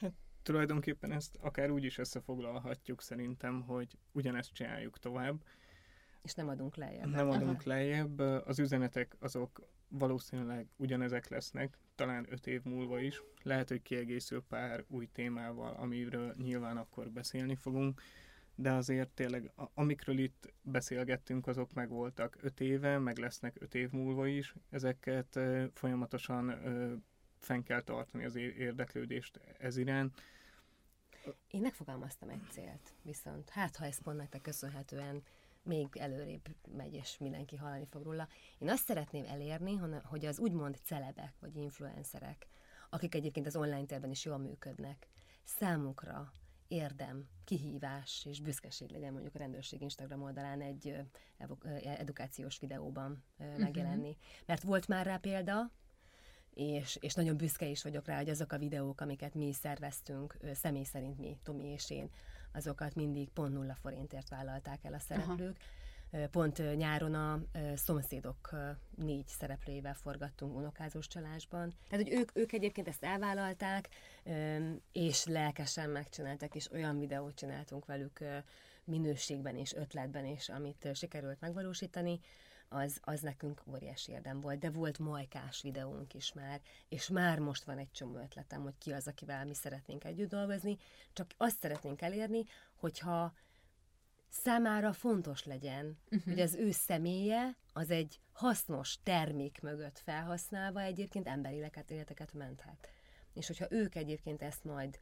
Hát 0.00 0.12
tulajdonképpen 0.42 1.12
ezt 1.12 1.36
akár 1.40 1.70
úgy 1.70 1.84
is 1.84 1.98
összefoglalhatjuk 1.98 3.02
szerintem, 3.02 3.62
hogy 3.62 3.98
ugyanezt 4.12 4.52
csináljuk 4.52 4.98
tovább. 4.98 5.42
És 6.22 6.34
nem 6.34 6.48
adunk 6.48 6.76
lejjebb. 6.76 7.08
Nem 7.08 7.30
adunk 7.30 7.60
Aha. 7.60 7.68
lejjebb. 7.68 8.18
Az 8.18 8.58
üzenetek 8.58 9.16
azok 9.18 9.62
valószínűleg 9.90 10.68
ugyanezek 10.76 11.28
lesznek, 11.28 11.78
talán 11.94 12.26
öt 12.30 12.46
év 12.46 12.62
múlva 12.62 13.00
is. 13.00 13.22
Lehet, 13.42 13.68
hogy 13.68 13.82
kiegészül 13.82 14.42
pár 14.48 14.84
új 14.88 15.08
témával, 15.12 15.74
amiről 15.74 16.34
nyilván 16.36 16.76
akkor 16.76 17.10
beszélni 17.10 17.54
fogunk, 17.54 18.00
de 18.54 18.72
azért 18.72 19.10
tényleg, 19.10 19.52
amikről 19.74 20.18
itt 20.18 20.52
beszélgettünk, 20.62 21.46
azok 21.46 21.72
meg 21.72 21.88
voltak 21.88 22.36
öt 22.40 22.60
éve, 22.60 22.98
meg 22.98 23.18
lesznek 23.18 23.56
öt 23.60 23.74
év 23.74 23.90
múlva 23.90 24.26
is. 24.26 24.54
Ezeket 24.70 25.38
folyamatosan 25.74 26.54
fenn 27.38 27.62
kell 27.62 27.82
tartani 27.82 28.24
az 28.24 28.36
érdeklődést 28.36 29.40
ez 29.58 29.76
iránt. 29.76 30.22
Én 31.50 31.60
megfogalmaztam 31.60 32.28
egy 32.28 32.46
célt, 32.50 32.94
viszont 33.02 33.48
hát 33.48 33.76
ha 33.76 33.84
ez 33.84 34.02
pont 34.02 34.16
nektek 34.16 34.40
köszönhetően 34.40 35.22
még 35.62 35.96
előrébb 35.96 36.56
megy, 36.76 36.94
és 36.94 37.18
mindenki 37.18 37.56
hallani 37.56 37.86
fog 37.86 38.02
róla. 38.02 38.28
Én 38.58 38.68
azt 38.68 38.84
szeretném 38.84 39.24
elérni, 39.24 39.74
hogy 40.02 40.24
az 40.24 40.38
úgymond 40.38 40.78
celebek, 40.84 41.34
vagy 41.40 41.56
influencerek, 41.56 42.46
akik 42.90 43.14
egyébként 43.14 43.46
az 43.46 43.56
online 43.56 43.84
térben 43.84 44.10
is 44.10 44.24
jól 44.24 44.38
működnek, 44.38 45.06
számukra 45.44 46.32
érdem, 46.68 47.28
kihívás 47.44 48.24
és 48.28 48.40
büszkeség 48.40 48.90
legyen 48.90 49.12
mondjuk 49.12 49.34
a 49.34 49.38
rendőrség 49.38 49.80
Instagram 49.80 50.22
oldalán 50.22 50.60
egy 50.60 50.96
edukációs 51.82 52.58
videóban 52.58 53.24
uh-huh. 53.38 53.58
megjelenni. 53.58 54.16
Mert 54.46 54.62
volt 54.62 54.88
már 54.88 55.06
rá 55.06 55.16
példa, 55.16 55.70
és, 56.54 56.98
és 57.00 57.14
nagyon 57.14 57.36
büszke 57.36 57.66
is 57.66 57.82
vagyok 57.82 58.06
rá, 58.06 58.16
hogy 58.16 58.28
azok 58.28 58.52
a 58.52 58.58
videók, 58.58 59.00
amiket 59.00 59.34
mi 59.34 59.52
szerveztünk, 59.52 60.36
személy 60.54 60.84
szerint 60.84 61.18
mi, 61.18 61.38
Tomi 61.42 61.64
és 61.64 61.90
én, 61.90 62.10
azokat 62.52 62.94
mindig 62.94 63.28
pont 63.28 63.52
nulla 63.52 63.74
forintért 63.74 64.28
vállalták 64.28 64.84
el 64.84 64.94
a 64.94 64.98
szereplők. 64.98 65.56
Aha. 65.56 66.28
Pont 66.30 66.76
nyáron 66.76 67.14
a 67.14 67.40
szomszédok 67.74 68.50
négy 68.96 69.26
szereplőjével 69.26 69.94
forgattunk 69.94 70.56
unokázós 70.56 71.06
csalásban. 71.06 71.74
Tehát, 71.88 72.06
hogy 72.06 72.14
ők, 72.16 72.30
ők 72.36 72.52
egyébként 72.52 72.88
ezt 72.88 73.04
elvállalták, 73.04 73.88
és 74.92 75.24
lelkesen 75.24 75.90
megcsináltak, 75.90 76.54
és 76.54 76.70
olyan 76.72 76.98
videót 76.98 77.34
csináltunk 77.34 77.86
velük 77.86 78.18
minőségben 78.84 79.56
és 79.56 79.74
ötletben 79.74 80.26
is, 80.26 80.48
amit 80.48 80.88
sikerült 80.94 81.40
megvalósítani, 81.40 82.20
az, 82.72 82.98
az 83.00 83.20
nekünk 83.20 83.62
óriási 83.66 84.12
érdem 84.12 84.40
volt, 84.40 84.58
de 84.58 84.70
volt 84.70 84.98
majkás 84.98 85.62
videónk 85.62 86.14
is 86.14 86.32
már, 86.32 86.60
és 86.88 87.08
már 87.08 87.38
most 87.38 87.64
van 87.64 87.78
egy 87.78 87.90
csomó 87.90 88.16
ötletem, 88.16 88.62
hogy 88.62 88.78
ki 88.78 88.92
az, 88.92 89.08
akivel 89.08 89.44
mi 89.44 89.54
szeretnénk 89.54 90.04
együtt 90.04 90.28
dolgozni, 90.28 90.78
csak 91.12 91.30
azt 91.36 91.58
szeretnénk 91.58 92.02
elérni, 92.02 92.44
hogyha 92.74 93.34
számára 94.28 94.92
fontos 94.92 95.44
legyen, 95.44 95.98
uh-huh. 96.04 96.24
hogy 96.24 96.40
az 96.40 96.54
ő 96.54 96.70
személye 96.70 97.56
az 97.72 97.90
egy 97.90 98.20
hasznos 98.32 98.98
termék 99.02 99.60
mögött 99.62 99.98
felhasználva 99.98 100.80
egyébként 100.80 101.26
emberi 101.26 101.64
életeket 101.88 102.32
menthet. 102.32 102.88
És 103.32 103.46
hogyha 103.46 103.66
ők 103.70 103.94
egyébként 103.94 104.42
ezt 104.42 104.64
majd 104.64 104.98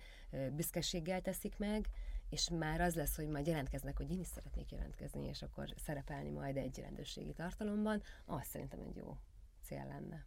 büszkeséggel 0.52 1.20
teszik 1.20 1.58
meg, 1.58 1.86
és 2.28 2.48
már 2.48 2.80
az 2.80 2.94
lesz, 2.94 3.16
hogy 3.16 3.28
majd 3.28 3.46
jelentkeznek, 3.46 3.96
hogy 3.96 4.10
én 4.10 4.20
is 4.20 4.26
szeretnék 4.26 4.70
jelentkezni, 4.70 5.26
és 5.26 5.42
akkor 5.42 5.74
szerepelni 5.76 6.30
majd 6.30 6.56
egy 6.56 6.78
rendőrségi 6.78 7.32
tartalomban, 7.32 8.02
az 8.24 8.46
szerintem 8.46 8.80
egy 8.80 8.96
jó 8.96 9.16
cél 9.62 9.86
lenne. 9.88 10.26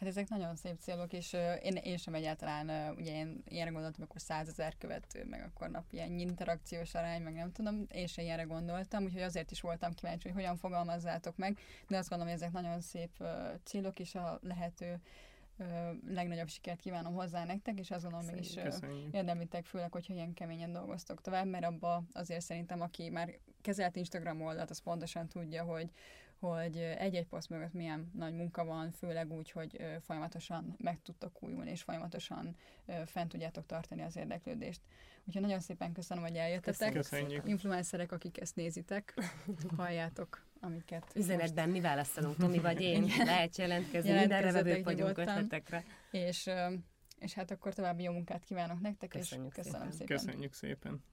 Hát 0.00 0.08
ezek 0.08 0.28
nagyon 0.28 0.56
szép 0.56 0.78
célok, 0.78 1.12
és 1.12 1.32
én, 1.62 1.74
én 1.74 1.96
sem 1.96 2.14
egyáltalán, 2.14 2.68
uh, 2.68 2.98
ugye 2.98 3.12
én 3.12 3.42
ilyenre 3.44 3.72
gondoltam, 3.72 4.02
akkor 4.02 4.20
százezer 4.20 4.74
követő, 4.78 5.24
meg 5.24 5.42
akkor 5.42 5.70
nap 5.70 5.84
ilyen 5.92 6.18
interakciós 6.18 6.94
arány, 6.94 7.22
meg 7.22 7.34
nem 7.34 7.52
tudom, 7.52 7.86
én 7.92 8.06
sem 8.06 8.24
ilyenre 8.24 8.42
gondoltam, 8.42 9.04
úgyhogy 9.04 9.22
azért 9.22 9.50
is 9.50 9.60
voltam 9.60 9.92
kíváncsi, 9.92 10.28
hogy 10.28 10.36
hogyan 10.36 10.56
fogalmazzátok 10.56 11.36
meg, 11.36 11.58
de 11.88 11.96
azt 11.96 12.08
gondolom, 12.08 12.32
hogy 12.32 12.42
ezek 12.42 12.54
nagyon 12.54 12.80
szép 12.80 13.24
célok, 13.64 13.98
és 13.98 14.14
a 14.14 14.38
lehető 14.42 15.00
legnagyobb 16.06 16.48
sikert 16.48 16.80
kívánom 16.80 17.14
hozzá 17.14 17.44
nektek, 17.44 17.78
és 17.78 17.90
azt 17.90 18.02
gondolom, 18.02 18.26
mégis 18.26 18.56
érdemlitek, 19.10 19.66
főleg, 19.66 19.92
hogyha 19.92 20.14
ilyen 20.14 20.34
keményen 20.34 20.72
dolgoztok 20.72 21.20
tovább, 21.20 21.46
mert 21.46 21.64
abba 21.64 22.02
azért 22.12 22.40
szerintem, 22.40 22.80
aki 22.80 23.10
már 23.10 23.38
kezelt 23.60 23.96
Instagram 23.96 24.42
oldalt, 24.42 24.70
az 24.70 24.78
pontosan 24.78 25.28
tudja, 25.28 25.62
hogy, 25.64 25.90
hogy 26.38 26.76
egy-egy 26.76 27.26
poszt 27.26 27.50
mögött 27.50 27.72
milyen 27.72 28.10
nagy 28.14 28.34
munka 28.34 28.64
van, 28.64 28.90
főleg 28.90 29.32
úgy, 29.32 29.50
hogy 29.50 29.86
folyamatosan 30.00 30.74
meg 30.78 31.02
tudtok 31.02 31.42
újulni, 31.42 31.70
és 31.70 31.82
folyamatosan 31.82 32.56
fent 33.06 33.28
tudjátok 33.28 33.66
tartani 33.66 34.02
az 34.02 34.16
érdeklődést. 34.16 34.80
Úgyhogy 35.26 35.42
nagyon 35.42 35.60
szépen 35.60 35.92
köszönöm, 35.92 36.22
hogy 36.22 36.36
eljöttetek. 36.36 36.92
Köszönjük. 36.92 37.48
Influencerek, 37.48 38.12
akik 38.12 38.40
ezt 38.40 38.56
nézitek, 38.56 39.14
halljátok 39.76 40.48
amiket... 40.60 41.12
Üzenetben 41.14 41.64
most... 41.68 41.80
mi 41.80 41.80
választanunk, 41.80 42.36
Tomi 42.36 42.58
vagy 42.58 42.80
én, 42.80 43.12
lehet 43.24 43.56
jelentkezni, 43.56 44.12
mindenre 44.12 44.52
vevők 44.52 44.84
vagyunk 44.84 45.18
ötletekre. 45.18 45.84
És, 46.10 46.50
és 47.18 47.34
hát 47.34 47.50
akkor 47.50 47.74
további 47.74 48.02
jó 48.02 48.12
munkát 48.12 48.44
kívánok 48.44 48.80
nektek, 48.80 49.08
Köszönjük 49.08 49.56
és 49.56 49.62
köszönöm 49.62 49.90
szépen. 49.90 50.06
szépen. 50.06 50.16
Köszönjük 50.16 50.52
szépen. 50.52 51.04